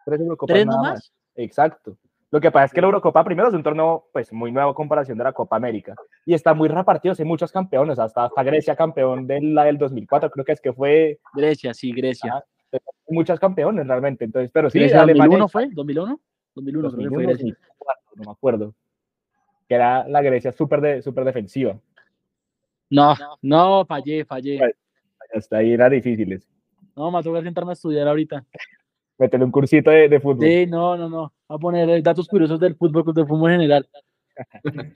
Tres 0.05 0.19
Eurocopas. 0.21 0.53
¿Tres 0.53 0.65
nomás? 0.65 0.93
más. 0.93 1.13
Exacto. 1.35 1.97
Lo 2.31 2.39
que 2.39 2.49
pasa 2.49 2.65
es 2.65 2.71
que 2.71 2.79
la 2.79 2.87
Eurocopa 2.87 3.25
primero 3.25 3.49
es 3.49 3.53
un 3.53 3.61
torneo 3.61 4.07
pues 4.13 4.31
muy 4.31 4.53
nuevo 4.53 4.71
a 4.71 4.73
comparación 4.73 5.17
de 5.17 5.25
la 5.25 5.33
Copa 5.33 5.57
América 5.57 5.95
y 6.25 6.33
está 6.33 6.53
muy 6.53 6.69
repartido, 6.69 7.13
hay 7.17 7.25
muchos 7.25 7.51
campeones, 7.51 7.99
hasta, 7.99 8.25
hasta 8.25 8.43
Grecia 8.43 8.73
campeón 8.73 9.27
de 9.27 9.41
la 9.41 9.65
del 9.65 9.77
2004, 9.77 10.31
creo 10.31 10.45
que 10.45 10.53
es 10.53 10.61
que 10.61 10.71
fue 10.71 11.19
Grecia, 11.33 11.73
sí, 11.73 11.91
Grecia. 11.91 12.37
Ajá. 12.37 12.45
muchos 13.09 13.37
campeones 13.37 13.85
realmente, 13.85 14.23
entonces, 14.23 14.49
pero 14.53 14.69
sí, 14.69 14.79
Grecia 14.79 15.01
Alemania 15.01 15.39
2001 15.39 15.49
fue, 15.49 15.69
2001. 15.73 16.21
2001 16.55 16.89
creo 16.91 17.03
que 17.03 17.09
fue 17.09 17.23
2001, 17.25 17.27
Grecia. 17.27 17.57
2004, 17.67 18.03
no 18.15 18.23
me 18.23 18.31
acuerdo, 18.31 18.75
que 19.67 19.75
era 19.75 20.07
la 20.07 20.21
Grecia 20.21 20.53
súper 20.53 20.79
de, 20.79 21.01
súper 21.01 21.25
defensiva, 21.25 21.77
No, 22.89 23.13
no, 23.41 23.85
fallé, 23.85 24.23
fallé. 24.23 24.57
Bueno. 24.57 24.73
hasta 25.35 25.57
ahí 25.57 25.73
eran 25.73 25.91
difíciles, 25.91 26.47
No, 26.95 27.11
me 27.11 27.21
toca 27.21 27.41
sentarme 27.41 27.71
a 27.71 27.73
estudiar 27.73 28.07
ahorita. 28.07 28.45
Meterle 29.21 29.45
un 29.45 29.51
cursito 29.51 29.91
de, 29.91 30.09
de 30.09 30.19
fútbol. 30.19 30.45
Sí, 30.45 30.65
no, 30.65 30.97
no, 30.97 31.07
no. 31.07 31.33
A 31.47 31.57
poner 31.57 31.89
eh, 31.89 32.01
datos 32.01 32.27
curiosos 32.27 32.59
del 32.59 32.75
fútbol, 32.75 33.13
del 33.13 33.27
fútbol 33.27 33.51
en 33.51 33.61
general. 33.61 33.89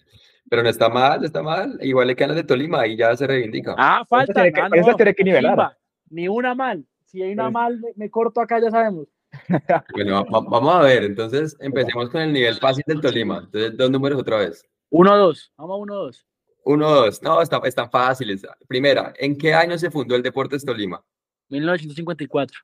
Pero 0.50 0.64
no 0.64 0.70
está 0.70 0.90
mal, 0.90 1.20
no 1.20 1.26
está 1.26 1.42
mal. 1.42 1.78
Igual 1.82 2.08
le 2.08 2.16
quedan 2.16 2.30
las 2.30 2.38
de 2.38 2.44
Tolima 2.44 2.86
y 2.88 2.98
ya 2.98 3.16
se 3.16 3.26
reivindica. 3.26 3.76
Ah, 3.78 4.04
falta. 4.08 4.34
tiene 4.44 4.60
ah, 4.62 4.70
esa 4.74 4.92
no, 4.92 4.98
tiene 4.98 5.14
que 5.16 5.24
nivelar. 5.24 5.52
chimba, 5.54 5.78
Ni 6.10 6.28
una 6.28 6.54
mal. 6.54 6.86
Si 7.06 7.22
hay 7.22 7.34
una 7.34 7.44
Pues- 7.46 7.54
mal, 7.54 7.80
me, 7.80 7.90
me 7.96 8.10
corto 8.10 8.42
acá, 8.42 8.60
ya 8.60 8.70
sabemos. 8.70 9.08
Bueno, 9.94 10.26
va- 10.26 10.40
vamos 10.50 10.76
a 10.76 10.82
ver. 10.82 11.04
Entonces, 11.04 11.56
empecemos 11.60 12.10
con 12.10 12.22
el 12.22 12.34
nivel 12.34 12.56
fácil 12.56 12.84
del 12.88 13.02
Tolima. 13.02 13.40
Entonces, 13.46 13.78
dos 13.78 13.90
números 13.92 14.20
otra 14.20 14.38
vez. 14.38 14.64
Uno, 14.90 15.16
dos. 15.18 15.52
Vamos 15.58 15.76
a 15.76 15.78
uno, 15.78 15.96
dos. 15.96 16.26
Uno, 16.64 16.90
dos. 16.90 17.22
No, 17.22 17.42
está, 17.42 17.60
están 17.66 17.90
fáciles. 17.92 18.46
Primera, 18.68 19.14
¿en 19.18 19.38
qué 19.38 19.54
año 19.54 19.78
se 19.78 19.92
fundó 19.92 20.16
el 20.16 20.24
Deportes 20.24 20.64
Tolima? 20.66 21.04
1954. 21.50 22.60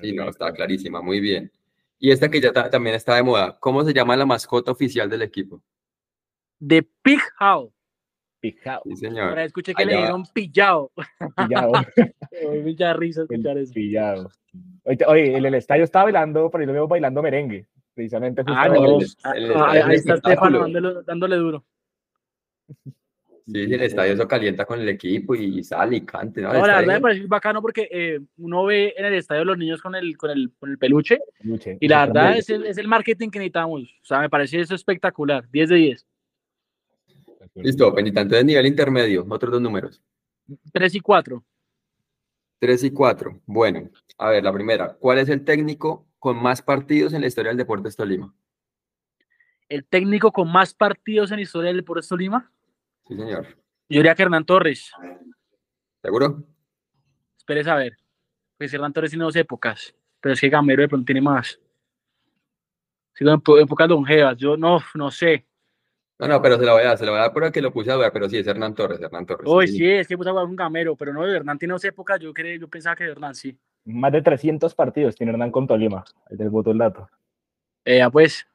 Sí, 0.00 0.12
no, 0.14 0.28
está 0.28 0.52
clarísima. 0.52 1.02
Muy 1.02 1.20
bien. 1.20 1.50
Y 1.98 2.10
esta 2.10 2.28
que 2.30 2.40
ya 2.40 2.52
ta- 2.52 2.70
también 2.70 2.96
está 2.96 3.14
de 3.16 3.22
moda. 3.22 3.56
¿Cómo 3.60 3.84
se 3.84 3.92
llama 3.92 4.16
la 4.16 4.26
mascota 4.26 4.72
oficial 4.72 5.08
del 5.08 5.22
equipo? 5.22 5.62
De 6.58 6.82
Pig 7.02 7.20
How. 7.40 7.72
Pijao, 8.40 8.82
Sí, 8.86 8.96
señor. 8.96 9.28
Ahora 9.28 9.44
escuché 9.44 9.72
que 9.72 9.82
Allá 9.84 9.92
le 9.92 9.98
dieron 9.98 10.24
pillado. 10.34 10.90
pillado, 11.36 11.72
Me 12.42 12.60
mucha 12.62 12.92
risa 12.94 13.22
escuchar 13.22 13.56
eso. 13.58 13.72
pillado. 13.72 14.30
Oye, 14.82 14.98
oye, 15.06 15.36
en 15.36 15.46
el 15.46 15.54
estadio 15.54 15.84
estaba 15.84 16.06
bailando, 16.06 16.50
pero 16.50 16.62
yo 16.64 16.66
lo 16.66 16.72
veo 16.72 16.88
bailando 16.88 17.22
merengue, 17.22 17.68
precisamente. 17.94 18.42
Ah, 18.46 18.66
no. 18.68 18.98
el- 18.98 19.06
Ah, 19.22 19.32
el- 19.36 19.52
ah, 19.54 19.76
el 19.78 19.82
Ahí 19.90 19.94
está. 19.96 20.14
Estefano 20.14 20.58
dándole, 20.58 21.02
dándole 21.06 21.36
duro. 21.36 21.64
Sí, 23.46 23.60
el 23.60 23.82
estadio 23.82 24.12
eso 24.12 24.28
calienta 24.28 24.64
con 24.64 24.80
el 24.80 24.88
equipo 24.88 25.34
y 25.34 25.64
sale 25.64 25.96
y 25.96 26.00
cante. 26.02 26.40
¿no? 26.40 26.52
La 26.52 26.60
verdad 26.62 26.86
me 26.86 27.00
parece 27.00 27.26
bacano 27.26 27.60
porque 27.60 27.88
eh, 27.90 28.20
uno 28.38 28.64
ve 28.64 28.94
en 28.96 29.04
el 29.04 29.14
estadio 29.14 29.44
los 29.44 29.58
niños 29.58 29.82
con 29.82 29.94
el, 29.94 30.16
con 30.16 30.30
el, 30.30 30.52
con 30.58 30.70
el 30.70 30.78
peluche 30.78 31.18
Luche, 31.40 31.76
y 31.80 31.88
la 31.88 32.06
verdad 32.06 32.36
es 32.36 32.48
el, 32.50 32.66
es 32.66 32.78
el 32.78 32.86
marketing 32.86 33.30
que 33.30 33.38
necesitamos. 33.40 33.82
O 33.82 34.04
sea, 34.04 34.20
me 34.20 34.30
parece 34.30 34.60
eso 34.60 34.74
espectacular. 34.74 35.48
10 35.50 35.68
de 35.70 35.76
10. 35.76 36.06
Listo, 37.56 37.94
Penita. 37.94 38.20
Entonces, 38.20 38.44
nivel 38.44 38.66
intermedio, 38.66 39.26
otros 39.28 39.52
dos 39.52 39.60
números. 39.60 40.02
3 40.72 40.94
y 40.94 41.00
4. 41.00 41.44
3 42.58 42.84
y 42.84 42.90
4. 42.90 43.40
Bueno, 43.46 43.90
a 44.18 44.30
ver, 44.30 44.44
la 44.44 44.52
primera. 44.52 44.94
¿Cuál 44.94 45.18
es 45.18 45.28
el 45.28 45.44
técnico 45.44 46.06
con 46.18 46.40
más 46.40 46.62
partidos 46.62 47.12
en 47.12 47.20
la 47.20 47.26
historia 47.26 47.50
del 47.50 47.58
Deportes 47.58 47.96
Tolima? 47.96 48.34
El 49.68 49.84
técnico 49.84 50.32
con 50.32 50.50
más 50.50 50.74
partidos 50.74 51.30
en 51.30 51.38
la 51.38 51.42
historia 51.42 51.68
del 51.68 51.78
Deportes 51.78 52.08
Tolima. 52.08 52.50
Sí, 53.12 53.18
señor. 53.18 53.46
Yo 53.88 53.98
diría 53.98 54.14
que 54.14 54.22
Hernán 54.22 54.44
Torres. 54.46 54.90
¿Seguro? 56.02 56.42
Espere 57.36 57.68
a 57.70 57.74
ver. 57.76 57.98
Pues 58.56 58.72
Hernán 58.72 58.92
Torres 58.92 59.10
tiene 59.10 59.24
dos 59.24 59.36
épocas. 59.36 59.94
Pero 60.20 60.32
es 60.32 60.40
que 60.40 60.48
Gamero 60.48 60.82
de 60.82 60.88
pronto 60.88 61.04
tiene 61.04 61.20
más. 61.20 61.60
Sigo 63.14 63.30
en 63.32 63.40
po- 63.40 63.58
épocas 63.58 63.88
longevas. 63.88 64.36
Yo 64.38 64.56
no, 64.56 64.78
no 64.94 65.10
sé. 65.10 65.44
No, 66.18 66.28
no, 66.28 66.40
pero 66.40 66.56
se 66.56 66.64
la 66.64 66.72
voy 66.72 66.82
a 66.82 66.86
dar, 66.86 66.98
se 66.98 67.04
la 67.04 67.10
voy 67.10 67.18
a 67.18 67.22
dar 67.24 67.32
porque 67.32 67.60
lo 67.60 67.72
puse 67.72 67.90
a 67.90 67.94
dudar, 67.94 68.12
pero 68.12 68.28
sí, 68.28 68.38
es 68.38 68.46
Hernán 68.46 68.74
Torres, 68.74 69.00
Hernán 69.00 69.26
Torres. 69.26 69.46
Uy, 69.50 69.66
sí, 69.66 69.84
es 69.90 70.06
que 70.06 70.16
puse 70.16 70.28
a 70.30 70.32
jugar 70.32 70.46
con 70.46 70.54
Gamero, 70.56 70.94
pero 70.94 71.12
no, 71.12 71.26
Hernán 71.26 71.58
tiene 71.58 71.72
dos 71.72 71.84
épocas. 71.84 72.20
Yo, 72.20 72.32
creo, 72.32 72.58
yo 72.58 72.68
pensaba 72.68 72.94
que 72.96 73.04
Hernán 73.04 73.34
sí. 73.34 73.58
Más 73.84 74.12
de 74.12 74.22
300 74.22 74.74
partidos 74.74 75.16
tiene 75.16 75.32
Hernán 75.32 75.50
con 75.50 75.66
Tolima. 75.66 76.04
Ahí 76.30 76.36
te 76.36 76.48
boto 76.48 76.70
el 76.70 76.78
dato. 76.78 77.10
Eh, 77.84 77.98
ya 77.98 78.08
pues, 78.08 78.46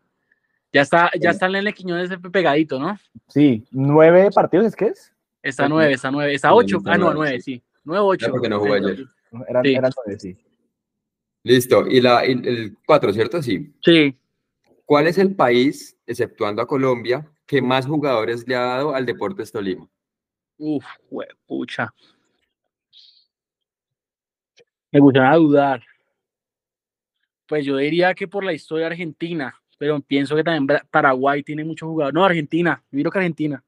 ya 0.78 0.82
está, 0.84 1.12
ya 1.20 1.32
está 1.32 1.48
el 1.48 1.74
Quiñones 1.74 2.10
pegadito, 2.32 2.80
¿no? 2.80 2.98
Sí, 3.28 3.66
nueve 3.72 4.30
partidos, 4.34 4.68
¿es 4.68 4.76
que 4.76 4.86
es? 4.86 5.14
Está 5.42 5.68
nueve, 5.68 5.94
está 5.94 6.12
nueve, 6.12 6.34
está 6.34 6.54
ocho. 6.54 6.80
Ah, 6.86 6.98
no, 6.98 7.14
nueve, 7.14 7.40
sí. 7.42 7.64
Nueve, 7.84 8.04
ocho. 8.06 8.28
porque 8.30 8.50
no 8.50 8.60
jugó 8.60 8.74
ayer. 8.74 9.06
Eran, 9.48 9.64
Sí. 9.64 9.74
eran 9.76 9.92
nueve, 10.06 10.20
sí. 10.20 10.38
Listo, 11.44 11.88
y 11.88 12.02
la, 12.02 12.26
y 12.26 12.32
el 12.32 12.78
4, 12.86 13.14
¿cierto? 13.14 13.42
Sí. 13.42 13.74
Sí, 13.82 14.16
¿Cuál 14.86 15.08
es 15.08 15.18
el 15.18 15.36
país, 15.36 15.98
exceptuando 16.06 16.62
a 16.62 16.68
Colombia, 16.68 17.30
que 17.46 17.62
más 17.62 17.86
jugadores 17.88 18.48
le 18.48 18.56
ha 18.56 18.62
dado 18.62 18.94
al 18.96 19.06
Deportes 19.06 19.52
Tolima? 19.52 19.90
uf, 20.60 20.84
pucha. 21.46 21.94
Me 24.92 25.00
gustaría 25.00 25.36
dudar. 25.38 25.84
Pues 27.48 27.66
yo 27.66 27.78
diría 27.78 28.14
que 28.14 28.28
por 28.28 28.44
la 28.44 28.54
historia 28.54 28.88
argentina, 28.88 29.56
pero 29.78 30.00
pienso 30.02 30.36
que 30.36 30.44
también 30.44 30.80
Paraguay 30.90 31.44
tiene 31.44 31.64
muchos 31.64 31.88
jugadores. 31.88 32.14
No, 32.14 32.26
Argentina, 32.26 32.84
yo 32.92 33.00
creo 33.02 33.12
que 33.12 33.20
Argentina. 33.20 33.64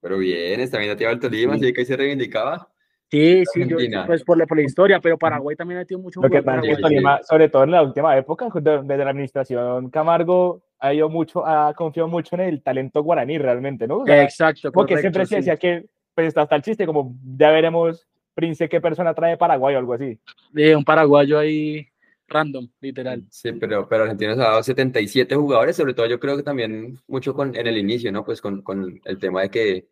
Pero 0.00 0.18
bien, 0.18 0.60
está 0.60 0.78
bien 0.78 0.90
activado 0.90 1.14
el 1.14 1.20
Tolima, 1.20 1.54
Sí. 1.58 1.64
así 1.64 1.72
que 1.72 1.80
ahí 1.80 1.86
se 1.86 1.96
reivindicaba. 1.96 2.68
Sí, 3.08 3.44
sí, 3.52 3.64
yo, 3.68 3.76
pues 4.06 4.24
por 4.24 4.36
la, 4.36 4.46
por 4.46 4.56
la 4.56 4.64
historia, 4.64 4.98
pero 5.00 5.16
Paraguay 5.16 5.54
también 5.54 5.78
ha 5.80 5.84
tenido 5.84 6.02
muchos 6.02 6.22
Lo 6.22 6.28
que 6.28 6.42
pasa 6.42 6.60
es 6.66 6.76
que 6.76 6.82
Tolima, 6.82 7.20
sobre 7.22 7.48
todo 7.48 7.62
en 7.62 7.70
la 7.70 7.82
última 7.82 8.16
época, 8.18 8.48
de- 8.52 8.82
desde 8.82 9.04
la 9.04 9.10
administración 9.10 9.90
Camargo, 9.90 10.62
ha 10.80 10.92
ido 10.92 11.08
mucho, 11.08 11.46
ha 11.46 11.72
confiado 11.74 12.08
mucho 12.08 12.34
en 12.34 12.42
el 12.42 12.62
talento 12.62 13.02
guaraní 13.02 13.38
realmente, 13.38 13.86
¿no? 13.86 13.98
O 13.98 14.06
sea, 14.06 14.22
Exacto, 14.24 14.72
porque 14.72 14.94
correcto, 14.94 15.00
siempre 15.20 15.26
se 15.26 15.36
decía 15.36 15.56
que, 15.56 15.86
pues 16.14 16.26
está 16.28 16.42
hasta 16.42 16.56
el 16.56 16.62
chiste, 16.62 16.84
como 16.84 17.14
ya 17.38 17.50
veremos, 17.50 18.06
Prince, 18.34 18.68
qué 18.68 18.80
persona 18.80 19.14
trae 19.14 19.36
Paraguay 19.36 19.76
o 19.76 19.78
algo 19.78 19.94
así. 19.94 20.18
De 20.52 20.74
un 20.74 20.84
paraguayo 20.84 21.38
ahí 21.38 21.86
random, 22.28 22.68
literal. 22.80 23.24
Sí, 23.30 23.52
pero, 23.52 23.88
pero 23.88 24.04
Argentina 24.04 24.34
nos 24.34 24.44
ha 24.44 24.50
dado 24.50 24.62
77 24.62 25.34
jugadores, 25.34 25.76
sobre 25.76 25.94
todo 25.94 26.06
yo 26.06 26.20
creo 26.20 26.36
que 26.36 26.42
también 26.42 26.98
mucho 27.06 27.34
con, 27.34 27.54
en 27.54 27.66
el 27.66 27.78
inicio, 27.78 28.10
¿no? 28.12 28.24
Pues 28.24 28.40
con, 28.40 28.62
con 28.62 29.00
el 29.04 29.18
tema 29.18 29.42
de 29.42 29.50
que 29.50 29.88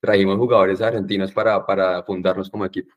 trajimos 0.00 0.36
jugadores 0.36 0.80
argentinos 0.80 1.32
para, 1.32 1.64
para 1.64 2.02
fundarnos 2.02 2.50
como 2.50 2.64
equipo. 2.64 2.94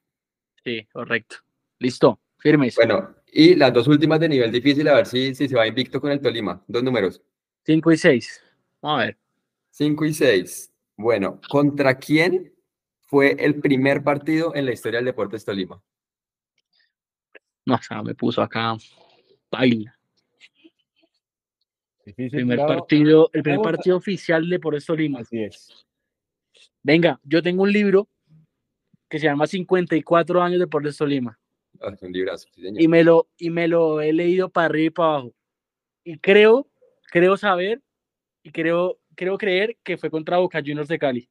Sí, 0.63 0.87
correcto. 0.91 1.37
Listo, 1.79 2.19
firmes. 2.37 2.75
Bueno, 2.75 3.15
y 3.31 3.55
las 3.55 3.73
dos 3.73 3.87
últimas 3.87 4.19
de 4.19 4.29
nivel 4.29 4.51
difícil, 4.51 4.87
a 4.87 4.95
ver 4.95 5.05
si, 5.05 5.35
si 5.35 5.47
se 5.47 5.55
va 5.55 5.67
invicto 5.67 5.99
con 5.99 6.11
el 6.11 6.21
Tolima. 6.21 6.63
Dos 6.67 6.83
números, 6.83 7.21
5 7.65 7.91
y 7.91 7.97
6. 7.97 8.41
Vamos 8.81 9.01
a 9.01 9.05
ver. 9.05 9.17
5 9.71 10.05
y 10.05 10.13
6. 10.13 10.73
Bueno, 10.97 11.39
¿contra 11.49 11.97
quién 11.97 12.53
fue 13.01 13.35
el 13.39 13.59
primer 13.59 14.03
partido 14.03 14.53
en 14.55 14.65
la 14.65 14.73
historia 14.73 14.99
del 14.99 15.05
Deportes 15.05 15.45
Tolima? 15.45 15.81
No, 17.65 17.75
o 17.75 17.81
sea, 17.81 18.03
me 18.03 18.15
puso 18.15 18.41
acá. 18.41 18.75
Baila. 19.49 19.97
Difícil, 22.05 22.31
Primer 22.31 22.59
partido, 22.59 23.29
el 23.31 23.43
primer 23.43 23.61
partido 23.61 23.97
oficial 23.97 24.49
de 24.49 24.59
Por 24.59 24.75
esto 24.75 24.95
Lima. 24.95 25.19
Así 25.19 25.41
es. 25.43 25.85
Venga, 26.81 27.19
yo 27.23 27.41
tengo 27.41 27.63
un 27.63 27.71
libro 27.71 28.09
que 29.09 29.19
se 29.19 29.27
llama 29.27 29.47
54 29.47 30.41
años 30.41 30.59
de 30.59 30.67
Por 30.67 30.85
esto 30.85 31.05
Lima. 31.05 31.39
Ah, 31.81 31.93
un 32.01 32.11
librazo, 32.11 32.47
sí, 32.53 32.61
señor. 32.61 32.81
y 32.81 32.87
me 32.87 33.03
lo 33.03 33.29
y 33.37 33.49
me 33.49 33.67
lo 33.67 33.99
he 34.01 34.13
leído 34.13 34.49
para 34.49 34.65
arriba 34.65 34.87
y 34.87 34.89
para 34.91 35.09
abajo 35.09 35.33
y 36.03 36.17
creo 36.19 36.69
creo 37.11 37.35
saber 37.35 37.81
y 38.43 38.51
creo 38.51 38.99
creo 39.15 39.37
creer 39.37 39.77
que 39.83 39.97
fue 39.97 40.11
contra 40.11 40.37
Boca 40.37 40.59
Juniors 40.59 40.87
de 40.87 40.99
Cali 40.99 41.29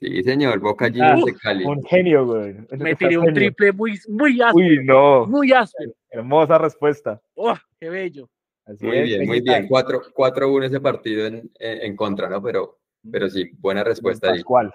Sí, 0.00 0.22
señor, 0.22 0.60
Boca 0.60 0.86
Juniors 0.88 1.24
de 1.26 1.34
Cali. 1.34 1.64
Un 1.64 1.82
genio, 1.84 2.24
güey. 2.24 2.54
Me 2.70 2.94
tiré 2.96 3.18
un 3.18 3.26
genio. 3.26 3.34
triple 3.34 3.72
muy 3.72 3.98
muy 4.08 4.40
áspero 4.40 4.54
Uy, 4.54 4.84
no. 4.84 5.26
muy 5.26 5.52
áspero 5.52 5.92
Hermosa 6.08 6.56
respuesta. 6.56 7.20
¡Oh, 7.34 7.54
qué 7.78 7.90
bello 7.90 8.28
Así 8.64 8.86
Muy 8.86 8.98
es, 8.98 9.04
bien, 9.04 9.26
muy 9.26 9.40
bien. 9.42 9.66
4 9.68 10.00
4-1 10.14 10.64
ese 10.64 10.80
partido 10.80 11.26
en, 11.26 11.50
en, 11.58 11.82
en 11.82 11.96
contra, 11.96 12.28
¿no? 12.30 12.42
Pero, 12.42 12.78
pero 13.10 13.28
sí, 13.28 13.50
buena 13.58 13.84
respuesta 13.84 14.28
ahí. 14.28 14.38
Pascual. 14.38 14.72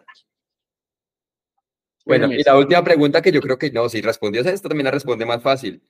Bueno, 2.06 2.32
y 2.32 2.44
la 2.44 2.58
última 2.58 2.84
pregunta 2.84 3.22
que 3.22 3.32
yo 3.32 3.42
creo 3.42 3.58
que 3.58 3.72
no, 3.72 3.90
si 3.90 4.02
respondió 4.02 4.42
esta 4.42 4.70
también 4.70 4.86
la 4.86 4.92
responde 4.92 5.26
más 5.26 5.42
fácil. 5.42 5.82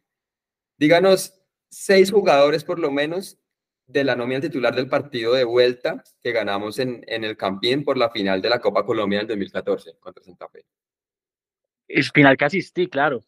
Díganos 0.77 1.33
seis 1.69 2.09
jugadores 2.09 2.63
por 2.63 2.79
lo 2.79 2.89
menos 2.89 3.37
de 3.87 4.03
la 4.03 4.15
nómina 4.15 4.41
titular 4.41 4.73
del 4.75 4.87
partido 4.89 5.33
de 5.33 5.43
vuelta 5.43 6.03
que 6.23 6.31
ganamos 6.31 6.79
en, 6.79 7.03
en 7.07 7.23
el 7.23 7.37
Campín 7.37 7.83
por 7.83 7.97
la 7.97 8.09
final 8.09 8.41
de 8.41 8.49
la 8.49 8.59
Copa 8.59 8.85
Colombia 8.85 9.19
del 9.19 9.27
2014 9.27 9.97
contra 9.99 10.23
Santa 10.23 10.49
Fe. 10.49 10.65
el 11.87 12.03
final 12.05 12.35
que 12.35 12.45
asistí 12.45 12.87
claro 12.87 13.23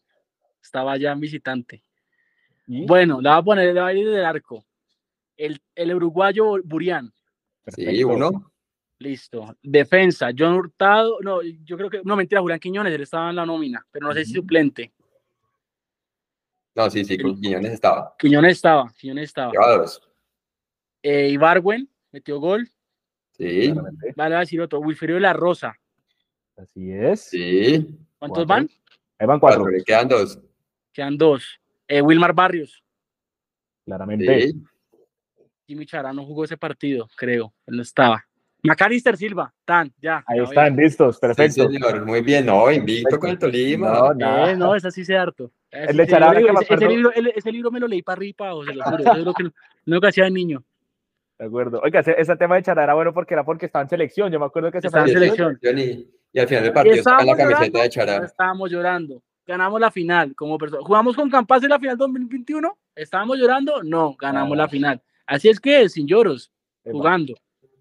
estaba 0.62 0.96
ya 0.96 1.12
en 1.12 1.20
visitante 1.20 1.82
bueno 2.66 3.20
le 3.20 3.28
voy 3.28 3.38
a 3.38 3.42
poner 3.42 3.74
le 3.74 3.80
voy 3.80 3.90
a 3.90 3.94
ir 3.94 4.10
del 4.10 4.24
arco 4.24 4.64
el, 5.36 5.60
el 5.76 5.94
uruguayo 5.94 6.56
Burián 6.64 7.12
Sí, 7.74 8.02
uno. 8.02 8.50
Listo. 8.98 9.54
Defensa, 9.62 10.30
John 10.36 10.54
Hurtado, 10.54 11.18
no, 11.20 11.42
yo 11.42 11.76
creo 11.76 11.90
que, 11.90 12.00
no, 12.02 12.16
mentira, 12.16 12.40
Julián 12.40 12.58
Quiñones, 12.58 12.92
él 12.92 13.02
estaba 13.02 13.30
en 13.30 13.36
la 13.36 13.46
nómina, 13.46 13.86
pero 13.90 14.08
no 14.08 14.14
sé 14.14 14.24
si 14.24 14.32
suplente. 14.32 14.92
No, 16.74 16.88
sí, 16.90 17.04
sí, 17.04 17.16
Quiñones 17.18 17.72
estaba. 17.72 18.14
Quiñones 18.18 18.52
estaba, 18.52 18.92
Quiñones 18.98 19.24
estaba. 19.24 19.52
Llevaba 19.52 19.76
dos. 19.78 20.07
Eh, 21.10 21.28
Ibarwen 21.30 21.88
metió 22.12 22.38
gol. 22.38 22.68
Sí. 23.32 23.72
Vale, 24.14 24.34
a 24.34 24.40
decir 24.40 24.60
otro. 24.60 24.80
Wilfredo 24.80 25.14
de 25.14 25.20
la 25.20 25.32
Rosa. 25.32 25.74
Así 26.56 26.92
es. 26.92 27.20
sí. 27.30 27.96
¿Cuántos 28.18 28.44
Cuatro. 28.44 28.46
van? 28.46 28.70
Ahí 29.18 29.26
van 29.26 29.40
Cuatro, 29.40 29.64
quedan 29.86 30.08
dos. 30.08 30.38
Quedan 30.92 31.16
dos. 31.16 31.58
Eh, 31.86 32.02
Wilmar 32.02 32.34
Barrios. 32.34 32.82
claramente. 33.86 34.40
Sí. 34.48 34.62
Jimmy 35.66 35.86
Chará 35.86 36.12
no 36.12 36.24
jugó 36.26 36.44
ese 36.44 36.56
partido, 36.58 37.08
creo. 37.16 37.54
Él 37.66 37.76
no 37.76 37.82
estaba. 37.82 38.24
Macalister 38.62 39.16
Silva, 39.16 39.54
tan, 39.64 39.92
ya. 40.02 40.22
Ahí 40.26 40.38
ya 40.38 40.44
están, 40.44 40.76
listos, 40.76 41.14
Sí, 41.16 41.20
perfecto. 41.20 41.68
señor, 41.70 42.04
muy 42.04 42.20
bien. 42.22 42.44
No, 42.44 42.70
invicto 42.72 43.18
con 43.18 43.30
el 43.30 43.38
Tolima. 43.38 43.88
No, 43.92 44.12
Eh, 44.12 44.14
nada. 44.16 44.56
no, 44.56 44.74
esa 44.74 44.90
sí 44.90 45.04
sé 45.04 45.16
harto. 45.16 45.52
Ese, 45.70 45.90
El 45.92 45.96
de 45.98 46.02
ese 46.02 46.18
libro, 46.20 46.60
ese- 46.60 46.88
libro, 46.88 47.12
ese 47.12 47.52
libro 47.52 47.70
me 47.70 47.78
lo 47.80 47.86
leí 47.86 48.02
para 48.02 48.16
arriba 48.18 48.34
abajo, 48.48 48.64
se 48.64 48.74
lo 48.74 48.82
juro. 48.84 49.12
Es 49.14 49.24
lo 49.24 49.32
que, 49.34 49.44
lo 49.84 50.00
que 50.00 50.06
hacía 50.08 50.24
de 50.24 50.30
niño. 50.32 50.64
De 51.38 51.46
acuerdo. 51.46 51.80
Oiga, 51.84 52.00
ese, 52.00 52.14
ese 52.20 52.36
tema 52.36 52.56
de 52.56 52.62
Chará 52.62 52.84
era 52.84 52.94
bueno 52.94 53.12
porque 53.14 53.34
era 53.34 53.44
porque 53.44 53.66
estaba 53.66 53.82
en 53.84 53.88
selección. 53.88 54.32
Yo 54.32 54.40
me 54.40 54.46
acuerdo 54.46 54.70
que 54.72 54.80
se 54.80 54.88
Estaba 54.88 55.04
fue 55.04 55.12
en 55.12 55.18
selección. 55.18 55.58
Y, 55.62 56.10
y 56.32 56.38
al 56.40 56.48
final 56.48 56.64
del 56.64 56.72
partido 56.72 57.02
sacan 57.02 57.26
la 57.26 57.32
Estábamos 57.32 57.36
camiseta 57.36 57.66
llorando, 57.66 57.82
de 57.82 57.88
Chará. 57.90 58.24
estábamos 58.24 58.70
llorando. 58.70 59.22
Ganamos 59.46 59.80
la 59.80 59.90
final 59.90 60.34
como 60.34 60.58
persona. 60.58 60.82
¿Jugamos 60.84 61.16
con 61.16 61.30
Campas 61.30 61.62
en 61.62 61.70
la 61.70 61.78
final 61.78 61.96
2021? 61.96 62.76
¿Estábamos 62.94 63.38
llorando? 63.38 63.82
No, 63.82 64.14
ganamos 64.18 64.52
Ah. 64.54 64.62
la 64.62 64.68
final. 64.68 65.02
Así 65.26 65.48
es 65.48 65.60
que, 65.60 65.88
sin 65.88 66.06
lloros, 66.06 66.50
Epa, 66.84 66.92
jugando. 66.98 67.34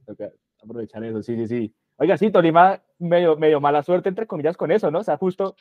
toca 0.06 0.30
aprovechar 0.64 1.04
eso, 1.04 1.22
sí, 1.24 1.36
sí, 1.36 1.48
sí. 1.48 1.74
Oiga, 1.98 2.16
sí, 2.18 2.30
Tolima 2.30 2.82
medio, 3.00 3.36
medio 3.38 3.60
mala 3.60 3.82
suerte, 3.84 4.08
entre 4.10 4.28
comillas, 4.28 4.56
con 4.56 4.72
eso, 4.72 4.92
¿no? 4.92 5.00
O 5.00 5.04
sea, 5.04 5.18
justo 5.18 5.56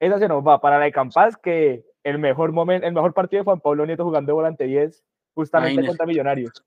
esa 0.00 0.18
se 0.18 0.26
nos 0.26 0.44
va 0.46 0.60
para 0.60 0.78
la 0.78 0.84
de 0.86 0.92
Campas, 0.92 1.36
que 1.36 1.84
el 2.02 2.18
mejor 2.18 2.50
momento, 2.52 2.86
el 2.86 2.92
mejor 2.94 3.12
partido 3.14 3.40
de 3.40 3.44
Juan 3.44 3.60
Pablo 3.60 3.84
Nieto 3.86 4.04
jugando 4.04 4.30
de 4.30 4.34
volante 4.34 4.64
10, 4.64 5.04
justamente 5.34 5.72
Imagínese. 5.74 5.88
contra 5.90 6.06
Millonarios. 6.06 6.64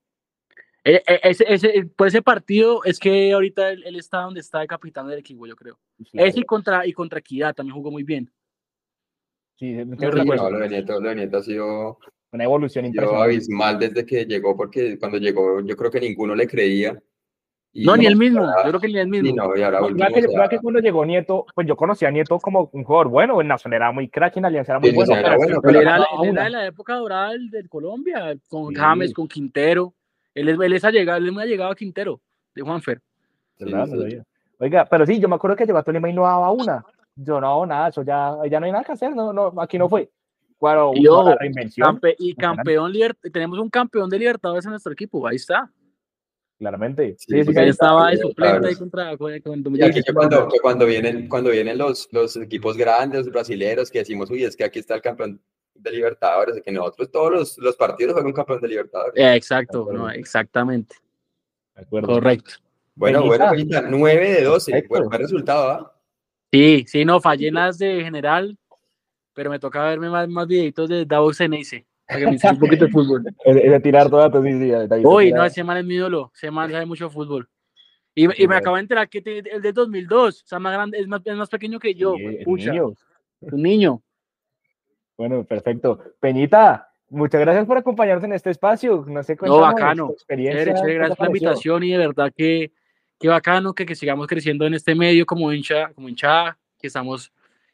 E- 0.87 1.01
e- 1.07 1.19
ese, 1.23 1.45
ese- 1.51 1.89
por 1.95 2.07
ese 2.07 2.21
partido 2.21 2.83
es 2.83 2.99
que 2.99 3.33
ahorita 3.33 3.71
él, 3.71 3.83
él 3.87 3.95
está 3.95 4.19
donde 4.19 4.39
está 4.39 4.59
de 4.59 4.67
capitán 4.67 5.07
del 5.07 5.17
equipo, 5.17 5.47
yo 5.47 5.55
creo. 5.55 5.79
Ese 6.13 6.41
y 6.41 6.43
contra, 6.43 6.85
y 6.85 6.93
contra 6.93 7.17
Equidad 7.19 7.55
también 7.55 7.75
jugó 7.75 7.89
muy 7.89 8.03
bien. 8.03 8.31
Sí, 9.55 9.73
Sí, 9.73 9.83
recuerdo. 9.83 10.43
no, 10.43 10.49
lo 10.51 10.59
de 10.59 10.69
Nieto, 10.69 10.99
lo 10.99 11.09
de 11.09 11.15
Nieto 11.15 11.37
ha 11.37 11.41
sido, 11.43 11.97
una 12.31 12.43
evolución 12.43 12.85
impresionante. 12.85 13.23
abismal 13.23 13.79
desde 13.79 14.05
que 14.05 14.25
llegó, 14.25 14.55
porque 14.55 14.99
cuando 14.99 15.17
llegó 15.17 15.59
yo 15.61 15.75
creo 15.75 15.89
que 15.89 16.01
ninguno 16.01 16.35
le 16.35 16.45
creía. 16.47 17.01
Y 17.73 17.85
No, 17.85 17.97
ni 17.97 18.05
el 18.05 18.15
mismo. 18.15 18.45
Yo 18.63 18.69
creo 18.69 18.79
que 18.79 18.87
ni 18.87 18.97
el 18.99 19.07
mismo. 19.07 19.35
no, 19.35 19.57
y 19.57 19.61
ahora 19.63 19.79
No, 19.79 19.87
último, 19.87 20.07
que, 20.13 20.25
o 20.27 20.29
sea, 20.31 20.47
que 20.47 20.59
cuando 20.59 20.79
llegó 20.81 21.03
Nieto, 21.05 21.45
pues 21.55 21.67
yo 21.67 21.75
conocía 21.75 22.09
a 22.09 22.11
Nieto 22.11 22.37
como 22.39 22.69
un 22.71 22.83
jugador 22.83 23.07
bueno, 23.09 23.41
en 23.41 23.47
Nacional 23.47 23.77
era 23.77 23.91
muy 23.91 24.07
crack, 24.07 24.37
en 24.37 24.45
Alianza 24.45 24.73
era 24.73 24.79
muy 24.79 24.91
Sí, 24.91 24.95
bueno. 24.95 25.15
Era 25.17 25.35
bueno, 25.35 25.59
pero 25.61 25.81
era, 25.81 25.97
no, 25.97 26.05
era 26.21 26.31
una. 26.31 26.43
de 26.43 26.49
la 26.51 26.65
época 26.67 26.95
dorada 26.95 27.31
del, 27.31 27.49
del 27.49 27.67
Colombia, 27.69 28.37
con 28.47 28.69
Sí. 28.69 28.75
James, 28.79 29.13
con 29.13 29.27
Quintero. 29.27 29.93
Él 30.35 30.49
es, 30.49 30.59
él 30.59 30.73
es 30.73 30.83
allegado, 30.83 31.17
él 31.17 31.27
es 31.27 31.33
muy 31.33 31.43
allegado 31.43 31.71
a 31.71 31.75
Quintero, 31.75 32.21
de 32.53 32.61
Juanfer. 32.61 33.01
sí. 33.57 33.65
Oiga, 34.57 34.85
pero 34.85 35.05
sí, 35.05 35.19
yo 35.19 35.27
me 35.27 35.35
acuerdo 35.35 35.55
que 35.57 35.65
llegó 35.65 35.77
a 35.79 35.83
Tolima 35.83 36.09
y 36.09 36.13
no 36.13 36.23
daba 36.23 36.51
una. 36.51 36.85
Yo 37.15 37.41
no, 37.41 37.65
nada, 37.65 37.89
eso 37.89 38.03
ya, 38.03 38.35
ya 38.49 38.59
no 38.59 38.65
hay 38.65 38.71
nada 38.71 38.83
que 38.83 38.91
hacer, 38.93 39.13
no, 39.15 39.33
no, 39.33 39.53
aquí 39.61 39.77
no 39.77 39.89
fue. 39.89 40.09
Claro, 40.59 40.91
Y 40.95 41.05
ojo, 41.07 41.29
la 41.29 41.35
reinvención, 41.35 41.99
Campe- 41.99 42.15
y 42.17 42.33
campeón 42.35 42.93
tenemos 43.33 43.59
un 43.59 43.69
campeón 43.69 44.09
de 44.09 44.19
Libertadores 44.19 44.63
en 44.65 44.71
nuestro 44.71 44.93
equipo, 44.93 45.27
ahí 45.27 45.35
está. 45.35 45.69
claramente. 46.57 47.15
Sí, 47.17 47.43
Sí, 47.43 47.51
sí, 47.53 47.59
ahí 47.59 47.69
estaba 47.69 48.09
de 48.11 48.17
suplente 48.17 48.67
ahí 48.67 48.75
contra, 48.75 49.17
con, 49.17 49.41
con- 49.41 49.75
Y 49.75 49.83
aquí 49.83 50.01
que 50.01 50.13
cuando, 50.13 50.47
que 50.47 50.59
cuando 50.59 50.85
vienen, 50.85 51.27
cuando 51.27 51.51
vienen 51.51 51.77
los, 51.77 52.07
los 52.11 52.37
equipos 52.37 52.77
grandes, 52.77 53.25
los 53.25 53.33
brasileños, 53.33 53.91
que 53.91 53.99
decimos, 53.99 54.29
uy, 54.31 54.45
es 54.45 54.55
que 54.55 54.63
aquí 54.63 54.79
está 54.79 54.95
el 54.95 55.01
campeón 55.01 55.41
de 55.75 55.91
Libertadores, 55.91 56.61
que 56.63 56.71
nosotros 56.71 57.11
todos 57.11 57.31
los, 57.31 57.57
los 57.59 57.75
partidos 57.75 58.13
juegan 58.13 58.33
campeón 58.33 58.61
de 58.61 58.67
Libertadores. 58.67 59.13
Exacto, 59.15 59.87
no, 59.91 60.09
exactamente, 60.09 60.95
De 61.75 61.81
acuerdo. 61.83 62.07
correcto. 62.13 62.53
bueno, 62.95 63.23
bueno, 63.25 63.49
Peñita, 63.51 63.81
9 63.81 64.29
de 64.33 64.43
12, 64.43 64.71
Perfecto. 64.71 64.89
buen, 64.95 65.09
buen 65.09 65.21
resultado, 65.21 65.69
¿ah? 65.71 65.91
Sí, 66.51 66.85
sí, 66.87 67.03
no, 67.05 67.19
fallé 67.19 67.49
en 67.49 67.55
las 67.55 67.77
de 67.77 68.03
general, 68.03 68.57
pero 69.33 69.49
me 69.49 69.59
toca 69.59 69.83
verme 69.83 70.09
más, 70.09 70.27
más 70.29 70.47
videitos 70.47 70.87
de 70.89 71.05
Davos 71.05 71.37
Ceneice, 71.37 71.85
para 72.07 72.19
que 72.21 72.25
me 72.27 72.37
un 72.51 72.59
poquito 72.59 72.85
de 72.85 72.91
fútbol. 72.91 73.23
Ese, 73.45 73.67
ese 73.67 73.79
tirar 73.81 74.09
todo 74.09 74.21
datos, 74.21 74.43
sí, 74.43 74.51
sí, 74.53 74.71
Uy, 75.03 75.33
no, 75.33 75.43
ese 75.43 75.63
man 75.63 75.77
es 75.77 75.85
mi 75.85 75.95
ídolo, 75.95 76.31
ese 76.33 76.49
man 76.51 76.71
sabe 76.71 76.85
mucho 76.85 77.09
fútbol. 77.09 77.49
Y, 78.17 78.43
y 78.43 78.47
me 78.47 78.55
acabo 78.55 78.77
de 78.77 78.83
enterar 78.83 79.09
que 79.09 79.21
te- 79.21 79.39
el 79.53 79.61
de 79.61 79.73
2002, 79.73 80.43
o 80.43 80.47
sea, 80.47 80.57
más 80.57 80.71
grande, 80.71 80.97
es 80.99 81.07
más, 81.07 81.21
es 81.25 81.35
más 81.35 81.49
pequeño 81.49 81.79
que 81.79 81.93
yo, 81.93 82.15
Sí, 82.15 82.23
niño. 82.47 82.93
un 83.41 83.61
niño. 83.61 84.01
Bueno, 85.17 85.43
perfecto. 85.43 85.99
Peñita, 86.19 86.89
muchas 87.09 87.41
gracias 87.41 87.65
por 87.65 87.77
acompañarnos 87.77 88.23
en 88.23 88.33
este 88.33 88.51
espacio. 88.51 89.05
No 89.07 89.23
sé, 89.23 89.33
No, 89.33 89.37
cuéntanos 89.39 89.61
bacano. 89.61 90.07
tu 90.07 90.13
experiencia. 90.13 90.63
Chévere, 90.63 90.79
chévere, 90.79 90.87
¿qué 90.87 90.93
te 90.93 90.97
gracias 90.97 91.17
por 91.17 91.25
la 91.25 91.29
invitación 91.29 91.83
y 91.83 91.91
de 91.91 91.97
verdad 91.97 92.33
que, 92.35 92.71
que 93.19 93.27
bacano 93.27 93.73
que, 93.73 93.85
que 93.85 93.95
sigamos 93.95 94.27
creciendo 94.27 94.65
en 94.65 94.73
este 94.73 94.95
medio 94.95 95.25
como 95.25 95.51
hincha, 95.53 95.93
como 95.93 96.09
hinchada, 96.09 96.57
que 96.79 96.87
estamos 96.87 97.31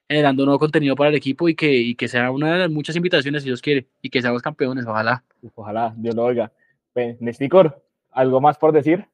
generando 0.07 0.43
nuevo 0.43 0.59
contenido 0.59 0.95
para 0.95 1.09
el 1.09 1.15
equipo 1.15 1.47
y 1.47 1.55
que, 1.55 1.71
y 1.71 1.95
que 1.95 2.07
sea 2.09 2.31
una 2.31 2.53
de 2.53 2.59
las 2.59 2.69
muchas 2.69 2.95
invitaciones, 2.97 3.43
si 3.43 3.49
Dios 3.49 3.61
quiere, 3.61 3.87
y 4.01 4.09
que 4.09 4.21
seamos 4.21 4.41
campeones, 4.41 4.85
ojalá. 4.85 5.23
Ojalá, 5.55 5.93
Dios 5.95 6.15
lo 6.15 6.25
oiga. 6.25 6.51
Nesticor, 7.19 7.81
¿algo 8.11 8.41
más 8.41 8.57
por 8.57 8.73
decir? 8.73 9.07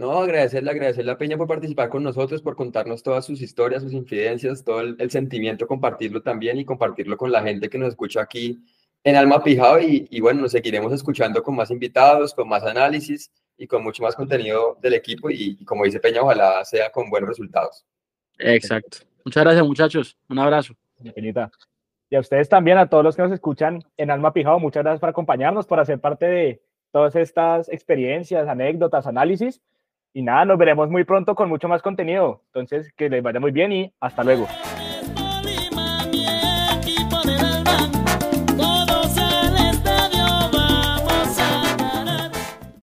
No, 0.00 0.12
agradecerle, 0.12 0.70
agradecerle 0.70 1.12
a 1.12 1.18
Peña 1.18 1.36
por 1.36 1.46
participar 1.46 1.90
con 1.90 2.02
nosotros, 2.02 2.40
por 2.40 2.56
contarnos 2.56 3.02
todas 3.02 3.22
sus 3.26 3.42
historias, 3.42 3.82
sus 3.82 3.92
infidencias, 3.92 4.64
todo 4.64 4.80
el, 4.80 4.96
el 4.98 5.10
sentimiento, 5.10 5.66
compartirlo 5.66 6.22
también 6.22 6.56
y 6.56 6.64
compartirlo 6.64 7.18
con 7.18 7.30
la 7.30 7.42
gente 7.42 7.68
que 7.68 7.76
nos 7.76 7.90
escucha 7.90 8.22
aquí 8.22 8.64
en 9.04 9.16
Alma 9.16 9.44
Pijado 9.44 9.78
y, 9.78 10.08
y, 10.10 10.20
bueno, 10.22 10.40
nos 10.40 10.52
seguiremos 10.52 10.90
escuchando 10.94 11.42
con 11.42 11.54
más 11.54 11.70
invitados, 11.70 12.32
con 12.32 12.48
más 12.48 12.62
análisis 12.62 13.30
y 13.58 13.66
con 13.66 13.84
mucho 13.84 14.02
más 14.02 14.16
contenido 14.16 14.78
del 14.80 14.94
equipo 14.94 15.28
y, 15.28 15.58
y 15.60 15.64
como 15.66 15.84
dice 15.84 16.00
Peña, 16.00 16.22
ojalá 16.22 16.64
sea 16.64 16.90
con 16.90 17.10
buenos 17.10 17.28
resultados. 17.28 17.84
Exacto. 18.38 19.00
Muchas 19.22 19.44
gracias 19.44 19.66
muchachos, 19.66 20.16
un 20.30 20.38
abrazo. 20.38 20.72
Infinita. 21.04 21.50
Y 22.08 22.16
a 22.16 22.20
ustedes 22.20 22.48
también, 22.48 22.78
a 22.78 22.88
todos 22.88 23.04
los 23.04 23.16
que 23.16 23.22
nos 23.22 23.32
escuchan 23.32 23.84
en 23.98 24.10
Alma 24.10 24.32
Pijado, 24.32 24.58
muchas 24.58 24.82
gracias 24.82 25.00
por 25.00 25.10
acompañarnos, 25.10 25.66
por 25.66 25.78
hacer 25.78 26.00
parte 26.00 26.24
de 26.24 26.62
todas 26.90 27.14
estas 27.16 27.68
experiencias, 27.68 28.48
anécdotas, 28.48 29.06
análisis. 29.06 29.60
Y 30.12 30.22
nada, 30.22 30.44
nos 30.44 30.58
veremos 30.58 30.90
muy 30.90 31.04
pronto 31.04 31.34
con 31.34 31.48
mucho 31.48 31.68
más 31.68 31.82
contenido. 31.82 32.42
Entonces, 32.46 32.92
que 32.96 33.08
les 33.08 33.22
vaya 33.22 33.40
muy 33.40 33.52
bien 33.52 33.72
y 33.72 33.94
hasta 34.00 34.24
luego. 34.24 34.46